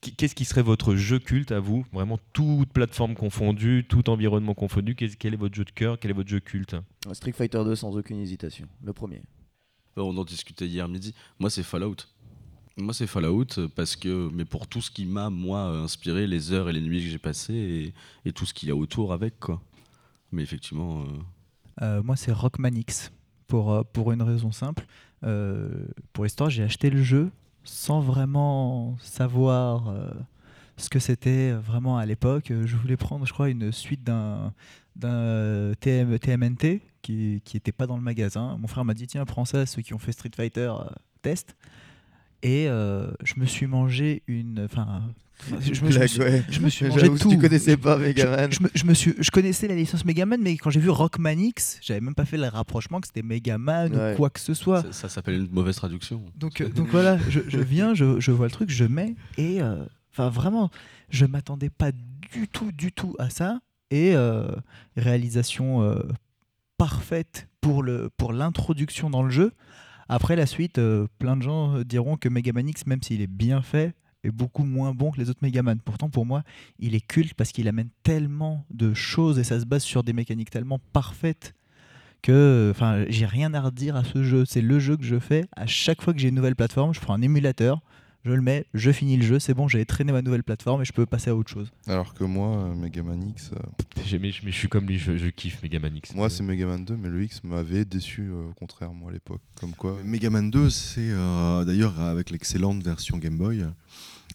qu'est-ce 0.00 0.34
qui 0.34 0.44
serait 0.44 0.62
votre 0.62 0.94
jeu 0.96 1.18
culte 1.18 1.52
à 1.52 1.60
vous? 1.60 1.84
Vraiment, 1.92 2.18
toute 2.32 2.72
plateforme 2.72 3.14
confondue, 3.14 3.84
tout 3.88 4.08
environnement 4.10 4.54
confondu, 4.54 4.94
quel 4.94 5.34
est 5.34 5.36
votre 5.36 5.54
jeu 5.54 5.64
de 5.64 5.70
cœur 5.70 5.98
Quel 5.98 6.10
est 6.10 6.14
votre 6.14 6.28
jeu 6.30 6.40
culte? 6.40 6.76
Street 7.12 7.32
Fighter 7.32 7.62
2 7.64 7.74
sans 7.76 7.96
aucune 7.96 8.18
hésitation, 8.20 8.66
le 8.82 8.92
premier. 8.92 9.22
On 9.96 10.16
en 10.16 10.24
discutait 10.24 10.66
hier 10.66 10.88
midi. 10.88 11.14
Moi, 11.38 11.50
c'est 11.50 11.62
Fallout. 11.62 11.96
Moi, 12.76 12.92
c'est 12.92 13.06
Fallout 13.06 13.46
euh, 13.58 13.68
parce 13.68 13.94
que, 13.94 14.28
mais 14.32 14.44
pour 14.44 14.66
tout 14.66 14.80
ce 14.80 14.90
qui 14.90 15.06
m'a, 15.06 15.30
moi, 15.30 15.60
inspiré, 15.68 16.26
les 16.26 16.50
heures 16.52 16.68
et 16.68 16.72
les 16.72 16.80
nuits 16.80 17.00
que 17.04 17.08
j'ai 17.08 17.18
passées 17.18 17.54
et, 18.24 18.28
et 18.28 18.32
tout 18.32 18.44
ce 18.46 18.52
qu'il 18.52 18.68
y 18.68 18.72
a 18.72 18.76
autour 18.76 19.12
avec, 19.12 19.38
quoi. 19.38 19.62
Mais 20.32 20.42
effectivement, 20.42 21.02
Euh, 21.02 21.06
moi, 21.80 22.16
c'est 22.16 22.32
Rockman 22.32 22.74
X, 22.74 23.12
pour, 23.46 23.72
euh, 23.72 23.82
pour 23.92 24.12
une 24.12 24.22
raison 24.22 24.52
simple. 24.52 24.86
Euh, 25.24 25.68
pour 26.12 26.24
l'histoire, 26.24 26.50
j'ai 26.50 26.62
acheté 26.62 26.90
le 26.90 27.02
jeu 27.02 27.30
sans 27.62 28.00
vraiment 28.00 28.96
savoir 29.00 29.88
euh, 29.88 30.10
ce 30.76 30.88
que 30.90 30.98
c'était 30.98 31.52
vraiment 31.52 31.96
à 31.98 32.06
l'époque. 32.06 32.50
Euh, 32.50 32.66
Je 32.66 32.76
voulais 32.76 32.96
prendre, 32.96 33.26
je 33.26 33.32
crois, 33.32 33.48
une 33.48 33.72
suite 33.72 34.04
d'un 34.04 34.52
d'un 34.96 35.12
euh, 35.12 35.74
TM, 35.80 36.18
TMNT 36.20 36.80
qui 37.02 37.42
n'était 37.52 37.72
pas 37.72 37.86
dans 37.86 37.96
le 37.96 38.02
magasin. 38.02 38.56
Mon 38.58 38.68
frère 38.68 38.84
m'a 38.84 38.94
dit 38.94 39.06
tiens, 39.08 39.24
prends 39.24 39.44
ça, 39.44 39.66
ceux 39.66 39.82
qui 39.82 39.92
ont 39.92 39.98
fait 39.98 40.12
Street 40.12 40.30
Fighter, 40.34 40.72
euh, 40.78 40.84
test. 41.20 41.56
Et 42.44 42.68
euh, 42.68 43.10
je 43.24 43.34
me 43.38 43.46
suis 43.46 43.66
mangé 43.66 44.22
une. 44.28 44.60
Enfin. 44.64 45.02
Je, 45.48 45.54
me- 45.70 45.74
je 45.74 45.84
me 45.84 45.88
Blague, 45.90 46.06
suis- 46.08 46.20
ouais. 46.20 46.44
je 46.48 46.60
me 46.60 46.68
suis 46.68 46.86
mangé 46.86 47.08
tout. 47.18 47.28
tu 47.28 47.38
connaissais 47.38 47.76
pas 47.76 47.96
Megaman. 47.98 48.50
Je, 48.52 48.56
je 48.58 48.62
me, 48.62 48.68
je 48.72 48.84
me 48.84 48.94
suis, 48.94 49.14
je 49.18 49.30
connaissais 49.32 49.66
la 49.66 49.74
licence 49.74 50.04
Megaman, 50.04 50.40
mais 50.40 50.56
quand 50.56 50.70
j'ai 50.70 50.78
vu 50.78 50.90
Rockman 50.90 51.30
X, 51.38 51.78
j'avais 51.82 52.00
même 52.00 52.14
pas 52.14 52.24
fait 52.24 52.36
le 52.36 52.46
rapprochement 52.46 53.00
que 53.00 53.08
c'était 53.08 53.22
Megaman 53.22 53.92
Ouais. 53.92 54.12
ou 54.12 54.16
quoi 54.16 54.30
que 54.30 54.38
ce 54.38 54.54
soit. 54.54 54.82
Ça, 54.82 54.92
ça 54.92 55.08
s'appelle 55.08 55.34
une 55.34 55.50
mauvaise 55.50 55.74
traduction. 55.76 56.22
Donc, 56.36 56.60
euh, 56.60 56.68
donc 56.68 56.88
voilà, 56.88 57.18
je, 57.28 57.40
je 57.48 57.58
viens, 57.58 57.94
je, 57.94 58.20
je 58.20 58.30
vois 58.30 58.46
le 58.46 58.52
truc, 58.52 58.70
je 58.70 58.84
mets, 58.84 59.16
et 59.36 59.60
euh, 59.60 59.84
enfin 60.12 60.28
vraiment, 60.28 60.70
je 61.10 61.26
m'attendais 61.26 61.68
pas 61.70 61.90
du 61.92 62.46
tout, 62.46 62.70
du 62.70 62.92
tout 62.92 63.16
à 63.18 63.28
ça. 63.28 63.58
Et 63.90 64.14
euh, 64.14 64.48
réalisation 64.96 65.82
euh, 65.82 65.98
parfaite 66.78 67.48
pour 67.60 67.82
le 67.82 68.08
pour 68.16 68.32
l'introduction 68.32 69.10
dans 69.10 69.22
le 69.22 69.30
jeu. 69.30 69.52
Après 70.08 70.36
la 70.36 70.46
suite, 70.46 70.78
euh, 70.78 71.06
plein 71.18 71.36
de 71.36 71.42
gens 71.42 71.76
euh, 71.76 71.84
diront 71.84 72.16
que 72.16 72.28
Mega 72.28 72.52
Man 72.52 72.68
X, 72.68 72.86
même 72.86 73.02
s'il 73.02 73.20
est 73.20 73.26
bien 73.26 73.62
fait, 73.62 73.94
est 74.22 74.30
beaucoup 74.30 74.64
moins 74.64 74.92
bon 74.92 75.10
que 75.10 75.18
les 75.18 75.30
autres 75.30 75.40
Mega 75.42 75.62
Man. 75.62 75.78
Pourtant, 75.84 76.08
pour 76.08 76.26
moi, 76.26 76.42
il 76.78 76.94
est 76.94 77.06
culte 77.06 77.34
parce 77.34 77.52
qu'il 77.52 77.68
amène 77.68 77.90
tellement 78.02 78.64
de 78.70 78.94
choses 78.94 79.38
et 79.38 79.44
ça 79.44 79.60
se 79.60 79.66
base 79.66 79.82
sur 79.82 80.02
des 80.02 80.12
mécaniques 80.12 80.50
tellement 80.50 80.80
parfaites 80.92 81.54
que 82.22 82.68
enfin 82.70 83.04
j'ai 83.08 83.26
rien 83.26 83.52
à 83.52 83.60
redire 83.60 83.96
à 83.96 84.04
ce 84.04 84.22
jeu. 84.22 84.44
C'est 84.46 84.62
le 84.62 84.78
jeu 84.78 84.96
que 84.96 85.04
je 85.04 85.18
fais 85.18 85.44
à 85.56 85.66
chaque 85.66 86.00
fois 86.00 86.14
que 86.14 86.18
j'ai 86.20 86.28
une 86.28 86.34
nouvelle 86.34 86.56
plateforme. 86.56 86.94
Je 86.94 87.00
prends 87.00 87.12
un 87.12 87.20
émulateur, 87.20 87.82
je 88.24 88.32
le 88.32 88.40
mets, 88.40 88.64
je 88.74 88.90
finis 88.90 89.16
le 89.16 89.22
jeu, 89.24 89.38
c'est 89.38 89.54
bon, 89.54 89.68
j'ai 89.68 89.84
traîné 89.84 90.12
ma 90.12 90.22
nouvelle 90.22 90.42
plateforme 90.42 90.82
et 90.82 90.84
je 90.84 90.92
peux 90.92 91.06
passer 91.06 91.30
à 91.30 91.36
autre 91.36 91.50
chose. 91.50 91.70
Alors 91.86 92.14
que 92.14 92.24
moi, 92.24 92.56
euh, 92.56 92.74
Megaman 92.74 93.22
X, 93.30 93.50
euh, 93.52 93.58
mais, 94.18 94.30
je- 94.30 94.40
mais 94.44 94.50
je 94.52 94.56
suis 94.56 94.68
comme 94.68 94.86
lui, 94.86 94.98
je, 94.98 95.16
je 95.16 95.26
kiffe 95.28 95.62
Megaman 95.62 95.94
X. 95.96 96.14
moi 96.14 96.30
c'est 96.30 96.42
Megaman 96.42 96.84
2, 96.84 96.96
mais 96.96 97.08
le 97.08 97.22
X 97.24 97.42
m'avait 97.44 97.84
déçu 97.84 98.22
euh, 98.22 98.48
au 98.50 98.54
contraire, 98.54 98.92
moi 98.92 99.10
à 99.10 99.12
l'époque. 99.12 99.40
Comme 99.60 99.72
quoi. 99.72 99.96
Megaman 100.04 100.50
2, 100.50 100.70
c'est 100.70 101.00
euh, 101.10 101.64
d'ailleurs 101.64 102.00
avec 102.00 102.30
l'excellente 102.30 102.82
version 102.82 103.18
Game 103.18 103.36
Boy 103.36 103.64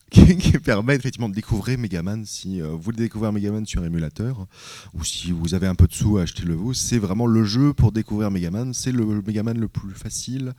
qui, 0.11 0.37
qui 0.37 0.51
permet 0.59 0.95
effectivement 0.95 1.29
de 1.29 1.35
découvrir 1.35 1.77
Megaman 1.79 2.25
si 2.25 2.61
euh, 2.61 2.69
vous 2.69 2.81
voulez 2.81 2.97
découvrir 2.97 3.31
Megaman 3.31 3.65
sur 3.65 3.83
émulateur 3.85 4.45
ou 4.93 5.03
si 5.03 5.31
vous 5.31 5.53
avez 5.53 5.67
un 5.67 5.75
peu 5.75 5.87
de 5.87 5.93
sous, 5.93 6.17
achetez-le 6.17 6.53
vous. 6.55 6.73
C'est 6.73 6.97
vraiment 6.97 7.27
le 7.27 7.43
jeu 7.43 7.73
pour 7.73 7.91
découvrir 7.91 8.29
Megaman. 8.31 8.73
C'est 8.73 8.91
le 8.91 9.05
Megaman 9.05 9.57
le 9.59 9.67
plus 9.67 9.93
facile 9.93 10.53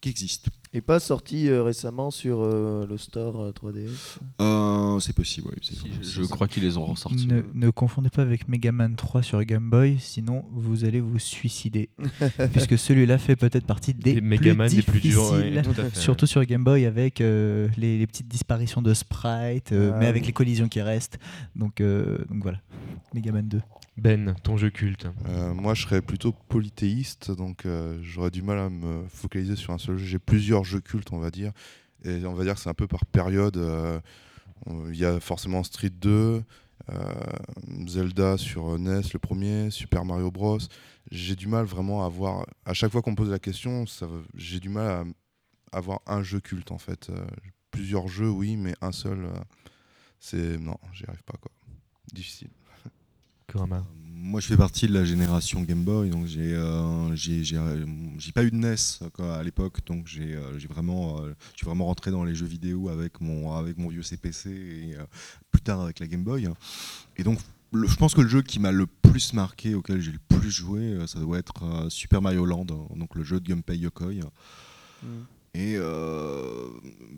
qui 0.00 0.08
existe. 0.10 0.48
Et 0.76 0.82
pas 0.82 1.00
sorti 1.00 1.48
euh, 1.48 1.62
récemment 1.62 2.10
sur 2.10 2.40
euh, 2.42 2.86
le 2.86 2.98
store 2.98 3.40
euh, 3.40 3.50
3DS. 3.50 4.18
Euh, 4.42 5.00
c'est 5.00 5.14
possible, 5.16 5.48
oui. 5.50 5.58
Si, 5.62 5.78
je 6.02 6.22
crois 6.24 6.46
qu'ils 6.48 6.64
les 6.64 6.76
ont 6.76 6.84
ressortis. 6.84 7.26
Ne, 7.26 7.40
ne 7.54 7.70
confondez 7.70 8.10
pas 8.10 8.20
avec 8.20 8.46
Mega 8.46 8.72
Man 8.72 8.94
3 8.94 9.22
sur 9.22 9.42
Game 9.44 9.70
Boy, 9.70 9.96
sinon 9.98 10.44
vous 10.52 10.84
allez 10.84 11.00
vous 11.00 11.18
suicider. 11.18 11.88
Puisque 12.52 12.76
celui-là 12.76 13.16
fait 13.16 13.36
peut-être 13.36 13.64
partie 13.64 13.94
des, 13.94 14.14
Des 14.16 14.20
Megaman 14.20 14.68
plus 14.68 14.76
des 14.76 14.82
plus 14.82 15.00
durs, 15.00 15.22
difficiles. 15.32 15.56
ouais, 15.56 15.62
tout 15.62 15.80
à 15.80 15.84
fait. 15.84 15.96
Surtout 15.98 16.26
sur 16.26 16.44
Game 16.44 16.62
Boy 16.62 16.84
avec 16.84 17.22
euh, 17.22 17.68
les, 17.78 17.96
les 17.98 18.06
petites 18.06 18.28
disparitions 18.28 18.82
de 18.82 18.92
sprites, 18.92 19.72
euh, 19.72 19.92
Ah 19.94 19.98
mais 19.98 20.06
avec 20.08 20.24
oui. 20.24 20.26
les 20.26 20.32
collisions 20.34 20.68
qui 20.68 20.82
restent. 20.82 21.18
Donc, 21.54 21.80
euh, 21.80 22.18
donc 22.28 22.42
voilà, 22.42 22.58
Mega 23.14 23.32
Man 23.32 23.48
2. 23.48 23.62
Ben, 23.98 24.34
ton 24.42 24.58
jeu 24.58 24.68
culte. 24.68 25.06
Euh, 25.26 25.54
moi, 25.54 25.72
je 25.72 25.80
serais 25.84 26.02
plutôt 26.02 26.34
polythéiste, 26.50 27.30
donc 27.30 27.64
euh, 27.64 27.98
j'aurais 28.02 28.30
du 28.30 28.42
mal 28.42 28.58
à 28.58 28.68
me 28.68 29.04
focaliser 29.08 29.56
sur 29.56 29.72
un 29.72 29.78
seul 29.78 29.96
jeu. 29.96 30.04
J'ai 30.04 30.18
plusieurs 30.18 30.64
jeux 30.66 30.80
cultes, 30.80 31.12
on 31.12 31.18
va 31.18 31.30
dire, 31.30 31.52
et 32.04 32.24
on 32.26 32.34
va 32.34 32.44
dire 32.44 32.54
que 32.54 32.60
c'est 32.60 32.68
un 32.70 32.74
peu 32.74 32.86
par 32.86 33.06
période. 33.06 33.56
euh, 33.56 34.00
Il 34.88 34.96
y 34.96 35.04
a 35.04 35.20
forcément 35.20 35.62
Street 35.62 35.90
2, 35.90 36.42
euh, 36.90 37.02
Zelda 37.86 38.36
sur 38.36 38.78
NES, 38.78 39.02
le 39.12 39.18
premier, 39.18 39.70
Super 39.70 40.04
Mario 40.04 40.30
Bros. 40.30 40.58
J'ai 41.10 41.36
du 41.36 41.46
mal 41.46 41.64
vraiment 41.64 42.02
à 42.02 42.06
avoir. 42.06 42.46
À 42.64 42.74
chaque 42.74 42.90
fois 42.92 43.00
qu'on 43.02 43.12
me 43.12 43.16
pose 43.16 43.30
la 43.30 43.38
question, 43.38 43.84
j'ai 44.34 44.60
du 44.60 44.68
mal 44.68 44.86
à 45.72 45.76
avoir 45.78 46.00
un 46.06 46.22
jeu 46.22 46.40
culte 46.40 46.72
en 46.72 46.78
fait. 46.78 47.10
Euh, 47.10 47.26
plusieurs 47.70 48.08
jeux, 48.08 48.30
oui, 48.30 48.56
mais 48.56 48.74
un 48.80 48.92
seul, 48.92 49.28
c'est 50.18 50.58
non, 50.58 50.76
j'y 50.92 51.04
arrive 51.06 51.22
pas 51.24 51.36
quoi. 51.40 51.50
Difficile. 52.12 52.50
Kurama. 53.46 53.84
Moi, 54.18 54.40
je 54.40 54.46
fais 54.46 54.56
partie 54.56 54.86
de 54.86 54.94
la 54.94 55.04
génération 55.04 55.60
Game 55.60 55.84
Boy, 55.84 56.08
donc 56.08 56.24
j'ai 56.24 56.54
euh, 56.54 57.10
euh, 57.12 58.32
pas 58.34 58.44
eu 58.44 58.50
de 58.50 58.56
NES 58.56 58.74
à 59.18 59.42
l'époque, 59.42 59.84
donc 59.84 60.06
j'ai 60.06 60.34
euh, 60.34 60.58
vraiment 60.70 61.20
euh, 61.20 61.34
je 61.52 61.58
suis 61.58 61.66
vraiment 61.66 61.84
rentré 61.84 62.10
dans 62.10 62.24
les 62.24 62.34
jeux 62.34 62.46
vidéo 62.46 62.88
avec 62.88 63.20
mon 63.20 63.52
avec 63.52 63.76
mon 63.76 63.88
vieux 63.88 64.02
CPC 64.02 64.50
et 64.50 64.96
euh, 64.96 65.04
plus 65.50 65.60
tard 65.60 65.82
avec 65.82 66.00
la 66.00 66.06
Game 66.06 66.24
Boy. 66.24 66.48
Et 67.18 67.24
donc 67.24 67.38
je 67.74 67.94
pense 67.96 68.14
que 68.14 68.22
le 68.22 68.28
jeu 68.28 68.40
qui 68.40 68.58
m'a 68.58 68.72
le 68.72 68.86
plus 68.86 69.34
marqué, 69.34 69.74
auquel 69.74 70.00
j'ai 70.00 70.12
le 70.12 70.18
plus 70.28 70.50
joué, 70.50 70.96
ça 71.06 71.20
doit 71.20 71.38
être 71.38 71.90
Super 71.90 72.22
Mario 72.22 72.46
Land, 72.46 72.64
donc 72.64 73.14
le 73.16 73.22
jeu 73.22 73.38
de 73.38 73.46
Gunpei 73.46 73.76
Yokoi. 73.76 74.14
Et 75.58 75.74
euh, 75.76 76.68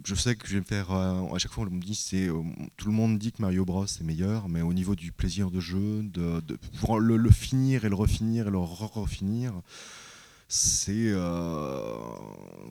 je 0.06 0.14
sais 0.14 0.36
que 0.36 0.46
je 0.46 0.54
vais 0.54 0.60
me 0.60 0.64
faire. 0.64 0.92
euh, 0.92 1.34
à 1.34 1.38
chaque 1.38 1.50
fois, 1.50 1.66
on 1.68 1.74
me 1.74 1.80
dit 1.80 1.96
c'est 1.96 2.28
euh, 2.28 2.40
tout 2.76 2.86
le 2.86 2.92
monde 2.94 3.18
dit 3.18 3.32
que 3.32 3.42
Mario 3.42 3.64
Bros 3.64 3.84
est 3.84 4.04
meilleur, 4.04 4.48
mais 4.48 4.62
au 4.62 4.72
niveau 4.72 4.94
du 4.94 5.10
plaisir 5.10 5.50
de 5.50 5.58
jeu, 5.58 6.04
de, 6.04 6.40
de 6.40 6.54
pouvoir 6.54 7.00
le, 7.00 7.16
le 7.16 7.30
finir 7.30 7.84
et 7.84 7.88
le 7.88 7.96
refinir 7.96 8.46
et 8.46 8.50
le 8.50 8.58
refinir, 8.58 9.54
c'est 10.50 10.92
euh, 10.96 11.92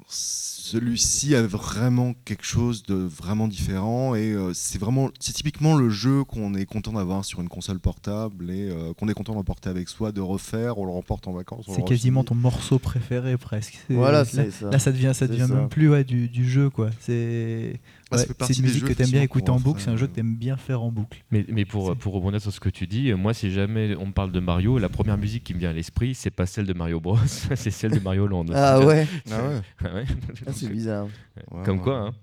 celui-ci 0.08 1.36
a 1.36 1.44
vraiment 1.44 2.16
quelque 2.26 2.44
chose 2.44 2.82
de 2.82 2.96
vraiment 2.96 3.48
différent 3.48 4.16
et 4.16 4.32
euh, 4.32 4.52
c'est 4.56 4.80
vraiment 4.80 5.12
c'est 5.20 5.34
typiquement 5.34 5.78
le 5.78 5.90
jeu 5.90 6.24
qu'on 6.24 6.56
est 6.56 6.66
content 6.66 6.94
d'avoir 6.94 7.24
sur 7.24 7.40
une 7.40 7.50
console 7.50 7.80
portable 7.80 8.50
et 8.50 8.72
euh, 8.72 8.94
qu'on 8.96 9.08
est 9.10 9.14
content 9.14 9.36
d'emporter 9.36 9.70
avec 9.70 9.90
soi, 9.90 10.12
de 10.12 10.22
refaire, 10.22 10.80
on 10.80 10.86
le 10.86 10.92
remporte 10.92 11.28
en 11.28 11.34
vacances. 11.34 11.68
C'est 11.70 11.86
quasiment 11.86 12.24
ton 12.24 12.34
morceau 12.34 12.80
préféré 12.80 13.38
presque. 13.38 13.78
Voilà, 13.92 14.20
là, 14.20 14.26
c'est 14.26 14.50
ça. 14.50 14.72
là, 14.72 14.80
ça 14.80 14.92
devient, 14.92 15.12
ça 15.14 15.28
devient 15.28 15.46
ça. 15.48 15.68
plus 15.70 15.88
ouais, 15.88 16.04
du, 16.04 16.30
du 16.30 16.50
jeu 16.50 16.72
quoi. 16.72 16.90
C'est 17.00 17.80
Ah, 18.10 18.18
ouais, 18.18 18.26
c'est 18.42 18.58
une 18.58 18.64
musique 18.64 18.82
jeux, 18.82 18.88
que 18.88 18.94
t'aimes 18.94 19.12
bien 19.12 19.22
écouter 19.22 19.52
en 19.52 19.60
boucle, 19.60 19.82
c'est 19.82 19.92
un 19.92 19.98
jeu 19.98 20.08
que 20.08 20.16
t'aimes 20.16 20.36
bien 20.36 20.58
faire 20.58 20.82
en 20.82 20.92
boucle. 20.92 21.24
Mais, 21.30 21.46
mais 21.48 21.66
pour, 21.66 21.96
pour 21.96 22.14
rebondir 22.14 22.42
sur 22.42 22.52
ce 22.52 22.60
que 22.60 22.70
tu 22.70 22.88
dis, 22.88 23.14
moi, 23.14 23.36
si 23.36 23.52
jamais 23.52 23.96
on 24.00 24.08
me 24.08 24.14
parle 24.14 24.32
de 24.32 24.40
Mario, 24.40 24.80
la 24.80 24.90
première 24.90 25.18
musique 25.18 25.44
qui 25.44 25.54
me 25.54 25.60
vient 25.60 25.70
à 25.70 25.74
l'esprit, 25.74 26.16
c'est 26.16 26.32
pas 26.32 26.48
celle 26.48 26.66
de 26.66 26.74
Mario 26.74 27.00
Bros, 27.00 27.18
c'est 27.72 27.88
celle 27.88 28.00
de 28.00 28.04
Mario 28.04 28.28
Land. 28.28 28.46
Ah 28.54 28.80
ouais, 28.86 29.08
Ah 29.32 29.48
ouais. 29.48 29.62
Ah 29.84 29.94
ouais. 29.96 30.06
Ah, 30.46 30.52
c'est 30.54 30.70
bizarre. 30.70 31.06
Ouais, 31.52 31.64
Comme 31.64 31.78
ouais. 31.78 31.84
quoi, 31.84 31.98
hein. 32.00 32.14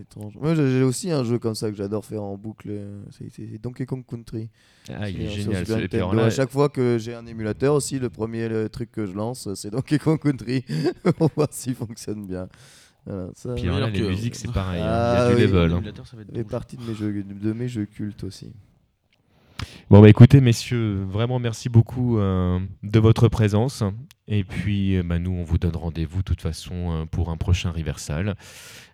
Étrange. 0.00 0.34
Moi 0.40 0.54
j'ai 0.54 0.82
aussi 0.84 1.10
un 1.10 1.24
jeu 1.24 1.40
comme 1.40 1.56
ça 1.56 1.68
que 1.68 1.76
j'adore 1.76 2.04
faire 2.04 2.22
en 2.22 2.36
boucle. 2.36 2.70
C'est 3.10 3.60
Donkey 3.60 3.84
Kong 3.84 4.04
Country. 4.08 4.48
Ah, 4.88 5.10
il 5.10 5.20
est 5.22 5.28
génial. 5.28 5.66
Ce- 5.66 5.72
Nintendo. 5.72 6.12
là, 6.12 6.24
À 6.26 6.30
chaque 6.30 6.50
fois 6.50 6.68
que 6.68 6.98
j'ai 7.00 7.14
un 7.14 7.26
émulateur 7.26 7.74
aussi, 7.74 7.98
le 7.98 8.08
premier 8.08 8.48
le 8.48 8.68
truc 8.68 8.92
que 8.92 9.06
je 9.06 9.12
lance, 9.12 9.52
c'est 9.54 9.70
Donkey 9.70 9.98
Kong 9.98 10.20
Country. 10.20 10.64
On 11.18 11.26
va 11.26 11.32
voir 11.34 11.48
s'il 11.50 11.74
fonctionne 11.74 12.24
bien. 12.28 12.48
Voilà, 13.04 13.30
ça 13.34 13.54
puis 13.56 13.64
alors 13.64 13.80
là, 13.80 13.90
les 13.90 13.98
que- 13.98 14.06
musiques, 14.06 14.36
c'est 14.36 14.52
pareil. 14.52 14.80
hein. 14.80 14.86
Ah 14.88 15.16
il 15.16 15.18
y 15.18 15.24
a 15.24 15.28
du 15.30 15.34
oui. 15.34 15.40
level. 15.50 15.62
hein. 15.72 15.74
L'émulateur, 15.74 16.06
ça 16.06 16.16
va 16.16 16.22
être 16.22 16.32
fait 16.32 16.42
bon. 16.44 16.48
partie 16.48 16.76
de 16.76 16.82
mes 16.84 16.94
jeux, 16.94 17.24
de 17.24 17.52
mes 17.52 17.66
jeux 17.66 17.86
cultes 17.86 18.22
aussi. 18.22 18.52
Bon, 19.90 20.00
bah 20.00 20.08
écoutez, 20.08 20.40
messieurs, 20.40 21.04
vraiment 21.04 21.38
merci 21.38 21.68
beaucoup 21.68 22.18
euh, 22.18 22.58
de 22.82 22.98
votre 22.98 23.28
présence. 23.28 23.82
Et 24.28 24.44
puis, 24.44 24.96
euh, 24.96 25.02
bah, 25.02 25.18
nous, 25.18 25.32
on 25.32 25.42
vous 25.44 25.58
donne 25.58 25.76
rendez-vous 25.76 26.18
de 26.18 26.22
toute 26.24 26.40
façon 26.40 26.74
euh, 26.92 27.04
pour 27.06 27.28
un 27.30 27.36
prochain 27.36 27.70
Riversal. 27.70 28.36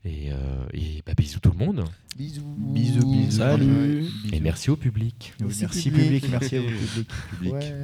Et, 0.05 0.33
euh, 0.33 0.37
et 0.73 1.03
bah, 1.07 1.13
bisous 1.17 1.39
tout 1.41 1.53
le 1.57 1.65
monde. 1.65 1.85
Bisous. 2.17 2.43
Bisous, 2.57 3.07
bisous. 3.11 3.39
Salut. 3.39 4.07
Et 4.33 4.41
merci 4.41 4.71
au 4.71 4.77
public. 4.77 5.35
Oui, 5.41 5.47
Merci, 5.47 5.61
Merci 5.63 5.91
public. 5.91 6.05
public, 6.23 6.29
merci 6.31 6.57
à 6.57 6.61
vous 6.61 6.67
public. 6.71 7.09
public. 7.31 7.53
Ouais. 7.55 7.75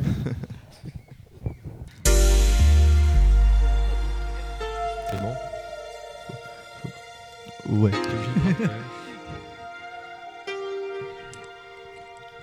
C'est 5.11 5.20
bon? 5.20 5.35
Ouais. 7.82 7.93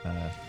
Tu 0.03 0.40